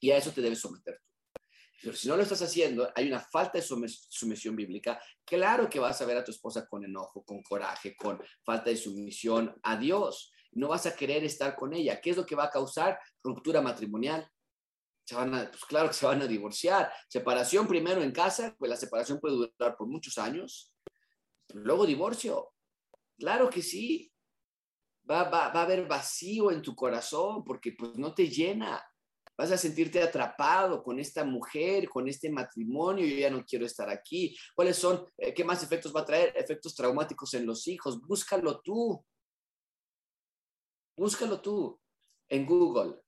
y 0.00 0.10
a 0.10 0.16
eso 0.16 0.30
te 0.30 0.40
debes 0.40 0.60
someter 0.60 0.98
tú. 1.04 1.40
Pero 1.82 1.94
si 1.94 2.08
no 2.08 2.16
lo 2.16 2.22
estás 2.22 2.40
haciendo, 2.40 2.90
hay 2.96 3.06
una 3.06 3.20
falta 3.20 3.58
de 3.58 3.62
sumisión 3.62 4.56
bíblica. 4.56 4.98
Claro 5.26 5.68
que 5.68 5.78
vas 5.78 6.00
a 6.00 6.06
ver 6.06 6.16
a 6.16 6.24
tu 6.24 6.30
esposa 6.30 6.66
con 6.66 6.86
enojo, 6.86 7.22
con 7.22 7.42
coraje, 7.42 7.94
con 7.94 8.18
falta 8.42 8.70
de 8.70 8.78
sumisión 8.78 9.54
a 9.62 9.76
Dios 9.76 10.30
no 10.54 10.68
vas 10.68 10.86
a 10.86 10.94
querer 10.94 11.24
estar 11.24 11.56
con 11.56 11.74
ella. 11.74 12.00
¿Qué 12.00 12.10
es 12.10 12.16
lo 12.16 12.26
que 12.26 12.36
va 12.36 12.44
a 12.44 12.50
causar? 12.50 12.98
Ruptura 13.22 13.60
matrimonial. 13.60 14.28
Se 15.06 15.14
van 15.14 15.34
a, 15.34 15.50
pues 15.50 15.64
claro 15.66 15.88
que 15.88 15.94
se 15.94 16.06
van 16.06 16.22
a 16.22 16.26
divorciar. 16.26 16.92
Separación 17.08 17.66
primero 17.66 18.02
en 18.02 18.12
casa, 18.12 18.54
pues 18.58 18.70
la 18.70 18.76
separación 18.76 19.20
puede 19.20 19.34
durar 19.34 19.76
por 19.76 19.86
muchos 19.86 20.16
años. 20.18 20.72
Luego 21.52 21.86
divorcio. 21.86 22.52
Claro 23.18 23.50
que 23.50 23.62
sí. 23.62 24.10
Va, 25.08 25.24
va, 25.24 25.48
va 25.48 25.60
a 25.60 25.64
haber 25.64 25.86
vacío 25.86 26.50
en 26.50 26.62
tu 26.62 26.74
corazón 26.74 27.44
porque 27.44 27.72
pues 27.72 27.96
no 27.96 28.14
te 28.14 28.28
llena. 28.28 28.82
Vas 29.36 29.50
a 29.50 29.58
sentirte 29.58 30.00
atrapado 30.00 30.82
con 30.82 31.00
esta 31.00 31.24
mujer, 31.24 31.88
con 31.88 32.08
este 32.08 32.30
matrimonio, 32.30 33.04
yo 33.04 33.16
ya 33.16 33.30
no 33.30 33.44
quiero 33.44 33.66
estar 33.66 33.90
aquí. 33.90 34.34
¿Cuáles 34.54 34.76
son? 34.76 35.04
Eh, 35.18 35.34
¿Qué 35.34 35.44
más 35.44 35.62
efectos 35.62 35.94
va 35.94 36.00
a 36.00 36.04
traer? 36.04 36.32
Efectos 36.36 36.74
traumáticos 36.74 37.34
en 37.34 37.44
los 37.44 37.66
hijos. 37.66 38.00
Búscalo 38.00 38.60
tú. 38.60 39.04
Búscalo 40.96 41.40
tú 41.40 41.80
en 42.28 42.46
Google, 42.46 43.00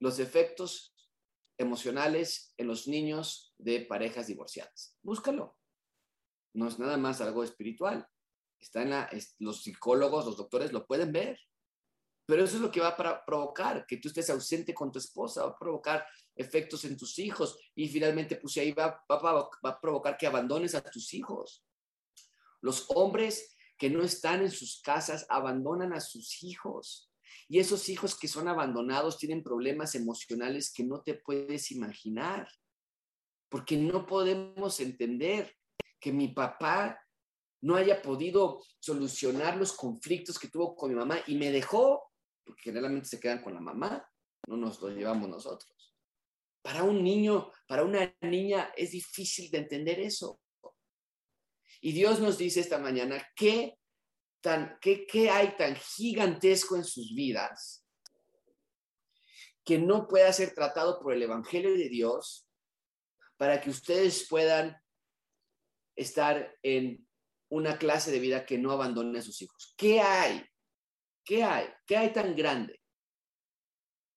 los 0.00 0.18
efectos 0.18 0.94
emocionales 1.58 2.52
en 2.56 2.66
los 2.66 2.86
niños 2.86 3.54
de 3.58 3.80
parejas 3.80 4.26
divorciadas. 4.26 4.96
Búscalo. 5.02 5.56
No 6.54 6.68
es 6.68 6.78
nada 6.78 6.96
más 6.96 7.20
algo 7.20 7.42
espiritual. 7.42 8.06
Está 8.58 8.82
en 8.82 8.90
la, 8.90 9.10
los 9.38 9.62
psicólogos, 9.62 10.26
los 10.26 10.36
doctores 10.36 10.72
lo 10.72 10.86
pueden 10.86 11.12
ver. 11.12 11.38
Pero 12.26 12.44
eso 12.44 12.56
es 12.56 12.62
lo 12.62 12.72
que 12.72 12.80
va 12.80 12.88
a 12.88 13.24
provocar, 13.24 13.86
que 13.86 13.98
tú 13.98 14.08
estés 14.08 14.28
ausente 14.30 14.74
con 14.74 14.90
tu 14.90 14.98
esposa, 14.98 15.44
va 15.44 15.50
a 15.50 15.58
provocar 15.58 16.04
efectos 16.34 16.84
en 16.84 16.96
tus 16.96 17.18
hijos 17.20 17.56
y 17.74 17.88
finalmente 17.88 18.36
pues 18.36 18.56
ahí 18.56 18.72
va, 18.72 19.04
va 19.08 19.48
a 19.62 19.80
provocar 19.80 20.18
que 20.18 20.26
abandones 20.26 20.74
a 20.74 20.82
tus 20.82 21.14
hijos. 21.14 21.64
Los 22.60 22.86
hombres 22.90 23.56
que 23.78 23.90
no 23.90 24.02
están 24.02 24.42
en 24.42 24.50
sus 24.50 24.80
casas 24.82 25.26
abandonan 25.28 25.92
a 25.92 26.00
sus 26.00 26.42
hijos. 26.42 27.05
Y 27.48 27.58
esos 27.58 27.88
hijos 27.88 28.18
que 28.18 28.28
son 28.28 28.48
abandonados 28.48 29.18
tienen 29.18 29.42
problemas 29.42 29.94
emocionales 29.94 30.72
que 30.72 30.84
no 30.84 31.02
te 31.02 31.14
puedes 31.14 31.70
imaginar. 31.70 32.48
Porque 33.48 33.76
no 33.76 34.06
podemos 34.06 34.80
entender 34.80 35.54
que 36.00 36.12
mi 36.12 36.28
papá 36.28 37.00
no 37.62 37.76
haya 37.76 38.00
podido 38.02 38.62
solucionar 38.78 39.56
los 39.56 39.72
conflictos 39.72 40.38
que 40.38 40.48
tuvo 40.48 40.76
con 40.76 40.90
mi 40.90 40.96
mamá 40.96 41.18
y 41.26 41.36
me 41.36 41.50
dejó, 41.50 42.12
porque 42.44 42.62
generalmente 42.64 43.08
se 43.08 43.20
quedan 43.20 43.42
con 43.42 43.54
la 43.54 43.60
mamá, 43.60 44.08
no 44.46 44.56
nos 44.56 44.80
lo 44.80 44.90
llevamos 44.90 45.28
nosotros. 45.28 45.94
Para 46.62 46.82
un 46.82 47.02
niño, 47.02 47.50
para 47.66 47.84
una 47.84 48.14
niña 48.20 48.72
es 48.76 48.92
difícil 48.92 49.50
de 49.50 49.58
entender 49.58 50.00
eso. 50.00 50.40
Y 51.80 51.92
Dios 51.92 52.20
nos 52.20 52.38
dice 52.38 52.60
esta 52.60 52.78
mañana, 52.78 53.24
¿qué, 53.34 53.78
qué 54.80 55.30
hay 55.30 55.56
tan 55.56 55.76
gigantesco 55.76 56.76
en 56.76 56.84
sus 56.84 57.14
vidas? 57.14 57.86
que 59.66 59.78
no 59.78 60.06
pueda 60.06 60.32
ser 60.32 60.54
tratado 60.54 61.00
por 61.00 61.12
el 61.12 61.22
Evangelio 61.22 61.72
de 61.72 61.88
Dios 61.88 62.48
para 63.36 63.60
que 63.60 63.68
ustedes 63.68 64.26
puedan 64.28 64.80
estar 65.96 66.56
en 66.62 67.06
una 67.50 67.76
clase 67.76 68.12
de 68.12 68.20
vida 68.20 68.46
que 68.46 68.58
no 68.58 68.70
abandone 68.70 69.18
a 69.18 69.22
sus 69.22 69.42
hijos? 69.42 69.74
¿Qué 69.76 70.00
hay? 70.00 70.46
¿Qué 71.24 71.42
hay? 71.42 71.66
¿Qué 71.84 71.96
hay 71.96 72.12
tan 72.12 72.36
grande 72.36 72.80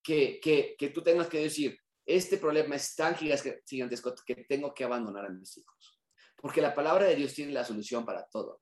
que, 0.03 0.39
que, 0.39 0.75
que 0.77 0.89
tú 0.89 1.01
tengas 1.01 1.27
que 1.27 1.39
decir, 1.39 1.79
este 2.05 2.37
problema 2.37 2.75
es 2.75 2.95
tan 2.95 3.15
gigantesco 3.15 4.13
que 4.25 4.35
tengo 4.47 4.71
que 4.71 4.83
abandonar 4.83 5.25
a 5.25 5.29
mis 5.29 5.57
hijos? 5.57 5.99
Porque 6.35 6.61
la 6.61 6.75
palabra 6.75 7.05
de 7.05 7.15
Dios 7.15 7.33
tiene 7.33 7.53
la 7.53 7.65
solución 7.65 8.05
para 8.05 8.27
todo. 8.27 8.61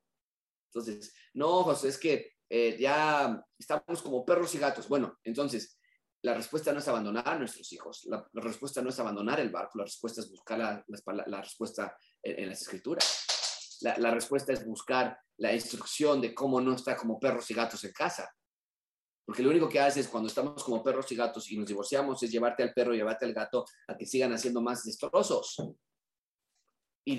Entonces, 0.74 1.13
no, 1.34 1.63
José, 1.63 1.89
es 1.89 1.97
que 1.97 2.32
eh, 2.49 2.78
ya 2.80 3.43
estamos 3.57 4.01
como 4.01 4.26
perros 4.26 4.53
y 4.55 4.59
gatos. 4.59 4.88
Bueno, 4.88 5.18
entonces, 5.24 5.78
la 6.24 6.34
respuesta 6.34 6.72
no 6.72 6.80
es 6.80 6.88
abandonar 6.88 7.28
a 7.28 7.38
nuestros 7.38 7.72
hijos, 7.74 8.05
la, 8.05 8.28
respuesta 8.34 8.82
no 8.82 8.89
es 8.89 8.99
abandonar 8.99 9.39
el 9.39 9.49
barco, 9.49 9.78
la 9.78 9.84
respuesta 9.84 10.22
es 10.22 10.30
buscar 10.30 10.57
la, 10.57 10.84
la, 11.28 11.41
respuesta 11.41 11.95
en, 12.24 12.49
las 12.49 12.61
escrituras. 12.61 13.26
La, 13.82 14.11
respuesta 14.11 14.51
es 14.53 14.65
buscar 14.65 15.18
la 15.38 15.53
instrucción 15.53 16.20
de 16.20 16.34
cómo 16.34 16.59
no 16.59 16.74
estar 16.74 16.97
como 16.97 17.20
perros 17.20 17.49
y 17.51 17.53
gatos 17.53 17.84
en 17.84 17.91
casa. 17.91 18.30
Porque 19.24 19.43
lo 19.43 19.49
único 19.49 19.70
que 19.70 19.80
haces 19.80 20.07
cuando 20.07 20.28
estamos 20.28 20.63
como 20.63 20.82
perros 20.82 21.11
y 21.11 21.15
gatos 21.15 21.51
y 21.51 21.57
nos 21.57 21.68
divorciamos 21.68 22.22
es 22.24 22.32
llevarte 22.32 22.63
al 22.63 22.74
perro 22.74 22.93
llevarte 22.93 23.26
al 23.26 23.34
gato 23.34 23.65
a 23.88 23.95
que 23.95 24.05
sigan 24.05 24.34
haciendo 24.34 24.61
más 24.61 24.84
destrozos 24.84 25.57
y 27.07 27.15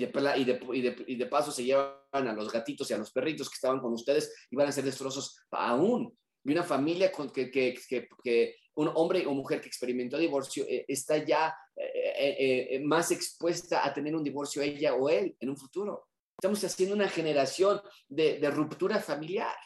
de, 1.15 1.25
paso 1.25 1.51
se 1.51 1.63
llevan 1.63 1.97
a 2.11 2.33
los 2.33 2.51
gatitos 2.51 2.89
y 2.89 2.93
a 2.93 2.97
los 2.97 3.11
perritos 3.11 3.49
que 3.49 3.55
estaban 3.55 3.79
con 3.79 3.93
ustedes 3.93 4.47
y 4.51 4.55
van 4.55 4.67
a 4.67 4.71
ser 4.71 4.83
destrozos 4.83 5.41
aún. 5.49 6.15
Y 6.43 6.51
una 6.51 6.63
familia 6.63 7.11
con 7.11 7.31
que, 7.31 7.49
que, 7.49 8.55
un 8.75 8.91
hombre 8.93 9.25
o 9.25 9.33
mujer 9.33 9.59
que 9.59 9.67
experimentó 9.67 10.17
divorcio 10.17 10.63
eh, 10.69 10.85
está 10.87 11.17
ya 11.17 11.53
eh, 11.75 12.69
eh, 12.69 12.79
más 12.79 13.11
expuesta 13.11 13.85
a 13.85 13.93
tener 13.93 14.15
un 14.15 14.23
divorcio 14.23 14.61
ella 14.61 14.93
o 14.93 15.09
él 15.09 15.35
en 15.39 15.49
un 15.49 15.57
futuro. 15.57 16.07
Estamos 16.37 16.63
haciendo 16.63 16.95
una 16.95 17.09
generación 17.09 17.81
de 18.07 18.49
ruptura 18.51 18.99
familiar. 19.01 19.57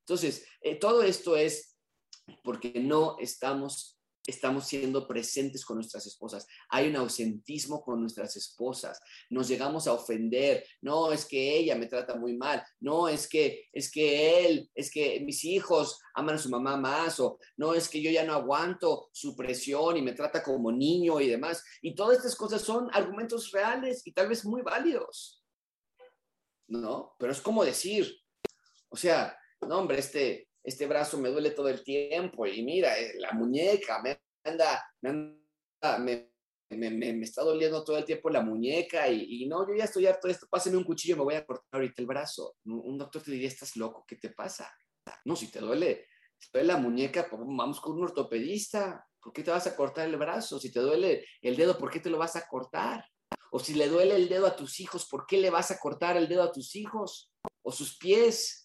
Entonces, 0.00 0.44
todo 0.80 1.04
esto 1.04 1.36
es 1.36 1.78
porque 2.42 2.72
no 2.80 3.16
estamos 3.20 4.01
estamos 4.26 4.66
siendo 4.66 5.06
presentes 5.06 5.64
con 5.64 5.76
nuestras 5.76 6.06
esposas. 6.06 6.46
Hay 6.68 6.88
un 6.88 6.96
ausentismo 6.96 7.82
con 7.82 8.00
nuestras 8.00 8.36
esposas. 8.36 9.00
Nos 9.30 9.48
llegamos 9.48 9.86
a 9.86 9.94
ofender. 9.94 10.64
No, 10.80 11.12
es 11.12 11.24
que 11.24 11.56
ella 11.56 11.74
me 11.74 11.86
trata 11.86 12.14
muy 12.14 12.36
mal. 12.36 12.62
No, 12.80 13.08
es 13.08 13.28
que 13.28 13.68
es 13.72 13.90
que 13.90 14.46
él, 14.46 14.70
es 14.74 14.90
que 14.90 15.20
mis 15.20 15.44
hijos 15.44 16.00
aman 16.14 16.36
a 16.36 16.38
su 16.38 16.50
mamá 16.50 16.76
más 16.76 17.18
o 17.20 17.38
no, 17.56 17.74
es 17.74 17.88
que 17.88 18.00
yo 18.00 18.10
ya 18.10 18.24
no 18.24 18.34
aguanto 18.34 19.08
su 19.12 19.34
presión 19.34 19.96
y 19.96 20.02
me 20.02 20.12
trata 20.12 20.42
como 20.42 20.70
niño 20.70 21.20
y 21.20 21.28
demás. 21.28 21.64
Y 21.80 21.94
todas 21.94 22.18
estas 22.18 22.36
cosas 22.36 22.62
son 22.62 22.88
argumentos 22.92 23.50
reales 23.50 24.06
y 24.06 24.12
tal 24.12 24.28
vez 24.28 24.44
muy 24.44 24.62
válidos. 24.62 25.42
¿No? 26.68 27.14
Pero 27.18 27.32
es 27.32 27.40
como 27.40 27.64
decir, 27.64 28.16
o 28.88 28.96
sea, 28.96 29.36
no, 29.60 29.78
hombre, 29.78 29.98
este 29.98 30.48
este 30.64 30.86
brazo 30.86 31.18
me 31.18 31.28
duele 31.28 31.50
todo 31.50 31.68
el 31.68 31.82
tiempo 31.82 32.46
y 32.46 32.62
mira, 32.62 32.98
eh, 32.98 33.14
la 33.18 33.32
muñeca 33.32 34.00
me 34.02 34.20
anda, 34.44 34.82
me, 35.00 35.10
anda, 35.80 35.98
me, 35.98 36.32
está 37.22 37.42
doliendo 37.42 37.84
todo 37.84 37.98
el 37.98 38.04
tiempo 38.04 38.30
la 38.30 38.42
muñeca 38.42 39.08
y, 39.08 39.46
no, 39.46 39.66
yo 39.68 39.74
ya 39.74 39.84
estoy 39.84 40.06
harto 40.06 40.28
de 40.28 40.34
esto, 40.34 40.46
pásame 40.48 40.76
un 40.76 40.84
cuchillo, 40.84 41.16
me 41.16 41.24
voy 41.24 41.34
a 41.34 41.44
cortar 41.44 41.66
ahorita 41.72 42.00
el 42.00 42.06
brazo. 42.06 42.56
Un, 42.64 42.96
doctor 42.96 43.22
te 43.22 43.32
diría, 43.32 43.48
estás 43.48 43.76
loco, 43.76 44.04
¿qué 44.06 44.16
te 44.16 44.30
pasa? 44.30 44.72
No, 45.24 45.36
si 45.36 45.48
te 45.48 45.60
duele, 45.60 46.06
si 46.38 46.50
te 46.50 46.58
duele 46.58 46.72
la 46.72 46.78
muñeca, 46.78 47.26
pues 47.28 47.42
vamos 47.44 47.80
con 47.80 47.96
un 47.96 48.04
ortopedista. 48.04 49.06
¿Por 49.20 49.32
qué 49.32 49.42
te 49.42 49.50
vas 49.50 49.66
a 49.66 49.76
cortar 49.76 50.08
el 50.08 50.16
brazo? 50.16 50.58
Si 50.58 50.72
te 50.72 50.80
duele 50.80 51.24
el 51.42 51.56
dedo, 51.56 51.78
¿por 51.78 51.90
qué 51.90 52.00
te 52.00 52.10
lo 52.10 52.18
vas 52.18 52.36
a 52.36 52.46
cortar? 52.48 53.04
O 53.52 53.60
si 53.60 53.74
le 53.74 53.88
duele 53.88 54.16
el 54.16 54.28
dedo 54.28 54.46
a 54.46 54.56
tus 54.56 54.80
hijos, 54.80 55.06
¿por 55.06 55.26
qué 55.26 55.36
le 55.36 55.50
vas 55.50 55.70
a 55.70 55.78
cortar 55.78 56.16
el 56.16 56.28
dedo 56.28 56.42
a 56.42 56.52
tus 56.52 56.74
hijos? 56.74 57.30
O 57.62 57.70
sus 57.70 57.98
pies. 57.98 58.61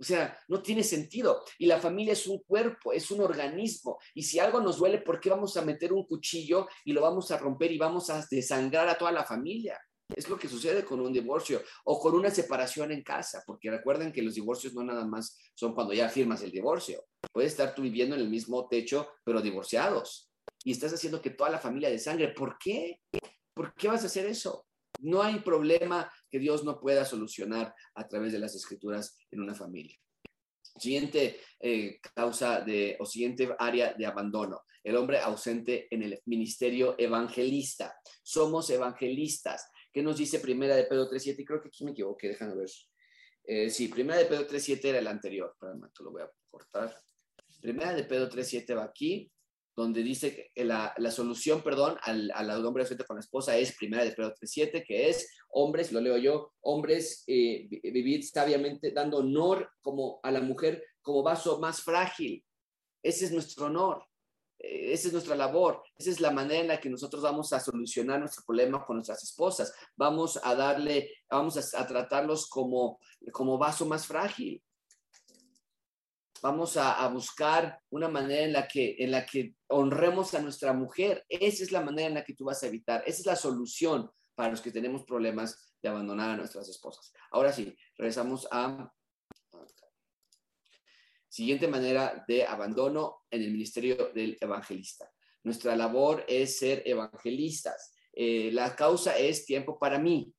O 0.00 0.04
sea, 0.04 0.38
no 0.48 0.62
tiene 0.62 0.82
sentido. 0.84 1.42
Y 1.58 1.66
la 1.66 1.80
familia 1.80 2.12
es 2.12 2.26
un 2.26 2.38
cuerpo, 2.38 2.92
es 2.92 3.10
un 3.10 3.20
organismo. 3.20 3.98
Y 4.14 4.22
si 4.22 4.38
algo 4.38 4.60
nos 4.60 4.78
duele, 4.78 4.98
¿por 4.98 5.20
qué 5.20 5.30
vamos 5.30 5.56
a 5.56 5.62
meter 5.62 5.92
un 5.92 6.06
cuchillo 6.06 6.68
y 6.84 6.92
lo 6.92 7.02
vamos 7.02 7.30
a 7.30 7.38
romper 7.38 7.72
y 7.72 7.78
vamos 7.78 8.10
a 8.10 8.24
desangrar 8.30 8.88
a 8.88 8.96
toda 8.96 9.12
la 9.12 9.24
familia? 9.24 9.78
Es 10.14 10.28
lo 10.28 10.38
que 10.38 10.48
sucede 10.48 10.84
con 10.84 11.00
un 11.00 11.12
divorcio 11.12 11.62
o 11.84 12.00
con 12.00 12.14
una 12.14 12.30
separación 12.30 12.92
en 12.92 13.02
casa, 13.02 13.42
porque 13.46 13.70
recuerden 13.70 14.10
que 14.10 14.22
los 14.22 14.34
divorcios 14.34 14.72
no 14.72 14.82
nada 14.82 15.04
más 15.04 15.36
son 15.54 15.74
cuando 15.74 15.92
ya 15.92 16.08
firmas 16.08 16.42
el 16.42 16.50
divorcio. 16.50 17.04
Puedes 17.30 17.52
estar 17.52 17.74
tú 17.74 17.82
viviendo 17.82 18.14
en 18.14 18.22
el 18.22 18.30
mismo 18.30 18.68
techo, 18.68 19.08
pero 19.22 19.42
divorciados. 19.42 20.30
Y 20.64 20.72
estás 20.72 20.94
haciendo 20.94 21.20
que 21.20 21.30
toda 21.30 21.50
la 21.50 21.58
familia 21.58 21.90
desangre. 21.90 22.28
¿Por 22.28 22.56
qué? 22.58 23.00
¿Por 23.54 23.74
qué 23.74 23.88
vas 23.88 24.02
a 24.02 24.06
hacer 24.06 24.24
eso? 24.26 24.64
No 25.00 25.22
hay 25.22 25.40
problema 25.40 26.10
que 26.30 26.38
Dios 26.38 26.64
no 26.64 26.80
pueda 26.80 27.04
solucionar 27.04 27.74
a 27.94 28.08
través 28.08 28.32
de 28.32 28.38
las 28.38 28.54
escrituras 28.54 29.16
en 29.30 29.40
una 29.40 29.54
familia. 29.54 29.96
Siguiente 30.78 31.40
eh, 31.60 31.98
causa 32.14 32.60
de, 32.60 32.96
o 33.00 33.06
siguiente 33.06 33.48
área 33.58 33.94
de 33.94 34.06
abandono, 34.06 34.62
el 34.84 34.96
hombre 34.96 35.18
ausente 35.18 35.88
en 35.90 36.02
el 36.02 36.20
ministerio 36.26 36.94
evangelista. 36.98 37.94
Somos 38.22 38.70
evangelistas. 38.70 39.68
¿Qué 39.92 40.02
nos 40.02 40.16
dice 40.16 40.38
Primera 40.38 40.76
de 40.76 40.84
Pedro 40.84 41.08
3.7? 41.10 41.44
Creo 41.44 41.60
que 41.60 41.68
aquí 41.68 41.84
me 41.84 41.90
equivoqué, 41.90 42.28
déjame 42.28 42.54
ver. 42.54 42.70
Eh, 43.44 43.70
sí, 43.70 43.88
Primera 43.88 44.18
de 44.18 44.26
Pedro 44.26 44.46
3.7 44.46 44.84
era 44.84 44.98
el 44.98 45.06
anterior. 45.06 45.50
Espérame, 45.52 45.90
lo 45.98 46.10
voy 46.12 46.22
a 46.22 46.30
cortar. 46.50 46.96
Primera 47.60 47.92
de 47.92 48.04
Pedro 48.04 48.28
3.7 48.28 48.76
va 48.76 48.84
aquí 48.84 49.30
donde 49.78 50.02
dice 50.02 50.50
que 50.52 50.64
la, 50.64 50.92
solución, 51.12 51.62
perdón, 51.62 51.96
al, 52.02 52.32
al 52.34 52.66
hombre 52.66 52.82
ausente 52.82 53.04
con 53.04 53.14
la 53.14 53.20
esposa 53.20 53.56
es 53.56 53.76
primera 53.76 54.02
de 54.04 54.10
Pedro 54.10 54.34
3.7, 54.34 54.84
que 54.84 55.08
es 55.08 55.30
hombres, 55.50 55.92
lo 55.92 56.00
leo 56.00 56.18
yo, 56.18 56.52
hombres, 56.62 57.22
eh, 57.28 57.68
vivir 57.84 58.24
sabiamente 58.24 58.90
dando 58.90 59.18
honor 59.18 59.70
como 59.80 60.18
a 60.24 60.32
la 60.32 60.40
mujer 60.40 60.82
como 61.00 61.22
vaso 61.22 61.60
más 61.60 61.80
frágil. 61.80 62.44
Ese 63.04 63.26
es 63.26 63.32
nuestro 63.32 63.66
honor, 63.66 64.04
eh, 64.58 64.92
esa 64.92 65.06
es 65.06 65.12
nuestra 65.12 65.36
labor, 65.36 65.80
esa 65.96 66.10
es 66.10 66.20
la 66.20 66.32
manera 66.32 66.60
en 66.60 66.68
la 66.68 66.80
que 66.80 66.90
nosotros 66.90 67.22
vamos 67.22 67.52
a 67.52 67.60
solucionar 67.60 68.18
nuestro 68.18 68.42
problema 68.44 68.84
con 68.84 68.96
nuestras 68.96 69.22
esposas. 69.22 69.72
Vamos 69.94 70.40
a 70.42 70.56
darle, 70.56 71.12
vamos 71.30 71.56
a, 71.56 71.80
a 71.80 71.86
tratarlos 71.86 72.48
como, 72.48 72.98
como 73.30 73.58
vaso 73.58 73.86
más 73.86 74.08
frágil 74.08 74.60
vamos 76.42 76.76
a, 76.76 77.06
buscar 77.08 77.80
una 77.90 78.08
manera 78.08 78.42
en 78.42 78.52
la, 78.52 78.68
que, 78.68 78.96
en 78.98 79.10
la 79.10 79.26
que 79.26 79.54
honremos 79.68 80.34
a 80.34 80.40
nuestra 80.40 80.72
mujer. 80.72 81.24
Esa 81.28 81.64
es 81.64 81.72
la 81.72 81.80
manera 81.80 82.08
en 82.08 82.14
la 82.14 82.24
que 82.24 82.34
tú 82.34 82.44
vas 82.44 82.62
a 82.62 82.66
evitar, 82.66 83.02
esa 83.06 83.20
es 83.20 83.26
la 83.26 83.36
solución 83.36 84.10
para 84.34 84.50
los 84.50 84.60
que 84.60 84.70
tenemos 84.70 85.04
problemas 85.04 85.74
de 85.82 85.88
abandonar 85.88 86.30
a 86.30 86.36
nuestras 86.36 86.68
esposas. 86.68 87.12
Ahora 87.30 87.52
sí, 87.52 87.76
regresamos 87.96 88.46
a... 88.50 88.92
Siguiente 91.30 91.68
manera 91.68 92.24
de 92.26 92.46
abandono 92.46 93.26
en 93.30 93.42
el 93.42 93.50
ministerio 93.50 94.10
del 94.14 94.38
evangelista. 94.40 95.12
Nuestra 95.44 95.76
labor 95.76 96.24
es 96.26 96.58
ser 96.58 96.82
evangelistas. 96.86 97.92
Eh, 98.12 98.50
la 98.52 98.74
causa 98.74 99.16
es 99.16 99.44
tiempo 99.44 99.78
para 99.78 99.98
mí. 99.98 100.32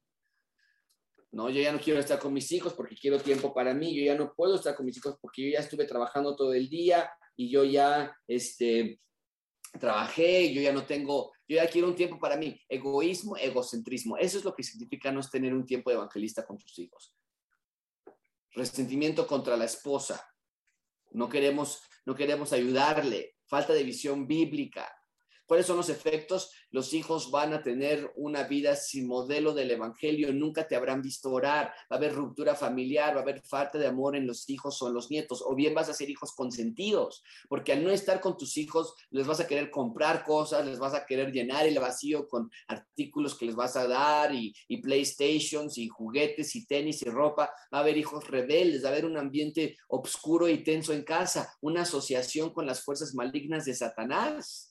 ¿No? 1.32 1.50
Yo 1.50 1.62
ya 1.62 1.72
no 1.72 1.80
quiero 1.80 2.00
estar 2.00 2.20
con 2.20 2.34
mis 2.34 2.52
hijos 2.52 2.74
porque 2.74 2.96
quiero 2.96 3.20
tiempo 3.20 3.54
para 3.54 3.74
mí, 3.74 3.96
yo 3.96 4.04
ya 4.04 4.16
no 4.16 4.34
puedo 4.34 4.56
estar 4.56 4.76
con 4.76 4.86
mis 4.86 4.98
hijos 4.98 5.18
porque 5.22 5.44
yo 5.44 5.50
ya 5.54 5.60
estuve 5.60 5.86
trabajando 5.86 6.36
todo 6.36 6.54
el 6.54 6.70
día 6.70 7.12
y 7.36 7.50
yo 7.50 7.64
ya, 7.64 8.16
este, 8.28 9.00
trabajé, 9.78 10.54
yo 10.54 10.62
ya 10.62 10.74
no 10.74 10.86
tengo, 10.86 11.32
yo 11.48 11.58
ya 11.58 11.70
quiero 11.70 11.88
un 11.88 11.96
tiempo 11.96 12.20
para 12.20 12.38
mí. 12.38 12.60
Egoísmo, 12.68 13.38
egocentrismo. 13.38 14.18
Eso 14.18 14.38
es 14.38 14.44
lo 14.44 14.56
que 14.56 14.64
significa 14.64 15.12
no 15.12 15.22
tener 15.22 15.54
un 15.54 15.66
tiempo 15.66 15.92
evangelista 15.92 16.46
con 16.46 16.58
tus 16.58 16.78
hijos. 16.80 17.16
Resentimiento 18.52 19.28
contra 19.28 19.56
la 19.58 19.66
esposa. 19.66 20.26
No 21.12 21.30
queremos, 21.30 21.82
no 22.06 22.16
queremos 22.16 22.54
ayudarle. 22.54 23.36
Falta 23.46 23.74
de 23.74 23.84
visión 23.84 24.28
bíblica. 24.28 24.92
¿Cuáles 25.50 25.66
son 25.66 25.78
los 25.78 25.90
efectos? 25.90 26.52
Los 26.70 26.94
hijos 26.94 27.32
van 27.32 27.54
a 27.54 27.64
tener 27.64 28.14
una 28.16 28.44
vida 28.44 28.76
sin 28.76 29.08
modelo 29.08 29.52
del 29.56 29.72
Evangelio, 29.72 30.32
nunca 30.32 30.68
te 30.68 30.76
habrán 30.76 31.02
visto 31.02 31.32
orar, 31.32 31.74
va 31.92 31.96
a 31.96 31.98
haber 31.98 32.14
ruptura 32.14 32.54
familiar, 32.54 33.16
va 33.16 33.22
a 33.22 33.24
haber 33.24 33.42
falta 33.42 33.80
de 33.80 33.88
amor 33.88 34.16
en 34.16 34.28
los 34.28 34.48
hijos 34.48 34.80
o 34.84 34.90
en 34.90 34.94
los 34.94 35.10
nietos, 35.10 35.44
o 35.44 35.56
bien 35.56 35.74
vas 35.74 35.90
a 35.90 35.96
ser 35.96 36.08
hijos 36.08 36.34
consentidos, 36.34 37.24
porque 37.48 37.72
al 37.72 37.84
no 37.84 37.90
estar 37.90 38.22
con 38.22 38.38
tus 38.38 38.58
hijos 38.58 38.94
les 39.10 39.26
vas 39.26 39.40
a 39.40 39.48
querer 39.48 39.72
comprar 39.72 40.24
cosas, 40.24 40.68
les 40.68 40.78
vas 40.78 40.94
a 40.94 41.08
querer 41.08 41.32
llenar 41.32 41.66
el 41.66 41.80
vacío 41.80 42.28
con 42.28 42.52
artículos 42.68 43.34
que 43.34 43.48
les 43.48 43.56
vas 43.56 43.76
a 43.76 43.88
dar 43.88 44.36
y, 44.36 44.54
PlayStations 44.84 45.80
y 45.80 45.88
juguetes 45.88 46.56
y 46.56 46.68
tenis 46.68 47.02
y 47.02 47.10
ropa, 47.10 47.52
va 47.74 47.80
a 47.80 47.82
haber 47.82 47.98
hijos 47.98 48.28
rebeldes, 48.28 48.84
va 48.84 48.90
a 48.90 48.92
haber 48.92 49.06
un 49.06 49.18
ambiente 49.18 49.78
oscuro 49.88 50.48
y 50.48 50.64
tenso 50.64 50.94
en 50.94 51.04
casa, 51.04 51.52
una 51.60 51.82
asociación 51.82 52.54
con 52.54 52.68
las 52.68 52.84
fuerzas 52.84 53.16
malignas 53.16 53.66
de 53.66 53.74
Satanás. 53.74 54.69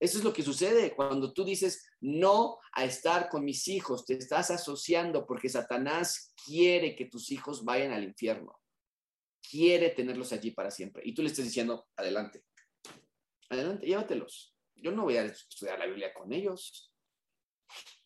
Eso 0.00 0.16
es 0.16 0.24
lo 0.24 0.32
que 0.32 0.42
sucede 0.42 0.94
cuando 0.96 1.34
tú 1.34 1.44
dices 1.44 1.86
no 2.00 2.58
a 2.72 2.86
estar 2.86 3.28
con 3.28 3.44
mis 3.44 3.68
hijos, 3.68 4.06
te 4.06 4.14
estás 4.14 4.50
asociando 4.50 5.26
porque 5.26 5.50
Satanás 5.50 6.34
quiere 6.42 6.96
que 6.96 7.04
tus 7.04 7.30
hijos 7.30 7.62
vayan 7.66 7.92
al 7.92 8.04
infierno, 8.04 8.58
quiere 9.42 9.90
tenerlos 9.90 10.32
allí 10.32 10.52
para 10.52 10.70
siempre. 10.70 11.02
Y 11.04 11.14
tú 11.14 11.22
le 11.22 11.28
estás 11.28 11.44
diciendo, 11.44 11.86
adelante. 11.96 12.44
adelante, 13.50 13.86
llévatelos. 13.86 14.56
Yo 14.74 14.90
no 14.90 15.02
voy 15.02 15.18
a 15.18 15.26
estudiar 15.26 15.78
la 15.78 15.86
Biblia 15.86 16.14
con 16.14 16.32
ellos. 16.32 16.94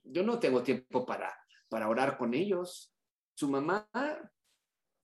Yo 0.02 0.24
no 0.24 0.40
tengo 0.40 0.64
tiempo 0.64 1.06
para, 1.06 1.32
para 1.68 1.88
orar 1.88 2.18
con 2.18 2.34
ellos. 2.34 2.92
Su 3.36 3.48
mamá, 3.48 3.88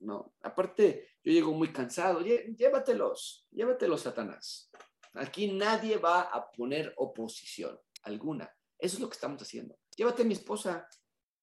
no. 0.00 0.34
Aparte, 0.42 1.10
yo 1.22 1.32
llego 1.32 1.52
muy 1.52 1.72
cansado. 1.72 2.20
Llévatelos, 2.20 3.46
llévatelos, 3.52 4.00
Satanás. 4.00 4.72
Aquí 5.14 5.52
nadie 5.52 5.96
va 5.96 6.22
a 6.22 6.50
poner 6.50 6.94
oposición 6.96 7.78
alguna. 8.02 8.50
Eso 8.78 8.96
es 8.96 9.00
lo 9.00 9.08
que 9.08 9.14
estamos 9.14 9.42
haciendo. 9.42 9.76
Llévate 9.96 10.24
mi 10.24 10.34
esposa, 10.34 10.88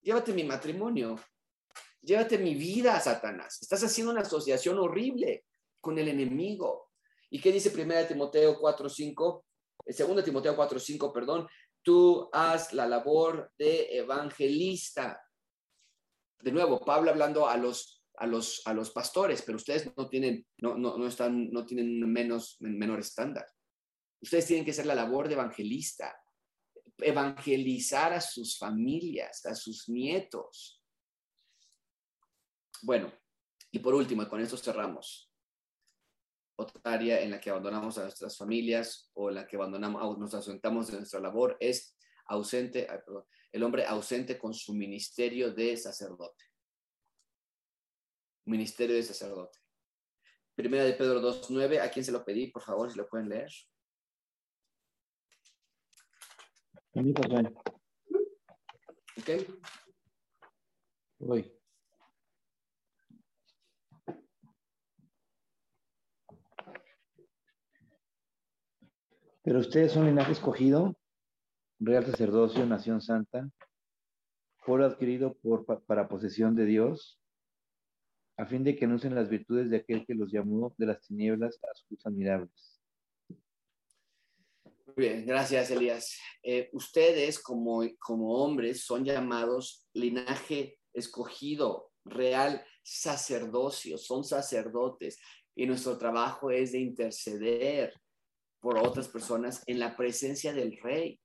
llévate 0.00 0.32
mi 0.32 0.44
matrimonio, 0.44 1.16
llévate 2.00 2.38
mi 2.38 2.54
vida, 2.54 2.98
Satanás. 3.00 3.58
Estás 3.60 3.84
haciendo 3.84 4.12
una 4.12 4.22
asociación 4.22 4.78
horrible 4.78 5.44
con 5.80 5.98
el 5.98 6.08
enemigo. 6.08 6.90
¿Y 7.30 7.40
qué 7.40 7.52
dice 7.52 7.70
1 7.70 8.06
Timoteo 8.08 8.58
4.5? 8.58 9.44
2 9.86 10.24
Timoteo 10.24 10.56
4.5, 10.56 11.12
perdón. 11.12 11.46
Tú 11.82 12.28
haz 12.32 12.72
la 12.72 12.86
labor 12.86 13.52
de 13.56 13.98
evangelista. 13.98 15.22
De 16.40 16.52
nuevo, 16.52 16.80
Pablo 16.80 17.10
hablando 17.10 17.48
a 17.48 17.56
los, 17.56 18.02
a 18.16 18.26
los, 18.26 18.62
a 18.66 18.74
los 18.74 18.90
pastores, 18.90 19.42
pero 19.42 19.56
ustedes 19.56 19.92
no 19.96 20.08
tienen, 20.08 20.46
no, 20.58 20.76
no, 20.76 21.06
están, 21.06 21.50
no 21.50 21.64
tienen 21.64 22.00
menos, 22.10 22.56
menor 22.60 23.00
estándar. 23.00 23.46
Ustedes 24.20 24.46
tienen 24.46 24.64
que 24.64 24.72
hacer 24.72 24.86
la 24.86 24.94
labor 24.94 25.28
de 25.28 25.34
evangelista, 25.34 26.16
evangelizar 26.98 28.12
a 28.12 28.20
sus 28.20 28.58
familias, 28.58 29.46
a 29.46 29.54
sus 29.54 29.88
nietos. 29.88 30.82
Bueno, 32.82 33.12
y 33.70 33.78
por 33.78 33.94
último, 33.94 34.28
con 34.28 34.40
esto 34.40 34.56
cerramos, 34.56 35.28
otra 36.56 36.80
área 36.92 37.20
en 37.20 37.30
la 37.30 37.40
que 37.40 37.50
abandonamos 37.50 37.98
a 37.98 38.02
nuestras 38.02 38.36
familias 38.36 39.10
o 39.14 39.28
en 39.28 39.36
la 39.36 39.46
que 39.46 39.56
abandonamos, 39.56 40.18
nos 40.18 40.34
ausentamos 40.34 40.88
de 40.88 40.98
nuestra 40.98 41.20
labor 41.20 41.56
es 41.60 41.96
ausente, 42.26 42.88
el 43.52 43.62
hombre 43.62 43.86
ausente 43.86 44.36
con 44.36 44.52
su 44.52 44.74
ministerio 44.74 45.52
de 45.52 45.76
sacerdote. 45.76 46.44
Ministerio 48.46 48.96
de 48.96 49.02
sacerdote. 49.02 49.58
Primera 50.54 50.82
de 50.82 50.94
Pedro 50.94 51.20
2.9, 51.20 51.80
¿a 51.80 51.90
quién 51.90 52.04
se 52.04 52.10
lo 52.10 52.24
pedí? 52.24 52.50
Por 52.50 52.62
favor, 52.62 52.90
si 52.90 52.98
lo 52.98 53.06
pueden 53.06 53.28
leer. 53.28 53.52
Ok. 59.16 59.30
Voy. 61.20 61.52
Pero 69.42 69.60
ustedes 69.60 69.92
son 69.92 70.06
linaje 70.06 70.32
escogido, 70.32 70.96
real 71.78 72.04
sacerdocio, 72.04 72.66
nación 72.66 73.00
santa, 73.00 73.48
pueblo 74.66 74.86
adquirido 74.86 75.34
por, 75.34 75.64
para 75.86 76.08
posesión 76.08 76.56
de 76.56 76.66
Dios, 76.66 77.20
a 78.36 78.44
fin 78.46 78.64
de 78.64 78.74
que 78.76 78.86
anuncien 78.86 79.14
las 79.14 79.28
virtudes 79.28 79.70
de 79.70 79.76
aquel 79.76 80.04
que 80.04 80.14
los 80.14 80.32
llamó 80.32 80.74
de 80.76 80.86
las 80.86 81.00
tinieblas 81.00 81.60
a 81.62 81.74
sus 81.74 82.04
admirables 82.04 82.77
bien, 84.98 85.24
gracias 85.24 85.70
Elías. 85.70 86.18
Eh, 86.42 86.68
ustedes 86.72 87.38
como, 87.38 87.82
como 87.98 88.34
hombres 88.34 88.84
son 88.84 89.04
llamados 89.04 89.86
linaje 89.94 90.78
escogido, 90.92 91.92
real 92.04 92.64
sacerdocio, 92.82 93.96
son 93.96 94.24
sacerdotes 94.24 95.18
y 95.54 95.66
nuestro 95.66 95.96
trabajo 95.96 96.50
es 96.50 96.72
de 96.72 96.80
interceder 96.80 97.92
por 98.60 98.76
otras 98.78 99.08
personas 99.08 99.62
en 99.66 99.78
la 99.78 99.96
presencia 99.96 100.52
del 100.52 100.76
rey. 100.82 101.20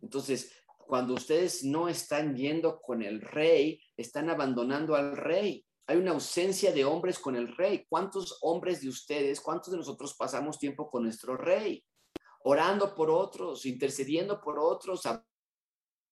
Entonces, 0.00 0.52
cuando 0.78 1.14
ustedes 1.14 1.64
no 1.64 1.88
están 1.88 2.36
yendo 2.36 2.80
con 2.80 3.02
el 3.02 3.20
rey, 3.20 3.80
están 3.96 4.30
abandonando 4.30 4.94
al 4.94 5.16
rey. 5.16 5.64
Hay 5.86 5.96
una 5.96 6.12
ausencia 6.12 6.72
de 6.72 6.84
hombres 6.84 7.18
con 7.18 7.34
el 7.34 7.56
rey. 7.56 7.84
¿Cuántos 7.88 8.38
hombres 8.42 8.80
de 8.80 8.88
ustedes, 8.88 9.40
cuántos 9.40 9.72
de 9.72 9.78
nosotros 9.78 10.14
pasamos 10.16 10.58
tiempo 10.58 10.88
con 10.88 11.04
nuestro 11.04 11.36
rey? 11.36 11.84
Orando 12.42 12.94
por 12.94 13.10
otros, 13.10 13.66
intercediendo 13.66 14.40
por 14.40 14.58
otros, 14.58 15.02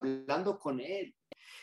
hablando 0.01 0.59
con 0.59 0.81
Él. 0.81 1.15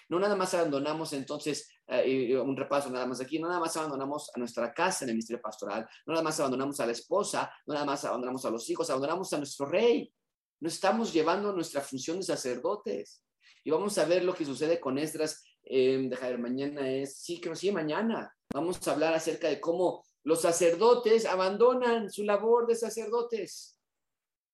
No 0.10 0.20
nada 0.20 0.36
más 0.36 0.54
abandonamos 0.54 1.14
entonces, 1.14 1.70
eh, 1.88 2.38
un 2.38 2.56
repaso 2.56 2.90
nada 2.90 3.06
más 3.06 3.22
aquí, 3.22 3.40
no 3.40 3.48
nada 3.48 3.60
más 3.60 3.76
abandonamos 3.78 4.30
a 4.36 4.40
nuestra 4.40 4.74
casa 4.74 5.04
en 5.06 5.10
el 5.10 5.16
ministerio 5.16 5.42
pastoral, 5.42 5.88
no 6.06 6.14
nada 6.14 6.24
más 6.24 6.40
abandonamos 6.40 6.80
a 6.80 6.86
la 6.86 6.92
esposa, 6.92 7.52
no 7.66 7.74
nada 7.74 7.86
más 7.86 8.04
abandonamos 8.06 8.46
a 8.46 8.50
los 8.50 8.70
hijos, 8.70 8.90
abandonamos 8.90 9.32
a 9.34 9.38
nuestro 9.38 9.66
rey. 9.66 10.12
No 10.60 10.70
estamos 10.70 11.12
llevando 11.14 11.52
nuestra 11.54 11.82
función 11.82 12.18
de 12.18 12.24
sacerdotes. 12.24 13.24
Y 13.64 13.72
vamos 13.72 13.98
a 13.98 14.06
ver 14.06 14.24
lo 14.24 14.34
que 14.34 14.46
sucede 14.46 14.80
con 14.80 14.98
Esdras. 14.98 15.44
Eh, 15.64 16.06
dejar 16.08 16.38
mañana 16.38 16.90
es, 16.90 17.18
sí, 17.18 17.42
creo 17.42 17.56
sí, 17.56 17.72
mañana. 17.72 18.34
Vamos 18.54 18.88
a 18.88 18.92
hablar 18.92 19.14
acerca 19.14 19.50
de 19.50 19.60
cómo 19.60 20.06
los 20.24 20.42
sacerdotes 20.42 21.26
abandonan 21.26 22.10
su 22.10 22.24
labor 22.24 22.68
de 22.68 22.76
sacerdotes 22.76 23.75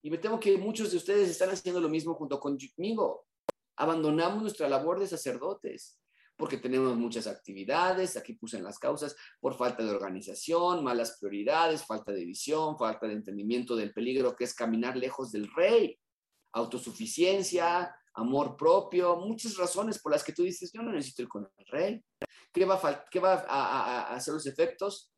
y 0.02 0.10
me 0.10 0.18
temo 0.18 0.40
que 0.40 0.58
muchos 0.58 0.92
de 0.92 0.98
ustedes 0.98 1.30
están 1.30 1.50
haciendo 1.50 1.80
lo 1.80 1.90
mismo 1.90 2.16
junto 2.16 2.40
conmigo. 2.40 3.26
Abandonamos 3.76 4.42
nuestra 4.42 4.68
labor 4.68 5.00
de 5.00 5.08
sacerdotes 5.08 5.98
porque 6.42 6.58
tenemos 6.58 6.98
muchas 6.98 7.28
actividades, 7.28 8.18
aquí 8.18 8.34
puse 8.34 8.58
en 8.58 8.64
las 8.64 8.80
causas, 8.80 9.16
por 9.40 9.56
falta 9.56 9.84
de 9.84 9.92
organización, 9.92 10.84
malas 10.84 11.18
prioridades, 11.20 11.86
falta 11.86 12.12
de 12.12 12.26
visión, 12.26 12.80
falta 12.80 13.08
de 13.08 13.14
entendimiento 13.14 13.76
del 13.76 13.94
peligro 13.94 14.36
que 14.36 14.46
es 14.46 14.56
caminar 14.56 14.98
lejos 14.98 15.32
del 15.32 15.48
rey, 15.54 16.00
autosuficiencia, 16.54 17.96
amor 18.16 18.58
propio, 18.58 19.18
muchas 19.18 19.56
razones 19.56 20.02
por 20.02 20.14
las 20.14 20.24
que 20.24 20.34
tú 20.34 20.42
dices, 20.42 20.72
yo 20.74 20.82
no 20.82 20.92
necesito 20.92 21.22
ir 21.22 21.28
con 21.28 21.48
el 21.58 21.66
rey. 21.68 22.04
¿Qué 22.52 22.66
va 22.66 22.82
a, 22.82 23.06
qué 23.10 23.20
va 23.20 23.46
a 23.48 24.16
hacer 24.16 24.34
los 24.34 24.48
efectos? 24.48 25.14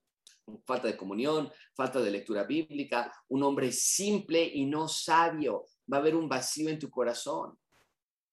Falta 0.65 0.87
de 0.87 0.97
comunión, 0.97 1.51
falta 1.75 2.01
de 2.01 2.11
lectura 2.11 2.43
bíblica, 2.43 3.11
un 3.29 3.43
hombre 3.43 3.71
simple 3.71 4.43
y 4.43 4.65
no 4.65 4.87
sabio. 4.87 5.65
Va 5.91 5.97
a 5.97 5.99
haber 5.99 6.15
un 6.15 6.29
vacío 6.29 6.69
en 6.69 6.79
tu 6.79 6.89
corazón. 6.89 7.57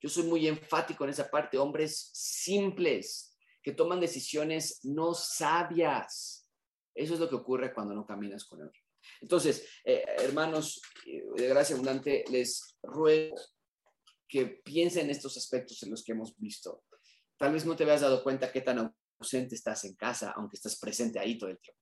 Yo 0.01 0.09
soy 0.09 0.25
muy 0.25 0.47
enfático 0.47 1.05
en 1.05 1.11
esa 1.11 1.31
parte, 1.31 1.59
hombres 1.59 2.11
simples 2.13 3.37
que 3.63 3.73
toman 3.73 4.01
decisiones 4.01 4.81
no 4.85 5.15
sabias. 5.15 6.49
Eso 6.95 7.15
es 7.15 7.21
lo 7.21 7.29
que 7.29 7.37
ocurre 7.37 7.75
cuando 7.75 7.95
no 7.95 8.07
caminas 8.07 8.45
con 8.45 8.63
él. 8.63 8.71
Entonces, 9.21 9.67
eh, 9.85 10.05
hermanos 10.19 10.81
eh, 11.07 11.23
de 11.37 11.49
gracia 11.49 11.75
abundante, 11.75 12.25
les 12.31 12.79
ruego 12.83 13.37
que 14.29 14.47
piensen 14.47 15.05
en 15.05 15.11
estos 15.11 15.37
aspectos 15.37 15.83
en 15.83 15.91
los 15.91 16.05
que 16.05 16.13
hemos 16.13 16.37
visto. 16.39 16.85
Tal 17.37 17.53
vez 17.53 17.67
no 17.67 17.77
te 17.77 17.85
habías 17.85 18.03
dado 18.03 18.23
cuenta 18.23 18.53
qué 18.53 18.61
tan 18.61 18.95
ausente 19.19 19.55
estás 19.55 19.85
en 19.85 19.95
casa, 19.95 20.33
aunque 20.37 20.57
estás 20.57 20.79
presente 20.79 21.19
ahí 21.19 21.37
todo 21.37 21.51
el 21.51 21.59
tiempo. 21.59 21.81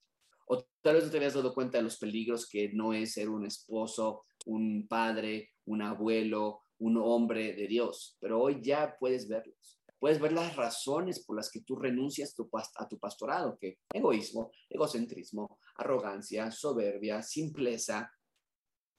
O 0.48 0.64
tal 0.80 0.96
vez 0.96 1.04
no 1.04 1.10
te 1.10 1.18
habías 1.18 1.34
dado 1.34 1.54
cuenta 1.54 1.78
de 1.78 1.84
los 1.84 1.98
peligros 1.98 2.48
que 2.48 2.70
no 2.72 2.92
es 2.92 3.12
ser 3.12 3.28
un 3.28 3.46
esposo, 3.46 4.24
un 4.46 4.86
padre, 4.88 5.50
un 5.66 5.82
abuelo, 5.82 6.62
un 6.78 6.96
hombre 6.96 7.54
de 7.54 7.66
Dios, 7.66 8.16
pero 8.20 8.40
hoy 8.40 8.60
ya 8.62 8.96
puedes 8.98 9.28
verlos. 9.28 9.80
Puedes 9.98 10.20
ver 10.20 10.32
las 10.32 10.54
razones 10.54 11.24
por 11.24 11.36
las 11.36 11.50
que 11.50 11.62
tú 11.62 11.74
renuncias 11.76 12.34
a 12.76 12.88
tu 12.88 12.98
pastorado, 12.98 13.58
que 13.58 13.78
egoísmo, 13.92 14.52
egocentrismo, 14.70 15.58
arrogancia, 15.74 16.50
soberbia, 16.52 17.20
simpleza, 17.22 18.10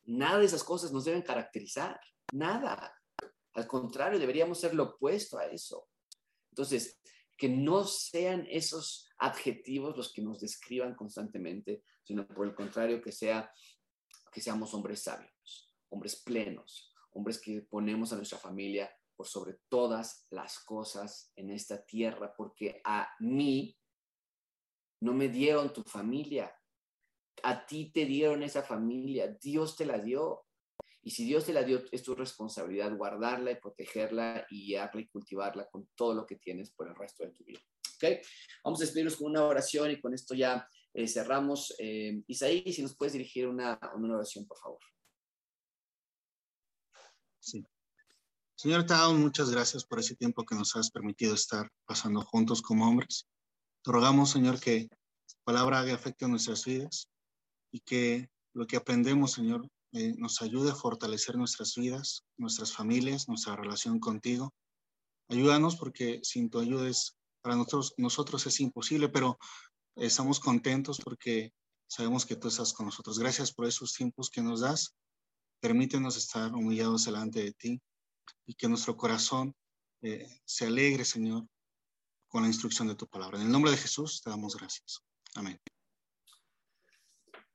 nada 0.06 0.40
de 0.40 0.46
esas 0.46 0.64
cosas 0.64 0.92
nos 0.92 1.06
deben 1.06 1.22
caracterizar, 1.22 2.00
nada. 2.34 2.94
Al 3.54 3.66
contrario, 3.66 4.20
deberíamos 4.20 4.60
ser 4.60 4.74
lo 4.74 4.84
opuesto 4.84 5.38
a 5.38 5.46
eso. 5.46 5.88
Entonces, 6.52 7.00
que 7.38 7.48
no 7.48 7.86
sean 7.86 8.46
esos 8.50 9.09
adjetivos 9.20 9.96
los 9.98 10.14
que 10.14 10.22
nos 10.22 10.40
describan 10.40 10.96
constantemente, 10.96 11.84
sino 12.04 12.28
por 12.28 12.48
el 12.48 12.56
contrario, 12.56 13.02
que, 13.02 13.12
sea, 13.12 13.52
que 14.32 14.42
seamos 14.42 14.74
hombres 14.74 15.04
sabios, 15.04 15.76
hombres 15.90 16.16
plenos, 16.24 16.94
hombres 17.12 17.40
que 17.40 17.62
ponemos 17.62 18.14
a 18.14 18.16
nuestra 18.16 18.38
familia 18.38 18.90
por 19.16 19.28
sobre 19.28 19.60
todas 19.68 20.26
las 20.30 20.60
cosas 20.60 21.34
en 21.36 21.52
esta 21.52 21.86
tierra, 21.86 22.34
porque 22.36 22.82
a 22.86 23.10
mí 23.20 23.78
no 25.02 25.14
me 25.14 25.28
dieron 25.28 25.74
tu 25.74 25.84
familia, 25.84 26.56
a 27.44 27.66
ti 27.66 27.92
te 27.92 28.06
dieron 28.06 28.44
esa 28.44 28.64
familia, 28.64 29.28
Dios 29.42 29.76
te 29.76 29.86
la 29.86 30.00
dio. 30.00 30.46
Y 31.02 31.12
si 31.12 31.26
Dios 31.26 31.46
te 31.46 31.54
la 31.54 31.64
dio, 31.64 31.82
es 31.92 32.04
tu 32.04 32.16
responsabilidad 32.16 32.96
guardarla 32.96 33.52
y 33.52 33.56
protegerla 33.56 34.46
y 34.50 34.68
guiarla 34.68 35.02
y 35.02 35.08
cultivarla 35.08 35.70
con 35.70 35.90
todo 35.96 36.14
lo 36.14 36.26
que 36.26 36.36
tienes 36.36 36.72
por 36.72 36.88
el 36.88 36.96
resto 36.96 37.24
de 37.24 37.32
tu 37.32 37.44
vida. 37.46 37.62
Vamos 38.64 38.80
a 38.80 38.84
despedirnos 38.84 39.16
con 39.16 39.32
una 39.32 39.44
oración 39.44 39.92
y 39.92 40.00
con 40.00 40.14
esto 40.14 40.34
ya 40.34 40.68
eh, 40.94 41.08
cerramos. 41.08 41.74
Eh, 41.80 42.22
Isaí, 42.28 42.72
si 42.74 42.82
nos 42.82 42.96
puedes 42.96 43.14
dirigir 43.14 43.48
una, 43.48 43.80
una 43.96 44.16
oración, 44.16 44.46
por 44.46 44.58
favor. 44.58 44.80
Sí. 47.40 47.66
Señor 48.56 48.86
Tao, 48.86 49.14
muchas 49.14 49.50
gracias 49.50 49.86
por 49.86 50.00
ese 50.00 50.16
tiempo 50.16 50.46
que 50.46 50.56
nos 50.56 50.76
has 50.76 50.92
permitido 50.92 51.34
estar 51.34 51.70
pasando 51.86 52.22
juntos 52.22 52.62
como 52.62 52.88
hombres. 52.88 53.26
Te 53.84 53.92
rogamos, 53.92 54.32
Señor, 54.32 54.60
que 54.60 54.88
tu 54.90 55.36
palabra 55.46 55.80
haga 55.80 55.94
efecto 55.94 56.26
en 56.26 56.32
nuestras 56.32 56.66
vidas 56.66 57.08
y 57.72 57.80
que 57.80 58.30
lo 58.54 58.68
que 58.68 58.76
aprendemos, 58.76 59.32
Señor, 59.32 59.66
eh, 59.94 60.14
nos 60.18 60.42
ayude 60.42 60.72
a 60.72 60.76
fortalecer 60.76 61.38
nuestras 61.38 61.76
vidas, 61.76 62.26
nuestras 62.38 62.74
familias, 62.74 63.28
nuestra 63.28 63.56
relación 63.56 64.00
contigo. 64.00 64.54
Ayúdanos 65.30 65.78
porque 65.78 66.20
sin 66.24 66.50
tu 66.50 66.60
ayuda 66.60 66.90
es, 66.90 67.16
para 67.42 67.56
nosotros, 67.56 67.94
nosotros 67.98 68.46
es 68.48 68.60
imposible, 68.60 69.10
pero 69.10 69.38
estamos 69.96 70.40
contentos 70.40 71.00
porque 71.04 71.54
sabemos 71.88 72.26
que 72.26 72.36
tú 72.36 72.48
estás 72.48 72.74
con 72.74 72.86
nosotros. 72.86 73.20
Gracias 73.20 73.52
por 73.52 73.66
esos 73.66 73.94
tiempos 73.94 74.30
que 74.30 74.42
nos 74.42 74.62
das. 74.62 74.96
Permítenos 75.60 76.18
estar 76.18 76.54
humillados 76.54 77.06
delante 77.06 77.44
de 77.44 77.52
ti 77.54 77.82
y 78.46 78.54
que 78.54 78.68
nuestro 78.68 78.96
corazón 78.96 79.54
eh, 80.02 80.28
se 80.46 80.66
alegre, 80.66 81.04
Señor, 81.04 81.46
con 82.28 82.44
la 82.44 82.48
instrucción 82.48 82.88
de 82.88 82.96
tu 82.96 83.08
palabra. 83.08 83.40
En 83.40 83.48
el 83.48 83.52
nombre 83.52 83.72
de 83.72 83.78
Jesús 83.78 84.22
te 84.22 84.30
damos 84.30 84.56
gracias. 84.56 85.02
Amén. 85.36 85.60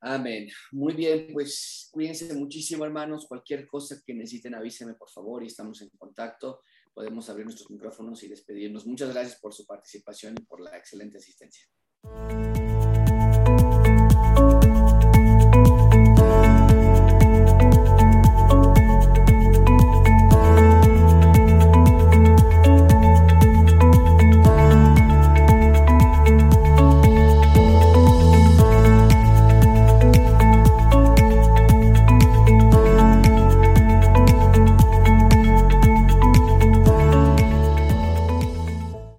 Amén. 0.00 0.48
Muy 0.72 0.92
bien, 0.92 1.28
pues 1.32 1.88
cuídense 1.90 2.34
muchísimo, 2.34 2.84
hermanos. 2.84 3.26
Cualquier 3.26 3.66
cosa 3.66 4.02
que 4.04 4.12
necesiten, 4.12 4.54
avísenme, 4.54 4.94
por 4.94 5.08
favor, 5.08 5.42
y 5.42 5.46
estamos 5.46 5.80
en 5.80 5.88
contacto. 5.96 6.60
Podemos 6.94 7.28
abrir 7.28 7.44
nuestros 7.44 7.70
micrófonos 7.70 8.22
y 8.22 8.28
despedirnos. 8.28 8.86
Muchas 8.86 9.12
gracias 9.12 9.40
por 9.40 9.52
su 9.52 9.66
participación 9.66 10.36
y 10.38 10.44
por 10.44 10.60
la 10.60 10.76
excelente 10.78 11.18
asistencia. 11.18 11.66